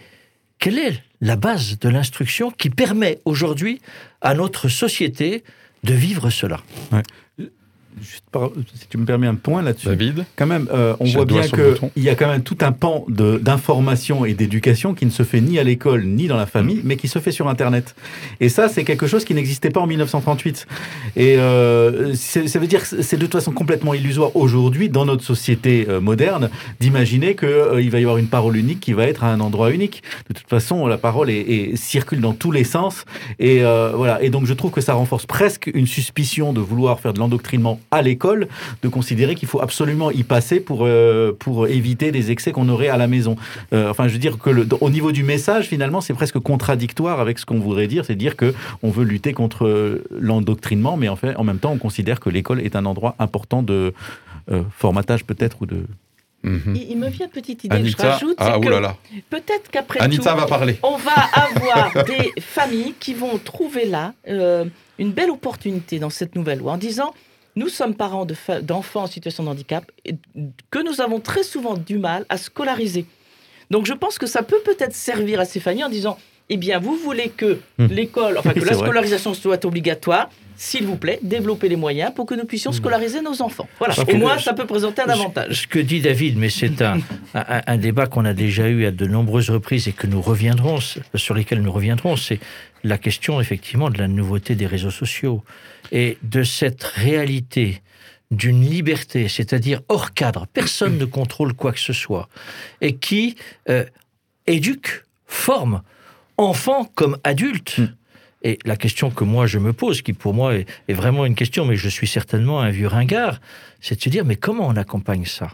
quelle 0.58 0.78
est 0.78 1.02
la 1.20 1.36
base 1.36 1.78
de 1.78 1.88
l'instruction 1.88 2.50
qui 2.50 2.70
permet 2.70 3.18
aujourd'hui 3.24 3.80
à 4.20 4.34
notre 4.34 4.68
société 4.68 5.42
de 5.82 5.94
vivre 5.94 6.30
cela? 6.30 6.60
Juste 8.00 8.24
par- 8.30 8.50
si 8.74 8.86
tu 8.88 8.98
me 8.98 9.04
permets 9.04 9.26
un 9.26 9.34
point 9.34 9.62
là-dessus. 9.62 9.86
David 9.88 10.24
Quand 10.36 10.46
même, 10.46 10.68
euh, 10.72 10.94
on 11.00 11.04
voit 11.06 11.24
bien 11.24 11.42
qu'il 11.94 12.02
y 12.02 12.08
a 12.08 12.14
quand 12.14 12.28
même 12.28 12.42
tout 12.42 12.56
un 12.60 12.72
pan 12.72 13.04
d'information 13.44 14.24
et 14.24 14.34
d'éducation 14.34 14.94
qui 14.94 15.06
ne 15.06 15.10
se 15.10 15.22
fait 15.22 15.40
ni 15.40 15.58
à 15.58 15.64
l'école 15.64 16.04
ni 16.04 16.26
dans 16.28 16.36
la 16.36 16.46
famille, 16.46 16.80
mais 16.84 16.96
qui 16.96 17.08
se 17.08 17.18
fait 17.18 17.32
sur 17.32 17.48
Internet. 17.48 17.94
Et 18.40 18.48
ça, 18.48 18.68
c'est 18.68 18.84
quelque 18.84 19.06
chose 19.06 19.24
qui 19.24 19.34
n'existait 19.34 19.70
pas 19.70 19.80
en 19.80 19.86
1938. 19.86 20.66
Et 21.16 21.36
euh, 21.38 22.14
ça 22.14 22.58
veut 22.58 22.66
dire 22.66 22.88
que 22.88 23.02
c'est 23.02 23.16
de 23.16 23.22
toute 23.22 23.32
façon 23.32 23.52
complètement 23.52 23.94
illusoire 23.94 24.34
aujourd'hui, 24.36 24.88
dans 24.88 25.04
notre 25.04 25.24
société 25.24 25.86
euh, 25.88 26.00
moderne, 26.00 26.50
d'imaginer 26.80 27.34
qu'il 27.34 27.48
va 27.90 27.98
y 27.98 28.02
avoir 28.02 28.18
une 28.18 28.28
parole 28.28 28.56
unique 28.56 28.80
qui 28.80 28.92
va 28.92 29.06
être 29.06 29.24
à 29.24 29.32
un 29.32 29.40
endroit 29.40 29.72
unique. 29.72 30.02
De 30.28 30.34
toute 30.34 30.48
façon, 30.48 30.86
la 30.86 30.98
parole 30.98 31.30
est, 31.30 31.40
est- 31.40 31.76
circule 31.76 32.20
dans 32.20 32.32
tous 32.34 32.52
les 32.52 32.64
sens. 32.64 33.04
Et 33.38 33.60
voilà. 33.60 34.22
Et 34.22 34.30
donc, 34.30 34.46
je 34.46 34.54
trouve 34.54 34.70
que 34.70 34.80
ça 34.80 34.94
renforce 34.94 35.26
presque 35.26 35.70
une 35.72 35.86
suspicion 35.86 36.52
de 36.52 36.60
vouloir 36.60 37.00
faire 37.00 37.12
de 37.12 37.18
l'endoctrinement 37.18 37.79
à 37.90 38.02
l'école, 38.02 38.48
de 38.82 38.88
considérer 38.88 39.34
qu'il 39.34 39.48
faut 39.48 39.60
absolument 39.60 40.10
y 40.10 40.22
passer 40.22 40.60
pour, 40.60 40.80
euh, 40.84 41.32
pour 41.38 41.66
éviter 41.66 42.12
des 42.12 42.30
excès 42.30 42.52
qu'on 42.52 42.68
aurait 42.68 42.88
à 42.88 42.96
la 42.96 43.06
maison. 43.06 43.36
Euh, 43.72 43.90
enfin, 43.90 44.08
je 44.08 44.12
veux 44.12 44.18
dire 44.18 44.38
que 44.38 44.50
le- 44.50 44.66
au 44.80 44.90
niveau 44.90 45.12
du 45.12 45.22
message, 45.22 45.66
finalement, 45.66 46.00
c'est 46.00 46.14
presque 46.14 46.38
contradictoire 46.38 47.20
avec 47.20 47.38
ce 47.38 47.46
qu'on 47.46 47.58
voudrait 47.60 47.86
dire, 47.86 48.04
c'est 48.04 48.14
dire 48.16 48.36
que 48.36 48.54
on 48.82 48.90
veut 48.90 49.04
lutter 49.04 49.32
contre 49.32 49.66
euh, 49.66 50.04
l'endoctrinement, 50.18 50.96
mais 50.96 51.08
en 51.08 51.16
fait, 51.16 51.34
en 51.36 51.44
même 51.44 51.58
temps, 51.58 51.72
on 51.72 51.78
considère 51.78 52.20
que 52.20 52.30
l'école 52.30 52.60
est 52.60 52.76
un 52.76 52.86
endroit 52.86 53.14
important 53.18 53.62
de 53.62 53.92
euh, 54.50 54.62
formatage 54.76 55.24
peut-être 55.24 55.58
ou 55.62 55.66
de. 55.66 55.84
Mhm. 56.42 56.74
Il, 56.74 56.90
il 56.92 56.98
me 56.98 57.08
vient 57.10 57.26
une 57.26 57.32
petite 57.32 57.64
idée 57.64 57.82
que 57.82 57.88
je 57.88 57.96
rajoute, 57.98 58.36
ah 58.38 58.56
que 58.58 58.66
oulala, 58.66 58.96
peut-être 59.28 59.70
qu'après 59.70 60.00
Anita 60.00 60.32
tout, 60.32 60.38
va 60.38 60.46
parler. 60.46 60.78
on 60.82 60.96
va 60.96 61.12
avoir 61.34 62.04
des 62.06 62.32
familles 62.40 62.94
qui 62.98 63.12
vont 63.12 63.36
trouver 63.36 63.84
là 63.84 64.14
euh, 64.26 64.64
une 64.98 65.12
belle 65.12 65.30
opportunité 65.30 65.98
dans 65.98 66.08
cette 66.08 66.34
nouvelle 66.36 66.60
loi 66.60 66.72
en 66.72 66.76
disant 66.78 67.12
nous 67.60 67.68
sommes 67.78 67.94
parents 68.04 68.26
de 68.32 68.34
fa- 68.44 68.60
d'enfants 68.70 69.04
en 69.06 69.06
situation 69.16 69.42
de 69.44 69.50
handicap 69.50 69.84
et 70.08 70.14
que 70.72 70.80
nous 70.88 71.00
avons 71.00 71.20
très 71.30 71.44
souvent 71.52 71.74
du 71.90 71.98
mal 71.98 72.20
à 72.28 72.36
scolariser. 72.38 73.04
Donc 73.70 73.82
je 73.90 73.94
pense 74.02 74.16
que 74.18 74.26
ça 74.34 74.42
peut 74.42 74.62
peut-être 74.64 74.94
servir 74.94 75.36
à 75.40 75.44
ces 75.44 75.60
familles 75.60 75.84
en 75.84 75.94
disant 75.98 76.16
eh 76.50 76.56
bien, 76.58 76.78
vous 76.78 76.96
voulez 76.96 77.30
que 77.30 77.58
Hmm. 77.78 77.86
l'école, 77.86 78.36
enfin 78.38 78.52
que 78.54 78.58
la 78.60 78.74
vrai. 78.74 78.84
scolarisation 78.86 79.32
soit 79.34 79.64
obligatoire. 79.64 80.28
S'il 80.56 80.84
vous 80.84 80.96
plaît, 80.96 81.18
développez 81.22 81.70
les 81.70 81.76
moyens 81.76 82.12
pour 82.14 82.26
que 82.26 82.34
nous 82.34 82.44
puissions 82.44 82.70
scolariser 82.70 83.22
nos 83.22 83.40
enfants. 83.40 83.66
Voilà. 83.78 83.94
Parce 83.94 84.06
Au 84.06 84.16
moins, 84.18 84.34
le- 84.34 84.42
ça 84.42 84.52
peut 84.52 84.66
présenter 84.66 85.00
un 85.00 85.08
avantage. 85.08 85.62
Ce 85.62 85.66
que 85.66 85.78
dit 85.78 86.00
David, 86.02 86.36
mais 86.36 86.50
c'est 86.50 86.82
un, 86.90 86.98
un, 87.34 87.62
un 87.66 87.76
débat 87.78 88.06
qu'on 88.06 88.26
a 88.26 88.34
déjà 88.34 88.68
eu 88.68 88.84
à 88.84 88.90
de 88.90 89.06
nombreuses 89.06 89.48
reprises 89.48 89.88
et 89.88 89.92
que 89.92 90.06
nous 90.06 90.20
reviendrons, 90.20 90.78
sur 91.14 91.34
lesquels 91.34 91.62
nous 91.62 91.72
reviendrons, 91.72 92.16
c'est 92.16 92.40
la 92.84 92.98
question 92.98 93.40
effectivement 93.40 93.88
de 93.88 93.96
la 93.98 94.06
nouveauté 94.08 94.54
des 94.54 94.66
réseaux 94.66 94.90
sociaux 94.90 95.42
et 95.92 96.18
de 96.22 96.42
cette 96.42 96.82
réalité 96.84 97.80
d'une 98.30 98.62
liberté, 98.62 99.28
c'est-à-dire 99.28 99.80
hors 99.88 100.12
cadre, 100.12 100.46
personne 100.52 100.98
ne 101.04 101.06
contrôle 101.06 101.54
quoi 101.54 101.72
que 101.72 101.80
ce 101.80 101.94
soit, 101.94 102.28
et 102.82 102.96
qui 102.96 103.34
euh, 103.70 103.84
éduque, 104.46 105.04
forme, 105.26 105.80
enfants 106.40 106.84
comme 106.94 107.16
adultes. 107.24 107.80
Et 108.42 108.58
la 108.64 108.76
question 108.76 109.10
que 109.10 109.22
moi 109.24 109.46
je 109.46 109.58
me 109.58 109.72
pose, 109.72 110.00
qui 110.02 110.12
pour 110.14 110.32
moi 110.34 110.54
est, 110.56 110.66
est 110.88 110.94
vraiment 110.94 111.26
une 111.26 111.34
question, 111.34 111.64
mais 111.66 111.76
je 111.76 111.88
suis 111.88 112.06
certainement 112.08 112.60
un 112.60 112.70
vieux 112.70 112.86
ringard, 112.88 113.40
c'est 113.80 113.96
de 113.96 114.02
se 114.02 114.08
dire 114.08 114.24
mais 114.24 114.36
comment 114.36 114.66
on 114.66 114.76
accompagne 114.76 115.26
ça? 115.26 115.50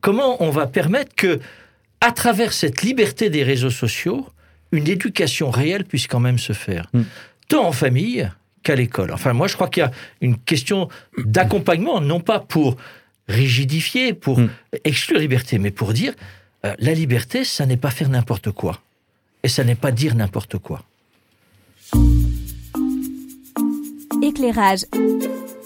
Comment 0.00 0.42
on 0.42 0.50
va 0.50 0.66
permettre 0.66 1.14
que, 1.14 1.40
à 2.02 2.12
travers 2.12 2.52
cette 2.52 2.82
liberté 2.82 3.30
des 3.30 3.42
réseaux 3.42 3.70
sociaux, 3.70 4.28
une 4.72 4.86
éducation 4.88 5.50
réelle 5.50 5.84
puisse 5.84 6.06
quand 6.06 6.20
même 6.20 6.38
se 6.38 6.52
faire, 6.52 6.88
Mm. 6.92 7.02
tant 7.48 7.66
en 7.66 7.72
famille 7.72 8.30
qu'à 8.62 8.74
l'école. 8.74 9.10
Enfin, 9.12 9.32
moi 9.32 9.46
je 9.48 9.54
crois 9.54 9.68
qu'il 9.68 9.82
y 9.82 9.86
a 9.86 9.90
une 10.20 10.36
question 10.36 10.88
d'accompagnement, 11.24 12.00
non 12.02 12.20
pas 12.20 12.38
pour 12.40 12.76
rigidifier, 13.28 14.12
pour 14.12 14.40
Mm. 14.40 14.50
exclure 14.84 15.18
liberté, 15.18 15.58
mais 15.58 15.70
pour 15.70 15.92
dire 15.94 16.12
euh, 16.66 16.74
la 16.78 16.92
liberté, 16.92 17.44
ça 17.44 17.64
n'est 17.66 17.76
pas 17.78 17.90
faire 17.90 18.08
n'importe 18.10 18.50
quoi, 18.50 18.82
et 19.44 19.48
ça 19.48 19.62
n'est 19.62 19.74
pas 19.76 19.92
dire 19.92 20.16
n'importe 20.16 20.58
quoi. 20.58 20.80
Éclairage. 24.22 24.86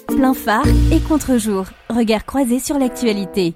Plein 0.08 0.34
phare 0.34 0.66
et 0.92 1.00
contre-jour. 1.00 1.66
Regard 1.88 2.26
croisé 2.26 2.58
sur 2.58 2.76
l'actualité. 2.76 3.54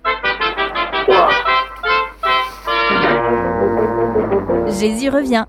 Jésus 4.68 5.08
revient. 5.08 5.44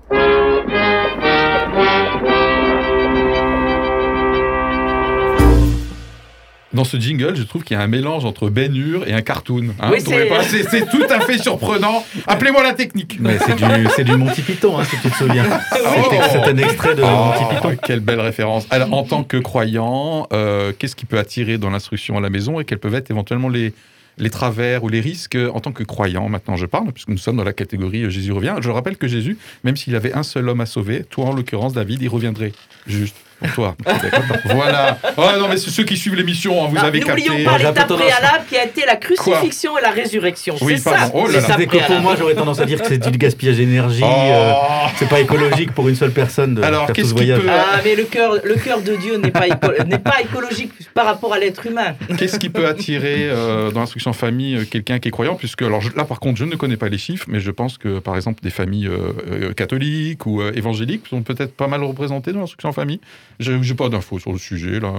Dans 6.74 6.84
ce 6.84 6.96
jingle, 6.98 7.36
je 7.36 7.42
trouve 7.44 7.62
qu'il 7.62 7.76
y 7.76 7.80
a 7.80 7.82
un 7.82 7.86
mélange 7.86 8.24
entre 8.24 8.50
Ben 8.50 8.74
Hur 8.74 9.06
et 9.08 9.12
un 9.12 9.22
cartoon. 9.22 9.68
hein, 9.80 9.90
Oui, 9.92 10.00
c'est- 10.00 10.90
tout 10.90 11.04
à 11.08 11.20
fait 11.20 11.38
surprenant. 11.38 12.04
Appelez-moi 12.26 12.62
la 12.62 12.72
technique. 12.74 13.18
Mais 13.20 13.38
c'est 13.38 13.54
du, 13.56 14.04
du 14.10 14.16
Monty 14.16 14.42
Python, 14.42 14.78
hein, 14.78 14.84
si 14.84 14.96
tu 15.00 15.08
te 15.10 15.14
souviens. 15.16 15.44
Oh. 15.72 16.12
C'est 16.32 16.38
un 16.50 16.56
extrait 16.58 16.94
de 16.94 17.02
Monty 17.02 17.38
Oh, 17.42 17.54
Python. 17.54 17.76
quelle 17.82 18.00
belle 18.00 18.20
référence. 18.20 18.66
Alors, 18.70 18.92
en 18.92 19.04
tant 19.04 19.22
que 19.24 19.36
croyant, 19.36 20.26
euh, 20.32 20.72
qu'est-ce 20.78 20.96
qui 20.96 21.06
peut 21.06 21.18
attirer 21.18 21.58
dans 21.58 21.70
l'instruction 21.70 22.18
à 22.18 22.20
la 22.20 22.30
maison 22.30 22.58
et 22.60 22.64
quels 22.64 22.78
peuvent 22.78 22.94
être 22.94 23.10
éventuellement 23.10 23.48
les, 23.48 23.72
les 24.18 24.30
travers 24.30 24.82
ou 24.84 24.88
les 24.88 25.00
risques? 25.00 25.38
En 25.54 25.60
tant 25.60 25.72
que 25.72 25.84
croyant 25.84 26.28
Maintenant, 26.28 26.56
je 26.56 26.66
parle, 26.66 26.90
puisque 26.92 27.08
nous 27.08 27.18
sommes 27.18 27.36
dans 27.36 27.44
la 27.44 27.52
catégorie 27.52 28.02
euh, 28.04 28.10
Jésus 28.10 28.32
revient. 28.32 28.54
Je 28.60 28.70
rappelle 28.70 28.96
que 28.96 29.06
Jésus, 29.06 29.38
même 29.62 29.76
s'il 29.76 29.94
avait 29.94 30.12
un 30.12 30.22
seul 30.24 30.48
homme 30.48 30.60
à 30.60 30.66
sauver, 30.66 31.04
toi 31.04 31.26
en 31.26 31.32
l'occurrence, 31.32 31.72
David, 31.72 32.02
il 32.02 32.08
reviendrait. 32.08 32.52
Juste 32.86 33.16
toi. 33.52 33.76
voilà. 34.46 34.98
Oh 35.16 35.22
non, 35.38 35.48
mais 35.48 35.56
c'est 35.56 35.70
ceux 35.70 35.84
qui 35.84 35.96
suivent 35.96 36.14
l'émission, 36.14 36.64
hein, 36.64 36.68
vous 36.68 36.76
Non, 36.76 36.82
avez 36.82 37.00
N'oublions 37.00 37.34
capté. 37.34 37.44
pas 37.44 37.58
j'ai 37.58 37.66
un 37.66 37.72
peu 37.72 37.74
l'étape 37.74 37.88
tendance- 37.88 38.02
préalable 38.06 38.44
qui 38.48 38.56
a 38.56 38.64
été 38.64 38.86
la 38.86 38.96
crucifixion 38.96 39.78
et 39.78 39.82
la 39.82 39.90
résurrection. 39.90 40.56
Oui, 40.60 40.74
c'est 40.78 40.90
ça. 40.90 41.10
Oh 41.14 41.26
là 41.26 41.40
là. 41.40 41.54
C'est 41.56 41.66
que 41.66 41.76
pour 41.86 42.00
moi, 42.00 42.14
j'aurais 42.18 42.34
tendance 42.34 42.60
à 42.60 42.64
dire 42.66 42.80
que 42.80 42.88
c'est 42.88 42.98
du 43.10 43.18
gaspillage 43.18 43.56
d'énergie. 43.56 44.00
Oh. 44.04 44.06
euh, 44.08 44.52
c'est 44.96 45.08
pas 45.08 45.20
écologique 45.20 45.72
pour 45.72 45.88
une 45.88 45.94
seule 45.96 46.12
personne 46.12 46.54
de 46.54 46.62
Alors, 46.62 46.80
faire 46.86 46.88
tout 46.88 46.92
qu'est-ce 46.94 47.08
ce 47.10 47.14
qui 47.14 47.24
voyage. 47.26 47.40
peut- 47.40 47.48
Ah, 47.50 47.80
mais 47.84 47.94
le 47.94 48.04
cœur, 48.04 48.34
le 48.42 48.54
cœur 48.56 48.80
de 48.80 48.96
Dieu 48.96 49.16
n'est 49.16 49.30
pas, 49.30 49.46
éco- 49.48 49.72
n'est 49.86 49.98
pas 49.98 50.20
écologique 50.20 50.72
par 50.94 51.06
rapport 51.06 51.32
à 51.34 51.38
l'être 51.38 51.66
humain. 51.66 51.94
Qu'est-ce 52.18 52.38
qui 52.38 52.48
peut 52.48 52.66
attirer 52.66 53.28
euh, 53.30 53.70
dans 53.70 53.80
l'instruction 53.80 54.10
en 54.10 54.14
famille 54.14 54.56
euh, 54.56 54.64
quelqu'un 54.68 54.98
qui 54.98 55.08
est 55.08 55.12
croyant? 55.12 55.34
Puisque, 55.34 55.62
alors 55.62 55.80
je- 55.80 55.90
là 55.96 56.04
par 56.04 56.20
contre, 56.20 56.38
je 56.38 56.44
ne 56.44 56.56
connais 56.56 56.76
pas 56.76 56.88
les 56.88 56.98
chiffres, 56.98 57.26
mais 57.28 57.40
je 57.40 57.50
pense 57.50 57.78
que 57.78 57.98
par 57.98 58.16
exemple 58.16 58.42
des 58.42 58.50
familles 58.50 58.88
euh, 58.88 59.12
euh, 59.30 59.52
catholiques 59.52 60.26
ou 60.26 60.40
euh, 60.40 60.52
évangéliques 60.54 61.06
sont 61.08 61.22
peut-être 61.22 61.54
pas 61.54 61.66
mal 61.66 61.82
représentées 61.82 62.32
dans 62.32 62.40
l'instruction 62.40 62.68
en 62.68 62.72
famille. 62.72 63.00
Je 63.40 63.52
n'ai 63.52 63.74
pas 63.74 63.88
d'infos 63.88 64.18
sur 64.18 64.32
le 64.32 64.38
sujet 64.38 64.80
là. 64.80 64.92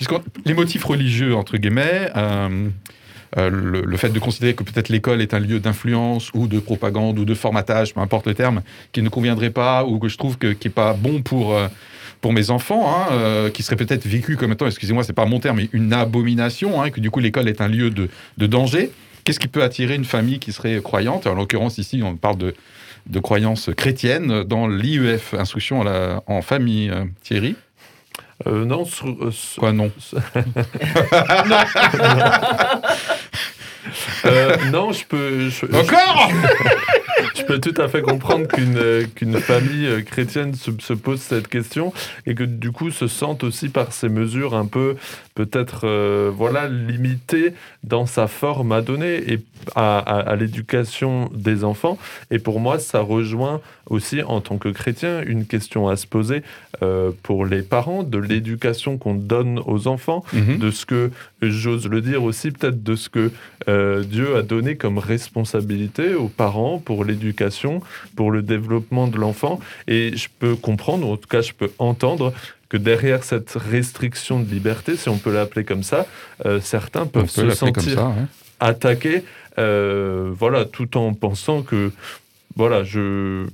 Puisque 0.00 0.14
les 0.46 0.54
motifs 0.54 0.84
religieux, 0.84 1.34
entre 1.36 1.58
guillemets, 1.58 2.10
euh, 2.16 2.68
euh, 3.36 3.50
le, 3.50 3.96
fait 3.98 4.08
de 4.08 4.18
considérer 4.18 4.54
que 4.54 4.62
peut-être 4.62 4.88
l'école 4.88 5.20
est 5.20 5.34
un 5.34 5.38
lieu 5.38 5.60
d'influence 5.60 6.30
ou 6.32 6.46
de 6.46 6.58
propagande 6.58 7.18
ou 7.18 7.26
de 7.26 7.34
formatage, 7.34 7.92
peu 7.92 8.00
importe 8.00 8.26
le 8.26 8.32
terme, 8.32 8.62
qui 8.92 9.02
ne 9.02 9.10
conviendrait 9.10 9.50
pas 9.50 9.84
ou 9.84 9.98
que 9.98 10.08
je 10.08 10.16
trouve 10.16 10.38
que, 10.38 10.54
qui 10.54 10.68
n'est 10.68 10.72
pas 10.72 10.94
bon 10.94 11.20
pour, 11.20 11.54
euh, 11.54 11.68
pour 12.22 12.32
mes 12.32 12.48
enfants, 12.48 12.90
hein, 12.90 13.50
qui 13.52 13.62
serait 13.62 13.76
peut-être 13.76 14.06
vécu 14.06 14.38
comme 14.38 14.52
étant, 14.52 14.66
excusez-moi, 14.66 15.04
c'est 15.04 15.12
pas 15.12 15.26
mon 15.26 15.38
terme, 15.38 15.58
mais 15.58 15.68
une 15.74 15.92
abomination, 15.92 16.80
hein, 16.80 16.88
que 16.88 17.00
du 17.00 17.10
coup 17.10 17.20
l'école 17.20 17.46
est 17.46 17.60
un 17.60 17.68
lieu 17.68 17.90
de, 17.90 18.08
de 18.38 18.46
danger. 18.46 18.90
Qu'est-ce 19.24 19.38
qui 19.38 19.48
peut 19.48 19.62
attirer 19.62 19.96
une 19.96 20.06
famille 20.06 20.38
qui 20.38 20.52
serait 20.52 20.80
croyante? 20.80 21.26
En 21.26 21.34
l'occurrence, 21.34 21.76
ici, 21.76 22.00
on 22.02 22.16
parle 22.16 22.38
de, 22.38 22.54
de 23.10 23.18
croyances 23.20 23.70
chrétiennes 23.76 24.44
dans 24.44 24.66
l'IEF, 24.68 25.34
instruction 25.34 25.82
à 25.82 25.84
la- 25.84 26.22
en 26.26 26.40
famille, 26.42 26.90
euh, 26.90 27.04
Thierry? 27.22 27.56
Euh, 28.46 28.64
non, 28.64 28.86
sur- 28.86 29.26
euh, 29.26 29.30
sur- 29.30 29.60
Quoi, 29.60 29.72
non 29.72 29.90
euh, 34.26 34.56
non, 34.72 34.92
je 34.92 35.04
peux. 35.06 35.48
je- 35.48 35.66
Encore 35.66 36.30
Je 37.36 37.42
peux 37.44 37.58
tout 37.60 37.74
à 37.80 37.88
fait 37.88 38.02
comprendre 38.02 38.46
qu'une 38.48 38.76
euh, 38.78 39.04
qu'une 39.14 39.38
famille 39.40 39.86
euh, 39.86 40.00
chrétienne 40.02 40.54
se, 40.54 40.70
se 40.80 40.92
pose 40.94 41.20
cette 41.20 41.48
question 41.48 41.92
et 42.26 42.34
que 42.34 42.44
du 42.44 42.70
coup 42.72 42.90
se 42.90 43.06
sente 43.08 43.44
aussi 43.44 43.68
par 43.68 43.92
ces 43.92 44.08
mesures 44.08 44.54
un 44.54 44.66
peu 44.66 44.96
peut-être 45.34 45.82
euh, 45.84 46.30
voilà 46.34 46.68
limitée 46.68 47.52
dans 47.84 48.06
sa 48.06 48.26
forme 48.26 48.72
à 48.72 48.80
donner 48.80 49.32
et 49.32 49.38
à, 49.74 49.98
à- 49.98 50.30
à 50.30 50.36
l'éducation 50.36 51.30
des 51.34 51.62
enfants. 51.64 51.98
Et 52.30 52.38
pour 52.38 52.58
moi, 52.60 52.78
ça 52.78 53.00
rejoint 53.00 53.60
aussi 53.88 54.22
en 54.22 54.40
tant 54.40 54.56
que 54.58 54.68
chrétien 54.68 55.22
une 55.26 55.46
question 55.46 55.88
à 55.88 55.96
se 55.96 56.06
poser 56.06 56.42
pour 57.22 57.44
les 57.44 57.60
parents 57.62 58.02
de 58.04 58.16
l'éducation 58.18 58.96
qu'on 58.96 59.14
donne 59.14 59.60
aux 59.66 59.86
enfants 59.88 60.24
Mhm. 60.32 60.58
de 60.58 60.70
ce 60.70 60.86
que, 60.86 61.10
j'ose 61.42 61.88
le 61.88 62.00
dire 62.00 62.22
aussi, 62.22 62.50
peut-être 62.52 62.82
de 62.82 62.94
ce 62.96 63.08
que 63.10 63.30
Dieu 64.10 64.36
a 64.36 64.42
donné 64.42 64.76
comme 64.76 64.98
responsabilité 64.98 66.14
aux 66.14 66.28
parents 66.28 66.78
pour 66.78 67.04
l'éducation, 67.04 67.80
pour 68.16 68.30
le 68.30 68.42
développement 68.42 69.06
de 69.08 69.16
l'enfant. 69.16 69.60
Et 69.88 70.16
je 70.16 70.28
peux 70.40 70.54
comprendre, 70.56 71.08
ou 71.08 71.12
en 71.12 71.16
tout 71.16 71.28
cas 71.28 71.40
je 71.40 71.52
peux 71.52 71.70
entendre, 71.78 72.32
que 72.68 72.76
derrière 72.76 73.24
cette 73.24 73.52
restriction 73.52 74.40
de 74.40 74.48
liberté, 74.50 74.96
si 74.96 75.08
on 75.08 75.18
peut 75.18 75.32
l'appeler 75.32 75.64
comme 75.64 75.82
ça, 75.82 76.06
euh, 76.46 76.60
certains 76.60 77.06
peuvent 77.06 77.24
peut 77.34 77.50
se 77.50 77.56
sentir 77.56 77.94
ça. 77.94 78.06
hein. 78.06 78.28
attaqués, 78.60 79.24
euh, 79.58 80.30
voilà, 80.32 80.64
tout 80.64 80.96
en 80.96 81.12
pensant 81.14 81.62
que, 81.62 81.90
voilà, 82.56 82.84
je... 82.84 83.46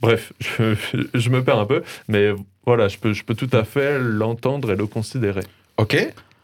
Bref, 0.00 0.32
je, 0.40 0.74
je 1.14 1.28
me 1.30 1.42
perds 1.42 1.58
un 1.58 1.66
peu, 1.66 1.82
mais 2.08 2.30
voilà, 2.64 2.88
je 2.88 2.96
peux, 2.98 3.12
je 3.12 3.22
peux 3.24 3.34
tout 3.34 3.50
à 3.52 3.64
fait 3.64 3.98
l'entendre 3.98 4.70
et 4.72 4.76
le 4.76 4.86
considérer. 4.86 5.42
Ok, 5.76 5.96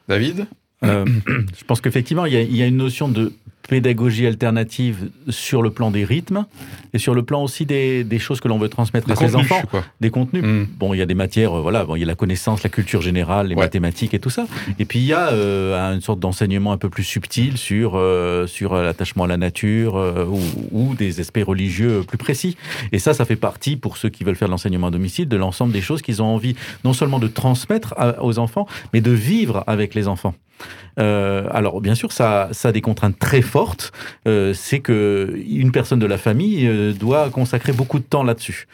David? 0.08 0.46
Euh, 0.84 1.04
je 1.58 1.64
pense 1.64 1.80
qu'effectivement, 1.80 2.26
il 2.26 2.34
y, 2.34 2.36
a- 2.36 2.42
il 2.42 2.56
y 2.56 2.62
a 2.62 2.66
une 2.66 2.76
notion 2.76 3.08
de 3.08 3.32
pédagogie 3.68 4.26
alternative 4.26 5.10
sur 5.28 5.62
le 5.62 5.70
plan 5.70 5.90
des 5.90 6.04
rythmes 6.04 6.46
et 6.92 6.98
sur 6.98 7.14
le 7.14 7.22
plan 7.22 7.42
aussi 7.42 7.66
des, 7.66 8.04
des 8.04 8.18
choses 8.18 8.40
que 8.40 8.48
l'on 8.48 8.58
veut 8.58 8.68
transmettre 8.68 9.06
Des 9.06 9.12
à 9.12 9.16
ses 9.16 9.34
enfants, 9.36 9.62
quoi. 9.70 9.84
des 10.00 10.10
contenus. 10.10 10.42
Mm. 10.44 10.66
Bon, 10.78 10.94
il 10.94 10.98
y 10.98 11.02
a 11.02 11.06
des 11.06 11.14
matières, 11.14 11.52
euh, 11.58 11.60
voilà, 11.60 11.84
bon, 11.84 11.96
il 11.96 12.00
y 12.00 12.02
a 12.02 12.06
la 12.06 12.14
connaissance, 12.14 12.62
la 12.62 12.70
culture 12.70 13.02
générale, 13.02 13.48
les 13.48 13.54
Ouais. 13.54 13.62
mathématiques 13.62 14.14
et 14.14 14.18
tout 14.18 14.30
ça. 14.30 14.46
Et 14.78 14.84
puis 14.84 14.98
il 15.00 15.04
y 15.06 15.12
a 15.12 15.28
euh, 15.32 15.94
une 15.94 16.00
sorte 16.00 16.20
d'enseignement 16.20 16.72
un 16.72 16.78
peu 16.78 16.88
plus 16.90 17.04
subtil 17.04 17.56
sur 17.58 17.92
euh, 17.96 18.46
sur 18.46 18.74
euh, 18.74 18.84
l'attachement 18.84 19.24
à 19.24 19.26
la 19.26 19.36
nature 19.36 19.96
euh, 19.96 20.24
ou, 20.26 20.40
ou 20.72 20.94
des 20.94 21.20
aspects 21.20 21.42
religieux 21.44 22.02
plus 22.06 22.18
précis. 22.18 22.56
Et 22.92 22.98
ça, 22.98 23.14
ça 23.14 23.24
fait 23.24 23.36
partie 23.36 23.76
pour 23.76 23.96
ceux 23.96 24.08
qui 24.08 24.24
veulent 24.24 24.36
faire 24.36 24.48
de 24.48 24.52
l'enseignement 24.52 24.88
à 24.88 24.90
domicile 24.90 25.28
de 25.28 25.36
l'ensemble 25.36 25.72
des 25.72 25.80
choses 25.80 26.02
qu'ils 26.02 26.22
ont 26.22 26.26
envie 26.26 26.54
non 26.84 26.92
seulement 26.92 27.18
de 27.18 27.28
transmettre 27.28 27.94
à- 27.96 28.22
aux 28.24 28.38
enfants, 28.38 28.66
mais 28.92 29.00
de 29.00 29.10
vivre 29.10 29.64
avec 29.66 29.94
les 29.94 30.08
enfants. 30.08 30.34
Euh, 30.98 31.46
alors 31.50 31.82
bien 31.82 31.94
sûr, 31.94 32.10
ça, 32.10 32.48
ça 32.52 32.68
a 32.68 32.72
des 32.72 32.80
contraintes 32.80 33.18
très 33.18 33.42
fortes. 33.42 33.92
Euh, 34.26 34.54
c'est 34.54 34.80
que 34.80 35.38
une 35.46 35.70
personne 35.70 35.98
de 35.98 36.06
la 36.06 36.16
famille 36.16 36.66
euh, 36.66 36.92
doit 36.92 37.28
consacrer 37.28 37.72
beaucoup 37.72 37.98
de 37.98 38.04
temps 38.04 38.22
là-dessus. 38.22 38.66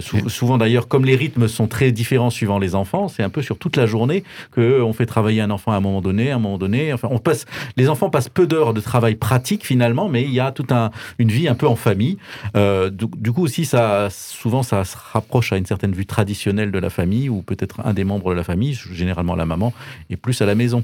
Sou- 0.00 0.28
souvent 0.28 0.58
d'ailleurs, 0.58 0.88
comme 0.88 1.04
les 1.04 1.14
rythmes 1.14 1.46
sont 1.46 1.68
très 1.68 1.92
différents 1.92 2.30
suivant 2.30 2.58
les 2.58 2.74
enfants, 2.74 3.06
c'est 3.06 3.22
un 3.22 3.28
peu 3.30 3.40
sur 3.40 3.56
toute 3.56 3.76
la 3.76 3.86
journée 3.86 4.24
que 4.50 4.82
on 4.82 4.92
fait 4.92 5.06
travailler 5.06 5.40
un 5.42 5.50
enfant 5.50 5.70
à 5.70 5.76
un 5.76 5.80
moment 5.80 6.00
donné, 6.00 6.32
à 6.32 6.34
un 6.34 6.38
moment 6.40 6.58
donné. 6.58 6.92
Enfin, 6.92 7.06
on 7.12 7.20
passe, 7.20 7.46
les 7.76 7.88
enfants 7.88 8.10
passent 8.10 8.28
peu 8.28 8.48
d'heures 8.48 8.74
de 8.74 8.80
travail 8.80 9.14
pratique 9.14 9.64
finalement, 9.64 10.08
mais 10.08 10.24
il 10.24 10.32
y 10.32 10.40
a 10.40 10.50
toute 10.50 10.72
un, 10.72 10.90
une 11.20 11.28
vie 11.28 11.46
un 11.46 11.54
peu 11.54 11.68
en 11.68 11.76
famille. 11.76 12.18
Du, 12.56 13.04
du 13.16 13.30
coup 13.30 13.44
aussi, 13.44 13.64
ça, 13.64 14.08
souvent, 14.10 14.64
ça 14.64 14.84
se 14.84 14.96
rapproche 15.12 15.52
à 15.52 15.56
une 15.56 15.66
certaine 15.66 15.92
vue 15.92 16.04
traditionnelle 16.06 16.72
de 16.72 16.78
la 16.80 16.90
famille, 16.90 17.28
ou 17.28 17.40
peut-être 17.42 17.80
un 17.84 17.94
des 17.94 18.02
membres 18.02 18.30
de 18.30 18.36
la 18.36 18.44
famille, 18.44 18.74
généralement 18.92 19.36
la 19.36 19.46
maman, 19.46 19.72
est 20.10 20.16
plus 20.16 20.42
à 20.42 20.46
la 20.46 20.56
maison. 20.56 20.82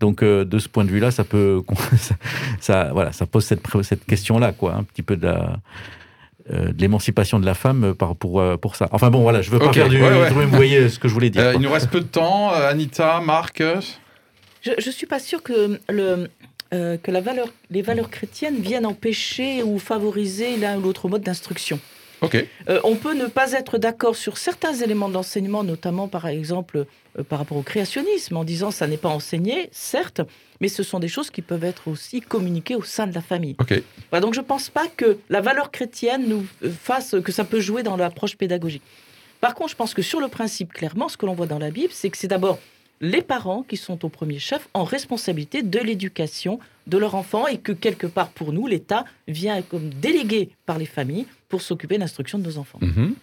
Donc 0.00 0.22
euh, 0.22 0.44
de 0.44 0.58
ce 0.58 0.68
point 0.68 0.84
de 0.84 0.90
vue-là, 0.90 1.10
ça 1.10 1.24
peut, 1.24 1.62
ça, 1.98 2.14
ça- 2.60 2.90
voilà, 2.92 3.12
ça 3.12 3.26
pose 3.26 3.44
cette, 3.44 3.60
cette 3.82 4.04
question-là, 4.04 4.52
quoi, 4.52 4.74
un 4.74 4.82
petit 4.84 5.02
peu 5.02 5.16
de 5.16 5.26
la 5.26 5.56
euh, 6.50 6.72
de 6.72 6.80
l'émancipation 6.80 7.38
de 7.38 7.44
la 7.46 7.52
femme 7.54 7.84
euh, 7.84 7.94
par, 7.94 8.16
pour, 8.16 8.42
pour 8.60 8.74
ça. 8.76 8.88
Enfin 8.92 9.10
bon, 9.10 9.20
voilà, 9.22 9.42
je 9.42 9.50
veux 9.50 9.58
pas 9.58 9.66
Ok, 9.66 9.74
faire 9.74 9.88
du... 9.88 10.00
ouais, 10.00 10.08
ouais. 10.08 10.30
Vous 10.46 10.56
voyez 10.56 10.88
ce 10.88 10.98
que 10.98 11.06
je 11.08 11.12
voulais 11.14 11.28
dire. 11.30 11.42
Euh, 11.42 11.52
il 11.54 11.60
nous 11.60 11.70
reste 11.70 11.90
peu 11.90 12.00
de 12.00 12.06
temps. 12.06 12.50
Anita, 12.50 13.20
Marc 13.20 13.62
Je 14.62 14.70
ne 14.70 14.90
suis 14.92 15.06
pas 15.06 15.18
sûre 15.18 15.42
que, 15.42 15.78
le, 15.90 16.28
euh, 16.72 16.96
que 16.96 17.10
la 17.10 17.20
valeur, 17.20 17.48
les 17.70 17.82
valeurs 17.82 18.08
chrétiennes 18.10 18.56
viennent 18.60 18.86
empêcher 18.86 19.62
ou 19.62 19.78
favoriser 19.78 20.56
l'un 20.56 20.78
ou 20.78 20.82
l'autre 20.82 21.08
mode 21.08 21.22
d'instruction. 21.22 21.78
Euh, 22.68 22.80
on 22.84 22.96
peut 22.96 23.14
ne 23.14 23.26
pas 23.26 23.52
être 23.52 23.78
d'accord 23.78 24.16
sur 24.16 24.38
certains 24.38 24.74
éléments 24.74 25.08
de 25.08 25.14
l'enseignement, 25.14 25.64
notamment 25.64 26.08
par 26.08 26.26
exemple 26.26 26.86
euh, 27.18 27.22
par 27.22 27.38
rapport 27.38 27.56
au 27.56 27.62
créationnisme, 27.62 28.36
en 28.36 28.44
disant 28.44 28.70
ça 28.70 28.86
n'est 28.86 28.96
pas 28.96 29.08
enseigné, 29.08 29.68
certes, 29.72 30.20
mais 30.60 30.68
ce 30.68 30.82
sont 30.82 30.98
des 30.98 31.08
choses 31.08 31.30
qui 31.30 31.42
peuvent 31.42 31.64
être 31.64 31.88
aussi 31.88 32.20
communiquées 32.20 32.74
au 32.74 32.82
sein 32.82 33.06
de 33.06 33.14
la 33.14 33.22
famille. 33.22 33.56
Voilà, 34.10 34.20
donc 34.20 34.34
je 34.34 34.40
ne 34.40 34.44
pense 34.44 34.68
pas 34.68 34.86
que 34.88 35.18
la 35.28 35.40
valeur 35.40 35.70
chrétienne 35.70 36.28
nous 36.28 36.46
euh, 36.64 36.70
fasse 36.70 37.16
que 37.24 37.32
ça 37.32 37.44
peut 37.44 37.60
jouer 37.60 37.82
dans 37.82 37.96
l'approche 37.96 38.36
pédagogique. 38.36 38.82
Par 39.40 39.54
contre, 39.54 39.70
je 39.70 39.76
pense 39.76 39.94
que 39.94 40.02
sur 40.02 40.20
le 40.20 40.28
principe, 40.28 40.72
clairement, 40.72 41.08
ce 41.08 41.16
que 41.16 41.24
l'on 41.24 41.34
voit 41.34 41.46
dans 41.46 41.60
la 41.60 41.70
Bible, 41.70 41.92
c'est 41.92 42.10
que 42.10 42.16
c'est 42.16 42.28
d'abord 42.28 42.58
les 43.00 43.22
parents 43.22 43.62
qui 43.62 43.76
sont 43.76 44.04
au 44.04 44.08
premier 44.08 44.38
chef 44.38 44.68
en 44.74 44.84
responsabilité 44.84 45.62
de 45.62 45.78
l'éducation 45.78 46.58
de 46.86 46.98
leur 46.98 47.14
enfant 47.14 47.46
et 47.46 47.58
que 47.58 47.72
quelque 47.72 48.06
part 48.06 48.30
pour 48.30 48.52
nous, 48.52 48.66
l'État 48.66 49.04
vient 49.28 49.60
comme 49.62 49.90
délégué 49.90 50.50
par 50.66 50.78
les 50.78 50.86
familles 50.86 51.26
pour 51.48 51.62
s'occuper 51.62 51.94
de 51.96 52.00
l'instruction 52.00 52.38
de 52.38 52.44
nos 52.44 52.58
enfants. 52.58 52.78
Mhm. 52.80 53.14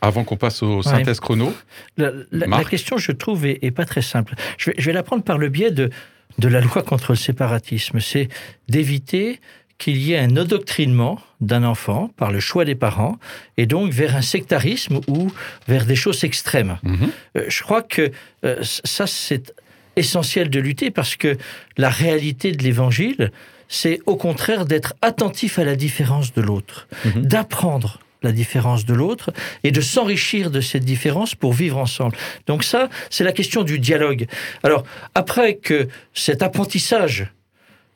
Avant 0.00 0.24
qu'on 0.24 0.36
passe 0.36 0.62
aux 0.64 0.82
synthèses 0.82 1.20
chrono. 1.20 1.52
La, 1.96 2.10
la- 2.10 2.24
la 2.32 2.46
Marc 2.48 2.70
question, 2.70 2.98
je 2.98 3.12
trouve, 3.12 3.46
est, 3.46 3.60
est 3.62 3.70
pas 3.70 3.84
très 3.84 4.02
simple. 4.02 4.34
Je 4.58 4.70
vais, 4.70 4.74
je 4.78 4.86
vais 4.86 4.92
la 4.92 5.04
prendre 5.04 5.22
par 5.22 5.38
le 5.38 5.48
biais 5.48 5.70
de, 5.70 5.90
de 6.38 6.48
la 6.48 6.60
loi 6.60 6.82
contre 6.82 7.12
le 7.12 7.16
séparatisme. 7.16 8.00
C'est 8.00 8.28
d'éviter 8.68 9.40
qu'il 9.82 9.96
y 9.96 10.12
ait 10.12 10.18
un 10.18 10.36
endoctrinement 10.36 11.18
d'un 11.40 11.64
enfant 11.64 12.08
par 12.16 12.30
le 12.30 12.38
choix 12.38 12.64
des 12.64 12.76
parents 12.76 13.18
et 13.56 13.66
donc 13.66 13.90
vers 13.90 14.14
un 14.14 14.22
sectarisme 14.22 15.00
ou 15.08 15.32
vers 15.66 15.86
des 15.86 15.96
choses 15.96 16.22
extrêmes. 16.22 16.78
Mhm. 16.84 17.10
Euh, 17.36 17.44
je 17.48 17.62
crois 17.64 17.82
que 17.82 18.12
euh, 18.44 18.62
ça, 18.62 19.08
c'est 19.08 19.52
essentiel 19.96 20.50
de 20.50 20.60
lutter 20.60 20.92
parce 20.92 21.16
que 21.16 21.36
la 21.76 21.90
réalité 21.90 22.52
de 22.52 22.62
l'évangile, 22.62 23.32
c'est 23.66 23.98
au 24.06 24.14
contraire 24.16 24.66
d'être 24.66 24.94
attentif 25.02 25.58
à 25.58 25.64
la 25.64 25.74
différence 25.74 26.32
de 26.32 26.42
l'autre, 26.42 26.86
Mhm. 27.04 27.26
d'apprendre 27.26 27.98
la 28.22 28.30
différence 28.30 28.84
de 28.84 28.94
l'autre 28.94 29.32
et 29.64 29.72
de 29.72 29.80
s'enrichir 29.80 30.52
de 30.52 30.60
cette 30.60 30.84
différence 30.84 31.34
pour 31.34 31.52
vivre 31.52 31.78
ensemble. 31.78 32.16
Donc 32.46 32.62
ça, 32.62 32.88
c'est 33.10 33.24
la 33.24 33.32
question 33.32 33.64
du 33.64 33.80
dialogue. 33.80 34.28
Alors, 34.62 34.84
après 35.16 35.56
que 35.56 35.88
cet 36.14 36.40
apprentissage 36.44 37.32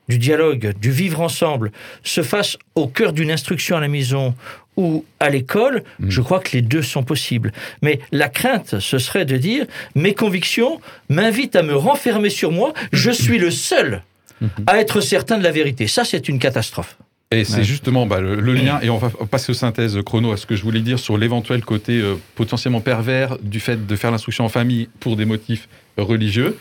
du 0.09 0.18
dialogue, 0.18 0.72
du 0.80 0.90
vivre 0.90 1.20
ensemble, 1.20 1.72
se 2.02 2.22
fasse 2.22 2.57
au 2.74 2.86
cœur 2.86 3.12
d'une 3.12 3.30
instruction 3.30 3.76
à 3.76 3.80
la 3.80 3.88
maison 3.88 4.34
ou 4.76 5.04
à 5.20 5.30
l'école, 5.30 5.82
Mhm. 5.98 6.11
je 6.11 6.20
crois 6.20 6.38
que 6.40 6.50
les 6.52 6.62
deux 6.62 6.82
sont 6.82 7.02
possibles. 7.02 7.52
Mais 7.82 7.98
la 8.12 8.28
crainte, 8.28 8.78
ce 8.78 8.98
serait 8.98 9.24
de 9.24 9.36
dire, 9.38 9.66
mes 9.94 10.12
convictions 10.14 10.80
m'invitent 11.09 11.57
à 11.57 11.62
me 11.62 11.74
renfermer 11.74 12.28
sur 12.30 12.52
moi, 12.52 12.72
je 12.92 13.11
suis 13.11 13.38
le 13.38 13.50
seul 13.50 14.02
à 14.66 14.78
être 14.78 15.00
certain 15.00 15.38
de 15.38 15.42
la 15.42 15.50
vérité. 15.50 15.86
Ça, 15.86 16.04
c'est 16.04 16.28
une 16.28 16.38
catastrophe. 16.38 16.98
Et 17.32 17.42
c'est 17.44 17.57
Ouais. 17.59 17.64
justement 17.64 18.07
bah, 18.07 18.20
le, 18.20 18.36
le 18.38 18.52
lien, 18.54 18.78
et 18.82 18.90
on 18.90 18.98
va 18.98 19.09
passer 19.28 19.50
aux 19.50 19.54
synthèses 19.54 19.98
chrono 20.04 20.30
à 20.30 20.36
ce 20.36 20.46
que 20.46 20.54
je 20.54 20.62
voulais 20.62 20.80
dire 20.80 20.98
sur 20.98 21.18
l'éventuel 21.18 21.64
côté 21.64 21.94
euh, 21.98 22.14
potentiellement 22.36 22.80
pervers 22.80 23.38
du 23.42 23.59
fait 23.61 23.84
de 23.86 23.96
faire 23.96 24.11
l'instruction 24.12 24.44
en 24.44 24.48
famille 24.48 24.88
pour 25.00 25.16
des 25.16 25.24
motifs 25.24 25.68
religieux. 25.96 26.57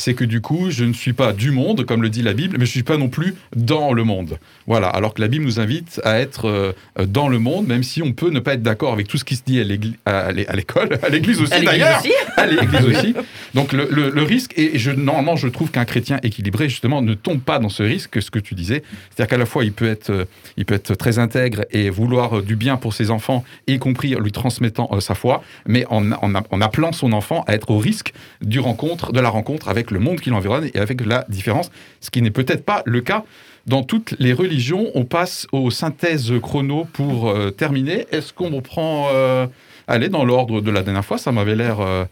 C'est 0.00 0.14
que 0.14 0.24
du 0.24 0.40
coup, 0.40 0.70
je 0.70 0.84
ne 0.84 0.92
suis 0.94 1.12
pas 1.12 1.32
du 1.34 1.50
monde, 1.50 1.84
comme 1.84 2.00
le 2.02 2.08
dit 2.08 2.22
la 2.22 2.32
Bible, 2.32 2.56
mais 2.58 2.64
je 2.64 2.70
ne 2.70 2.74
suis 2.74 2.82
pas 2.82 2.96
non 2.96 3.08
plus 3.08 3.34
dans 3.54 3.92
le 3.92 4.02
monde. 4.02 4.38
Voilà, 4.66 4.88
alors 4.88 5.12
que 5.14 5.20
la 5.20 5.28
Bible 5.28 5.44
nous 5.44 5.60
invite 5.60 6.00
à 6.04 6.18
être 6.18 6.46
euh, 6.48 6.72
dans 7.06 7.28
le 7.28 7.38
monde, 7.38 7.66
même 7.66 7.82
si 7.82 8.02
on 8.02 8.12
peut 8.12 8.30
ne 8.30 8.40
pas 8.40 8.54
être 8.54 8.62
d'accord 8.62 8.92
avec 8.94 9.08
tout 9.08 9.18
ce 9.18 9.24
qui 9.24 9.36
se 9.36 9.42
dit 9.44 9.60
à 9.60 10.32
l'école, 10.32 10.98
à 11.02 11.08
l'église 11.10 11.40
aussi 11.40 11.52
d'ailleurs. 11.64 12.00
à 12.36 12.46
l'église 12.46 12.84
aussi. 12.86 13.14
Donc 13.54 13.72
le, 13.72 13.88
le- 13.90 14.10
le 14.10 14.22
risque, 14.22 14.54
et 14.56 14.78
je, 14.78 14.90
normalement 14.90 15.36
je 15.36 15.48
trouve 15.48 15.70
qu'un 15.70 15.84
chrétien 15.84 16.18
équilibré 16.22 16.68
justement 16.68 17.02
ne 17.02 17.14
tombe 17.14 17.40
pas 17.40 17.58
dans 17.58 17.68
ce 17.68 17.82
risque, 17.82 18.22
ce 18.22 18.30
que 18.30 18.38
tu 18.38 18.54
disais. 18.54 18.82
C'est-à-dire 19.10 19.28
qu'à 19.30 19.38
la 19.38 19.46
fois 19.46 19.64
il 19.64 19.72
peut, 19.72 19.88
être, 19.88 20.10
euh, 20.10 20.24
il 20.56 20.64
peut 20.64 20.74
être 20.74 20.94
très 20.94 21.18
intègre 21.18 21.64
et 21.70 21.90
vouloir 21.90 22.38
euh, 22.38 22.42
du 22.42 22.56
bien 22.56 22.76
pour 22.76 22.94
ses 22.94 23.10
enfants, 23.10 23.44
y 23.66 23.78
compris 23.78 24.14
en 24.16 24.20
lui 24.20 24.32
transmettant 24.32 24.88
sa 25.00 25.14
foi, 25.14 25.42
mais 25.66 25.84
en, 25.90 26.10
en, 26.12 26.32
en 26.50 26.60
appelant 26.60 26.92
son 26.92 27.12
enfant 27.12 27.44
à 27.46 27.54
être 27.54 27.70
au 27.70 27.78
risque 27.78 28.12
du 28.40 28.60
rencontre, 28.60 29.12
de 29.12 29.20
la 29.20 29.28
rencontre 29.28 29.68
avec 29.68 29.89
le 29.90 30.00
monde 30.00 30.20
qui 30.20 30.30
l'environne 30.30 30.68
et 30.72 30.78
avec 30.78 31.04
la 31.04 31.24
différence, 31.28 31.70
ce 32.00 32.10
qui 32.10 32.22
n'est 32.22 32.30
peut-être 32.30 32.64
pas 32.64 32.82
le 32.86 33.00
cas 33.00 33.24
dans 33.66 33.82
toutes 33.82 34.14
les 34.18 34.32
religions. 34.32 34.90
On 34.94 35.04
passe 35.04 35.46
aux 35.52 35.70
synthèses 35.70 36.32
chrono 36.42 36.86
pour 36.92 37.28
euh, 37.28 37.50
terminer. 37.50 38.06
Est-ce 38.10 38.32
qu'on 38.32 38.60
prend... 38.60 39.08
euh, 39.12 39.46
Allez, 39.86 40.08
dans 40.08 40.24
l'ordre 40.24 40.60
de 40.60 40.70
la 40.70 40.82
dernière 40.82 41.04
fois, 41.04 41.18
ça 41.18 41.32
m'avait 41.32 41.56
l'air, 41.56 41.80
euh, 41.80 42.04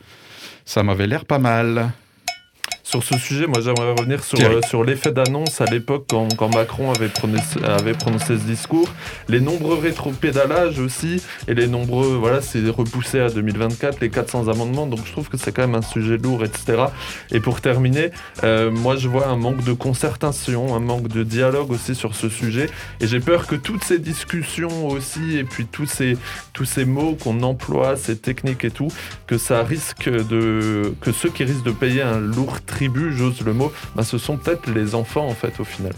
ça 0.64 0.82
m'avait 0.82 1.06
l'air 1.06 1.24
pas 1.24 1.38
mal. 1.38 1.92
Sur 2.88 3.04
ce 3.04 3.18
sujet, 3.18 3.46
moi 3.46 3.60
j'aimerais 3.60 3.92
revenir 3.92 4.24
sur, 4.24 4.38
euh, 4.40 4.62
sur 4.66 4.82
l'effet 4.82 5.12
d'annonce 5.12 5.60
à 5.60 5.66
l'époque 5.66 6.06
quand, 6.08 6.34
quand 6.36 6.48
Macron 6.54 6.90
avait 6.90 7.08
prononcé, 7.08 7.62
avait 7.62 7.92
prononcé 7.92 8.38
ce 8.38 8.44
discours. 8.44 8.88
Les 9.28 9.40
nombreux 9.40 9.78
rétropédalages 9.78 10.78
aussi, 10.78 11.22
et 11.48 11.52
les 11.52 11.66
nombreux, 11.66 12.16
voilà, 12.16 12.40
c'est 12.40 12.66
repoussé 12.66 13.20
à 13.20 13.28
2024, 13.28 14.00
les 14.00 14.08
400 14.08 14.48
amendements, 14.48 14.86
donc 14.86 15.00
je 15.04 15.12
trouve 15.12 15.28
que 15.28 15.36
c'est 15.36 15.52
quand 15.52 15.66
même 15.66 15.74
un 15.74 15.82
sujet 15.82 16.16
lourd, 16.16 16.42
etc. 16.46 16.84
Et 17.30 17.40
pour 17.40 17.60
terminer, 17.60 18.10
euh, 18.42 18.70
moi 18.70 18.96
je 18.96 19.06
vois 19.06 19.26
un 19.26 19.36
manque 19.36 19.62
de 19.64 19.74
concertation, 19.74 20.74
un 20.74 20.80
manque 20.80 21.08
de 21.08 21.24
dialogue 21.24 21.70
aussi 21.70 21.94
sur 21.94 22.14
ce 22.14 22.30
sujet, 22.30 22.70
et 23.02 23.06
j'ai 23.06 23.20
peur 23.20 23.46
que 23.46 23.54
toutes 23.54 23.84
ces 23.84 23.98
discussions 23.98 24.88
aussi, 24.88 25.36
et 25.36 25.44
puis 25.44 25.66
tous 25.66 25.84
ces, 25.84 26.16
tous 26.54 26.64
ces 26.64 26.86
mots 26.86 27.18
qu'on 27.22 27.42
emploie, 27.42 27.96
ces 27.96 28.16
techniques 28.16 28.64
et 28.64 28.70
tout, 28.70 28.88
que 29.26 29.36
ça 29.36 29.62
risque 29.62 30.08
de. 30.08 30.94
que 31.02 31.12
ceux 31.12 31.28
qui 31.28 31.44
risquent 31.44 31.66
de 31.66 31.70
payer 31.70 32.00
un 32.00 32.18
lourd 32.18 32.62
tribut, 32.78 33.10
j'ose 33.16 33.40
le 33.44 33.52
mot, 33.52 33.72
bah, 33.96 34.04
ce 34.04 34.18
sont 34.18 34.36
peut-être 34.36 34.70
les 34.70 34.94
enfants 34.94 35.26
en 35.26 35.34
fait 35.34 35.58
au 35.58 35.64
final. 35.64 35.92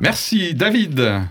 Merci, 0.00 0.52
David. 0.54 1.22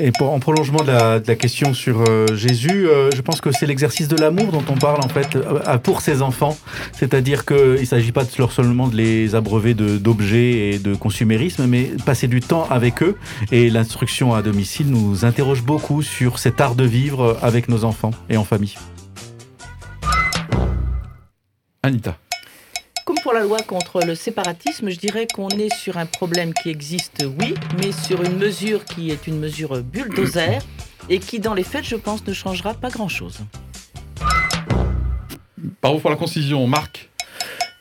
Et 0.00 0.10
pour, 0.12 0.32
en 0.32 0.38
prolongement 0.40 0.82
de 0.82 0.88
la, 0.92 1.18
de 1.20 1.26
la 1.26 1.34
question 1.36 1.74
sur 1.74 2.04
euh, 2.08 2.26
Jésus, 2.34 2.86
euh, 2.88 3.10
je 3.14 3.20
pense 3.22 3.40
que 3.40 3.50
c'est 3.52 3.66
l'exercice 3.66 4.06
de 4.08 4.16
l'amour 4.16 4.52
dont 4.52 4.64
on 4.68 4.74
parle 4.76 5.00
en 5.04 5.08
fait 5.08 5.34
euh, 5.36 5.78
pour 5.78 6.00
ses 6.02 6.22
enfants. 6.22 6.56
C'est-à-dire 6.92 7.44
qu'il 7.46 7.80
ne 7.80 7.84
s'agit 7.84 8.12
pas 8.12 8.24
de 8.24 8.30
leur 8.38 8.52
seulement 8.52 8.86
de 8.88 8.96
les 8.96 9.34
abreuver 9.34 9.74
de- 9.74 9.96
d'objets 9.98 10.70
et 10.70 10.78
de 10.78 10.94
consumérisme, 10.94 11.66
mais 11.66 11.90
passer 12.04 12.26
du 12.28 12.40
temps 12.40 12.66
avec 12.68 13.02
eux. 13.02 13.16
Et 13.50 13.70
l'instruction 13.70 14.34
à 14.34 14.42
domicile 14.42 14.88
nous 14.90 15.24
interroge 15.24 15.62
beaucoup 15.62 16.02
sur 16.02 16.38
cet 16.38 16.60
art 16.60 16.74
de 16.74 16.84
vivre 16.84 17.38
avec 17.42 17.68
nos 17.68 17.84
enfants 17.84 18.12
et 18.28 18.36
en 18.36 18.44
famille. 18.44 18.74
Anita. 21.82 22.16
Pour 23.28 23.34
la 23.34 23.44
loi 23.44 23.58
contre 23.60 24.00
le 24.06 24.14
séparatisme, 24.14 24.88
je 24.88 24.96
dirais 24.96 25.26
qu'on 25.26 25.50
est 25.50 25.70
sur 25.74 25.98
un 25.98 26.06
problème 26.06 26.54
qui 26.54 26.70
existe, 26.70 27.26
oui, 27.38 27.52
mais 27.76 27.92
sur 27.92 28.22
une 28.22 28.38
mesure 28.38 28.86
qui 28.86 29.10
est 29.10 29.26
une 29.26 29.38
mesure 29.38 29.82
bulldozer 29.82 30.60
et 31.10 31.18
qui, 31.18 31.38
dans 31.38 31.52
les 31.52 31.62
faits, 31.62 31.84
je 31.84 31.96
pense, 31.96 32.26
ne 32.26 32.32
changera 32.32 32.72
pas 32.72 32.88
grand-chose. 32.88 33.40
Bravo 35.82 35.98
pour 35.98 36.08
la 36.08 36.16
concision, 36.16 36.66
Marc? 36.66 37.10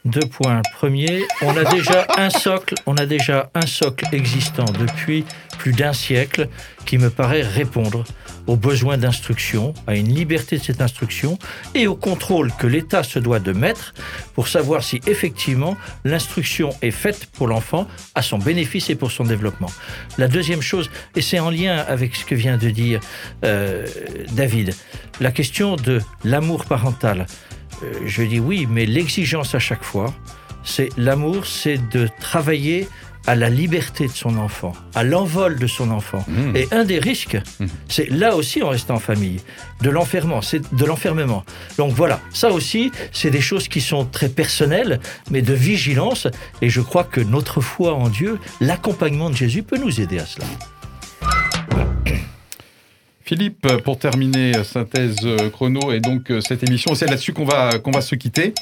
Deux 0.04 0.28
points. 0.28 0.62
Premier, 0.74 1.26
on 1.42 1.56
a 1.56 1.64
déjà 1.64 2.06
un 2.18 2.30
socle, 2.30 2.76
on 2.86 2.98
a 2.98 3.06
déjà 3.06 3.50
un 3.56 3.66
socle 3.66 4.04
existant 4.12 4.66
depuis 4.78 5.24
plus 5.60 5.72
d'un 5.72 5.94
siècle 5.94 6.50
qui 6.86 6.98
me 6.98 7.10
paraît 7.10 7.42
répondre 7.42 8.04
aux 8.48 8.56
besoins 8.56 8.98
d'instruction, 8.98 9.74
à 9.86 9.96
une 9.96 10.14
liberté 10.14 10.58
de 10.58 10.64
cette 10.64 10.82
instruction 10.82 11.38
et 11.76 11.88
au 11.88 11.96
contrôle 11.96 12.52
que 12.58 12.66
l'État 12.66 13.04
se 13.04 13.20
doit 13.20 13.40
de 13.40 13.52
mettre 13.52 13.94
pour 14.34 14.48
savoir 14.48 14.84
si 14.84 15.02
effectivement 15.06 15.78
l'instruction 16.06 16.70
est 16.82 16.92
faite 16.92 17.28
pour 17.34 17.48
l'enfant 17.48 17.88
à 18.16 18.22
son 18.22 18.40
bénéfice 18.40 18.90
et 18.90 18.96
pour 18.96 19.12
son 19.12 19.24
développement. 19.24 19.70
La 20.18 20.28
deuxième 20.28 20.62
chose, 20.62 20.90
et 21.16 21.22
c'est 21.22 21.40
en 21.40 21.50
lien 21.50 21.78
avec 21.88 22.16
ce 22.16 22.26
que 22.26 22.36
vient 22.36 22.58
de 22.58 22.70
dire 22.70 23.00
euh, 23.44 23.86
David, 24.32 24.74
la 25.20 25.32
question 25.32 25.76
de 25.76 26.02
l'amour 26.24 26.66
parental. 26.66 27.28
Euh, 27.84 27.94
je 28.06 28.24
dis 28.24 28.40
oui, 28.40 28.68
mais 28.70 28.86
l'exigence 28.86 29.54
à 29.56 29.60
chaque 29.60 29.84
fois, 29.84 30.14
c'est 30.64 30.90
l'amour, 30.98 31.46
c'est 31.46 31.78
de 31.90 32.10
travailler 32.20 32.88
à 33.28 33.36
la 33.36 33.50
liberté 33.50 34.08
de 34.08 34.12
son 34.12 34.38
enfant, 34.38 34.74
à 34.96 35.04
l'envol 35.04 35.60
de 35.60 35.68
son 35.68 35.92
enfant. 35.92 36.24
Mmh. 36.28 36.56
Et 36.56 36.68
un 36.72 36.86
des 36.86 36.98
risques, 36.98 37.38
Mhm. 37.60 37.68
c'est 37.90 38.10
là 38.10 38.36
aussi 38.36 38.64
en 38.64 38.70
restant 38.70 38.96
en 38.96 39.00
famille, 39.00 39.42
de 39.82 39.90
l'enfermement, 39.90 40.42
c'est 40.42 40.74
de 40.74 40.86
l'enfermement. 40.86 41.44
Donc 41.78 41.92
voilà, 41.94 42.20
ça 42.34 42.50
aussi, 42.52 42.92
c'est 43.12 43.30
des 43.30 43.42
choses 43.42 43.68
qui 43.68 43.82
sont 43.82 44.06
très 44.06 44.30
personnelles, 44.30 45.00
mais 45.30 45.42
de 45.42 45.54
vigilance. 45.54 46.28
Et 46.62 46.70
je 46.70 46.82
crois 46.82 47.04
que 47.04 47.22
notre 47.22 47.62
foi 47.62 47.94
en 47.94 48.10
Dieu, 48.10 48.40
l'accompagnement 48.62 49.30
de 49.30 49.36
Jésus 49.36 49.62
peut 49.62 49.78
nous 49.78 50.00
aider 50.02 50.20
à 50.20 50.26
cela. 50.26 50.46
Philippe, 53.26 53.68
pour 53.84 54.00
terminer, 54.00 54.56
euh, 54.56 54.64
synthèse 54.64 55.18
euh, 55.26 55.50
chrono, 55.50 55.92
et 55.92 56.00
donc 56.00 56.32
euh, 56.32 56.40
cette 56.40 56.64
émission, 56.64 56.96
c'est 56.96 57.08
là-dessus 57.08 57.34
qu'on 57.34 57.44
va, 57.46 57.78
qu'on 57.80 57.92
va 57.92 58.00
se 58.02 58.16
quitter. 58.16 58.54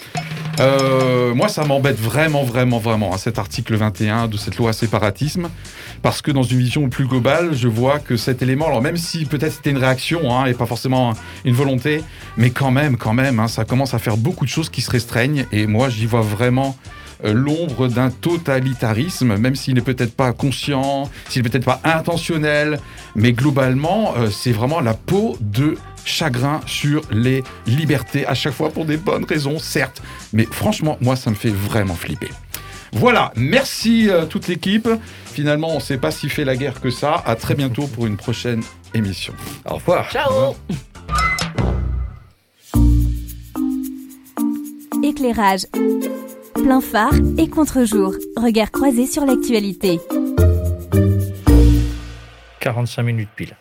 Euh, 0.60 1.34
moi, 1.34 1.50
ça 1.50 1.66
m'embête 1.66 2.00
vraiment, 2.00 2.44
vraiment, 2.44 2.80
vraiment, 2.80 3.14
à 3.14 3.18
cet 3.18 3.40
article 3.40 3.76
21 3.76 4.28
de 4.28 4.38
cette 4.38 4.58
loi 4.58 4.74
séparatisme, 4.74 5.50
parce 6.02 6.22
que 6.22 6.32
dans 6.32 6.44
une 6.44 6.60
vision 6.60 6.88
plus 6.90 7.08
globale, 7.08 7.54
je 7.54 7.68
vois 7.68 8.00
que 8.00 8.16
cet 8.16 8.42
élément, 8.42 8.68
alors 8.68 8.82
même 8.82 8.98
si 8.98 9.26
peut-être 9.26 9.54
c'était 9.54 9.72
une 9.72 9.78
réaction 9.78 10.32
hein, 10.34 10.46
et 10.46 10.54
pas 10.54 10.66
forcément 10.66 11.14
une 11.44 11.54
volonté, 11.54 12.04
mais 12.38 12.52
quand 12.52 12.72
même, 12.72 12.96
quand 12.96 13.14
même, 13.14 13.40
hein, 13.40 13.48
ça 13.48 13.66
commence 13.66 13.94
à 13.94 14.00
faire 14.00 14.18
beaucoup 14.18 14.46
de 14.46 14.50
choses 14.50 14.70
qui 14.70 14.82
se 14.82 14.92
restreignent, 14.92 15.46
et 15.52 15.68
moi, 15.68 15.90
j'y 15.90 16.06
vois 16.06 16.22
vraiment 16.22 16.78
euh, 17.24 17.34
l'ombre 17.34 17.88
d'un 17.88 18.10
totalitarisme, 18.10 19.38
même 19.38 19.56
s'il 19.56 19.76
n'est 19.76 19.82
peut-être 19.82 20.16
pas 20.16 20.32
conscient, 20.32 21.10
s'il 21.30 21.44
n'est 21.44 21.50
peut-être 21.50 21.66
pas 21.66 21.82
intentionnel, 21.84 22.80
mais 23.16 23.34
globalement, 23.34 24.14
euh, 24.18 24.30
c'est 24.30 24.52
vraiment 24.52 24.80
la 24.80 24.94
peau 24.94 25.38
de 25.42 25.78
chagrin 26.06 26.62
sur 26.66 27.02
les 27.12 27.44
libertés, 27.66 28.26
à 28.26 28.34
chaque 28.34 28.54
fois 28.54 28.70
pour 28.70 28.86
des 28.86 28.98
bonnes 28.98 29.26
raisons, 29.26 29.60
certes, 29.60 30.02
mais 30.32 30.48
franchement, 30.50 30.98
moi, 31.02 31.16
ça 31.16 31.30
me 31.30 31.36
fait 31.36 31.50
vraiment 31.50 31.96
flipper. 31.96 32.30
Voilà, 32.94 33.34
merci 33.36 34.10
euh, 34.10 34.26
toute 34.26 34.48
l'équipe. 34.48 34.88
Finalement, 35.26 35.72
on 35.72 35.76
ne 35.76 35.82
s'est 35.82 35.98
pas 35.98 36.12
si 36.12 36.30
fait 36.30 36.46
la 36.46 36.56
guerre 36.56 36.80
que 36.80 36.90
ça. 36.90 37.22
À 37.26 37.36
très 37.36 37.54
bientôt 37.54 37.88
pour 37.88 38.06
une 38.06 38.16
prochaine 38.16 38.62
émission. 38.94 39.34
Au 39.66 39.76
revoir. 39.76 40.10
Ciao 40.12 40.56
Éclairage. 45.04 45.66
Plein 46.54 46.80
phare 46.80 47.14
et 47.38 47.50
contre-jour. 47.50 48.16
Regard 48.38 48.72
croisé 48.72 49.06
sur 49.06 49.26
l'actualité. 49.26 50.00
45 52.62 53.04
minutes 53.04 53.30
pile. 53.36 53.56